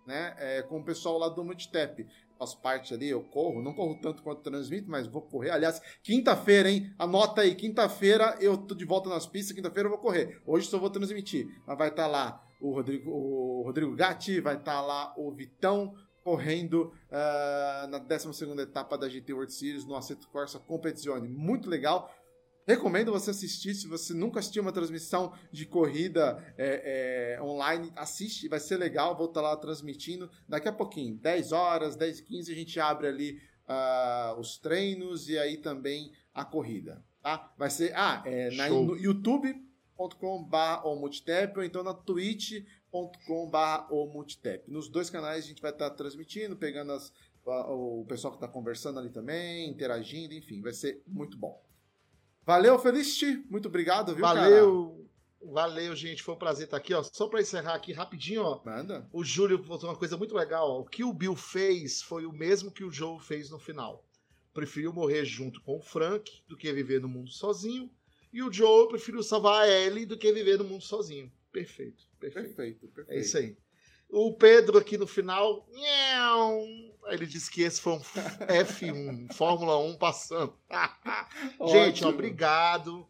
né, 0.07 0.35
é, 0.39 0.63
com 0.63 0.81
o 0.81 0.85
pessoal 0.85 1.19
lá 1.19 1.29
do 1.29 1.45
Multitep 1.45 2.07
faço 2.39 2.61
parte 2.61 2.95
ali, 2.95 3.09
eu 3.09 3.23
corro, 3.23 3.61
não 3.61 3.75
corro 3.75 3.99
tanto 4.01 4.23
quanto 4.23 4.43
transmito, 4.43 4.91
mas 4.91 5.07
vou 5.07 5.23
correr. 5.23 5.51
Aliás, 5.51 5.81
quinta-feira, 6.03 6.71
hein? 6.71 6.93
Anota 6.99 7.43
aí, 7.43 7.55
quinta-feira 7.55 8.37
eu 8.41 8.57
tô 8.57 8.75
de 8.75 8.85
volta 8.85 9.09
nas 9.09 9.27
pistas, 9.27 9.55
quinta-feira 9.55 9.89
eu 9.89 9.91
vou 9.91 10.01
correr. 10.01 10.41
Hoje 10.47 10.67
só 10.67 10.79
vou 10.79 10.91
transmitir, 10.91 11.49
mas 11.67 11.77
vai 11.77 11.89
estar 11.89 12.05
tá 12.05 12.09
lá 12.09 12.45
o 12.61 12.73
Rodrigo, 12.73 13.11
o 13.11 13.63
Rodrigo 13.65 13.95
Gatti, 13.95 14.41
vai 14.41 14.57
estar 14.57 14.75
tá 14.75 14.81
lá 14.81 15.15
o 15.17 15.31
Vitão 15.33 15.95
correndo 16.29 16.93
uh, 17.11 17.87
na 17.89 17.99
12 17.99 18.61
etapa 18.61 18.99
da 18.99 19.09
GT 19.09 19.33
World 19.33 19.53
Series 19.53 19.87
no 19.87 19.97
Assetto 19.97 20.29
Corsa 20.29 20.59
Competizione. 20.59 21.27
Muito 21.27 21.71
legal. 21.71 22.13
Recomendo 22.69 23.11
você 23.11 23.31
assistir. 23.31 23.75
Se 23.75 23.87
você 23.89 24.13
nunca 24.13 24.41
assistiu 24.41 24.61
uma 24.61 24.71
transmissão 24.71 25.33
de 25.51 25.65
corrida 25.65 26.37
é, 26.59 27.37
é, 27.39 27.43
online, 27.43 27.91
assiste, 27.97 28.47
vai 28.47 28.61
ser 28.61 28.77
legal. 28.77 29.17
Vou 29.17 29.25
estar 29.25 29.41
lá 29.41 29.57
transmitindo 29.57 30.31
daqui 30.47 30.69
a 30.69 30.73
pouquinho, 30.73 31.17
10 31.17 31.53
horas, 31.53 31.97
10 31.97 32.19
e 32.19 32.23
15, 32.25 32.53
a 32.53 32.55
gente 32.55 32.79
abre 32.79 33.07
ali 33.07 33.41
uh, 33.67 34.39
os 34.39 34.59
treinos 34.59 35.31
e 35.31 35.39
aí 35.39 35.57
também 35.57 36.13
a 36.35 36.45
corrida. 36.45 37.03
Tá? 37.23 37.51
Vai 37.57 37.71
ser. 37.71 37.95
Ah, 37.97 38.23
é 38.27 38.51
na, 38.51 38.69
no 38.69 38.99
youtube.com.br 38.99 40.85
ou 40.85 41.01
multitap 41.01 41.59
ou 41.59 41.65
então 41.65 41.83
na 41.83 41.95
twitch.com.br 41.95 43.87
ou 43.89 44.13
multitap. 44.13 44.71
Nos 44.71 44.91
dois 44.91 45.09
canais 45.09 45.47
a 45.47 45.49
gente 45.49 45.63
vai 45.63 45.71
estar 45.71 45.89
transmitindo, 45.93 46.55
pegando 46.55 46.93
as, 46.93 47.15
o 47.47 48.05
pessoal 48.07 48.31
que 48.31 48.37
está 48.37 48.47
conversando 48.47 48.99
ali 48.99 49.09
também, 49.09 49.71
interagindo, 49.71 50.35
enfim, 50.35 50.61
vai 50.61 50.75
ser 50.75 51.03
muito 51.07 51.39
bom. 51.39 51.67
Valeu, 52.49 52.79
Felicity. 52.79 53.45
Muito 53.51 53.69
obrigado, 53.69 54.15
viu, 54.15 54.23
Valeu. 54.23 55.07
Cara? 55.43 55.53
Valeu, 55.53 55.95
gente. 55.95 56.23
Foi 56.23 56.35
um 56.35 56.39
prazer 56.39 56.65
estar 56.65 56.79
aqui, 56.79 56.95
ó. 56.95 57.03
Só 57.03 57.29
para 57.29 57.43
encerrar 57.43 57.75
aqui 57.75 57.93
rapidinho, 57.93 58.41
ó. 58.41 58.63
Manda. 58.65 59.07
O 59.13 59.23
Júlio 59.23 59.59
botou 59.59 59.91
uma 59.91 59.95
coisa 59.95 60.17
muito 60.17 60.35
legal, 60.35 60.67
ó. 60.67 60.81
O 60.81 60.87
que 60.87 61.05
o 61.05 61.13
Bill 61.13 61.37
fez 61.37 62.01
foi 62.01 62.25
o 62.25 62.33
mesmo 62.33 62.71
que 62.71 62.83
o 62.83 62.91
Joe 62.91 63.21
fez 63.21 63.51
no 63.51 63.59
final. 63.59 64.03
Preferiu 64.55 64.95
morrer 64.95 65.27
junto 65.27 65.61
com 65.61 65.77
o 65.77 65.83
Frank 65.83 66.43
do 66.49 66.57
que 66.57 66.73
viver 66.73 67.03
no 67.03 67.09
mundo 67.09 67.29
sozinho. 67.29 67.91
E 68.33 68.43
o 68.43 68.51
Joe 68.51 68.89
preferiu 68.89 69.23
salvar 69.23 69.65
a 69.65 69.69
Ellie 69.69 70.07
do 70.07 70.17
que 70.17 70.33
viver 70.33 70.57
no 70.57 70.65
mundo 70.65 70.83
sozinho. 70.83 71.31
Perfeito. 71.53 72.05
Perfeito. 72.19 72.55
Perfeito. 72.55 72.89
perfeito. 72.89 73.11
É 73.11 73.21
isso 73.21 73.37
aí. 73.37 73.59
O 74.09 74.33
Pedro 74.33 74.79
aqui 74.79 74.97
no 74.97 75.07
final. 75.07 75.69
Ele 77.11 77.27
disse 77.27 77.51
que 77.51 77.63
esse 77.63 77.81
foi 77.81 77.95
um 77.95 78.01
F1, 78.01 79.33
Fórmula 79.33 79.79
1 79.79 79.97
passando. 79.97 80.55
Gente, 81.71 82.05
obrigado. 82.05 83.07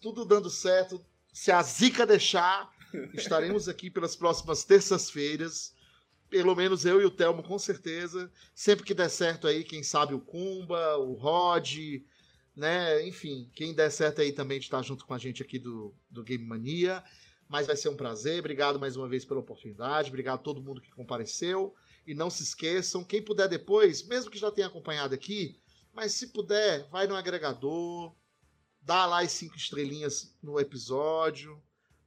Tudo 0.00 0.24
dando 0.24 0.48
certo. 0.50 1.04
Se 1.32 1.50
a 1.50 1.62
Zica 1.62 2.06
deixar, 2.06 2.70
estaremos 3.12 3.68
aqui 3.68 3.90
pelas 3.90 4.14
próximas 4.14 4.64
terças-feiras. 4.64 5.74
Pelo 6.30 6.54
menos 6.54 6.84
eu 6.84 7.00
e 7.00 7.04
o 7.04 7.10
Telmo, 7.10 7.42
com 7.42 7.58
certeza. 7.58 8.30
Sempre 8.54 8.84
que 8.84 8.94
der 8.94 9.08
certo 9.08 9.46
aí, 9.46 9.64
quem 9.64 9.82
sabe 9.82 10.14
o 10.14 10.20
Kumba, 10.20 10.96
o 10.96 11.12
Rod, 11.12 12.02
né? 12.56 13.06
Enfim, 13.06 13.50
quem 13.54 13.74
der 13.74 13.90
certo 13.90 14.20
aí 14.20 14.32
também 14.32 14.58
de 14.58 14.66
estar 14.66 14.82
junto 14.82 15.04
com 15.04 15.14
a 15.14 15.18
gente 15.18 15.42
aqui 15.42 15.58
do, 15.58 15.94
do 16.10 16.22
Game 16.22 16.44
Mania 16.44 17.02
mas 17.48 17.66
vai 17.66 17.76
ser 17.76 17.88
um 17.88 17.96
prazer. 17.96 18.40
Obrigado 18.40 18.78
mais 18.80 18.96
uma 18.96 19.08
vez 19.08 19.24
pela 19.24 19.40
oportunidade. 19.40 20.08
Obrigado 20.08 20.36
a 20.36 20.42
todo 20.42 20.62
mundo 20.62 20.80
que 20.80 20.90
compareceu. 20.90 21.74
E 22.06 22.14
não 22.14 22.28
se 22.28 22.42
esqueçam, 22.42 23.02
quem 23.02 23.22
puder 23.22 23.48
depois, 23.48 24.06
mesmo 24.06 24.30
que 24.30 24.38
já 24.38 24.50
tenha 24.50 24.66
acompanhado 24.66 25.14
aqui, 25.14 25.58
mas 25.92 26.12
se 26.12 26.28
puder, 26.28 26.88
vai 26.90 27.06
no 27.06 27.14
agregador, 27.14 28.14
dá 28.82 29.06
lá 29.06 29.22
as 29.22 29.32
cinco 29.32 29.56
estrelinhas 29.56 30.36
no 30.42 30.60
episódio, 30.60 31.60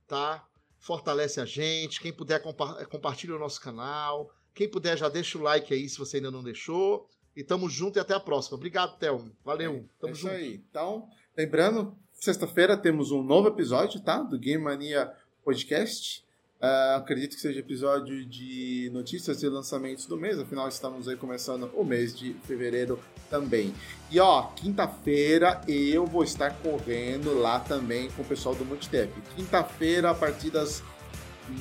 tá? 0.05 0.47
Fortalece 0.77 1.41
a 1.41 1.45
gente. 1.45 1.99
Quem 1.99 2.13
puder, 2.13 2.41
compa 2.41 2.85
compartilha 2.85 3.35
o 3.35 3.39
nosso 3.39 3.59
canal. 3.59 4.31
Quem 4.53 4.69
puder, 4.69 4.97
já 4.97 5.09
deixa 5.09 5.37
o 5.37 5.41
like 5.41 5.73
aí 5.73 5.87
se 5.89 5.97
você 5.97 6.17
ainda 6.17 6.31
não 6.31 6.43
deixou. 6.43 7.09
E 7.35 7.43
tamo 7.43 7.69
junto 7.69 7.97
e 7.97 7.99
até 7.99 8.13
a 8.13 8.19
próxima. 8.19 8.57
Obrigado, 8.57 8.97
Thelmo. 8.97 9.31
Valeu. 9.43 9.75
É, 9.75 9.83
tamo 9.99 10.13
é 10.13 10.15
junto. 10.15 10.33
aí. 10.33 10.63
Então, 10.69 11.07
lembrando, 11.35 11.95
sexta-feira 12.13 12.75
temos 12.75 13.11
um 13.11 13.23
novo 13.23 13.47
episódio, 13.47 13.99
tá? 14.01 14.21
Do 14.21 14.39
Game 14.39 14.63
Mania 14.63 15.13
podcast. 15.43 16.26
Uh, 16.59 16.97
acredito 16.97 17.35
que 17.35 17.41
seja 17.41 17.59
episódio 17.59 18.25
de 18.25 18.89
notícias 18.91 19.43
e 19.43 19.47
lançamentos 19.47 20.07
do 20.07 20.17
mês, 20.17 20.39
afinal 20.39 20.67
estamos 20.67 21.07
aí 21.07 21.15
começando 21.15 21.69
o 21.75 21.83
mês 21.83 22.17
de 22.17 22.33
fevereiro 22.47 22.99
também. 23.29 23.75
E 24.09 24.19
ó, 24.19 24.41
quinta-feira 24.55 25.61
eu 25.67 26.07
vou 26.07 26.23
estar 26.23 26.51
correndo 26.55 27.39
lá 27.39 27.59
também 27.59 28.09
com 28.09 28.23
o 28.23 28.25
pessoal 28.25 28.55
do 28.55 28.65
Multitep. 28.65 29.13
Quinta-feira, 29.35 30.09
a 30.09 30.15
partir 30.15 30.49
das 30.49 30.81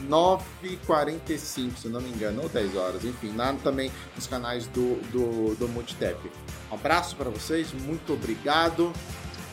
9h45, 0.08 1.76
se 1.76 1.88
não 1.88 2.00
me 2.00 2.08
engano, 2.08 2.42
ou 2.42 2.48
10 2.48 2.74
horas, 2.74 3.04
enfim, 3.04 3.36
lá 3.36 3.52
também 3.62 3.92
nos 4.14 4.26
canais 4.26 4.66
do, 4.68 4.96
do, 5.10 5.54
do 5.56 5.68
Multitep. 5.68 6.18
Um 6.70 6.74
abraço 6.74 7.16
para 7.16 7.28
vocês, 7.28 7.70
muito 7.72 8.14
obrigado, 8.14 8.90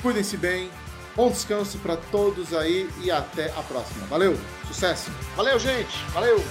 cuidem-se 0.01 0.37
bem 0.37 0.69
Bom 1.15 1.29
descanso 1.29 1.77
para 1.77 1.95
todos 1.95 2.53
aí 2.53 2.89
e 3.01 3.11
até 3.11 3.51
a 3.51 3.61
próxima. 3.61 4.05
Valeu, 4.07 4.35
sucesso! 4.67 5.11
Valeu, 5.35 5.59
gente! 5.59 5.95
Valeu! 6.11 6.43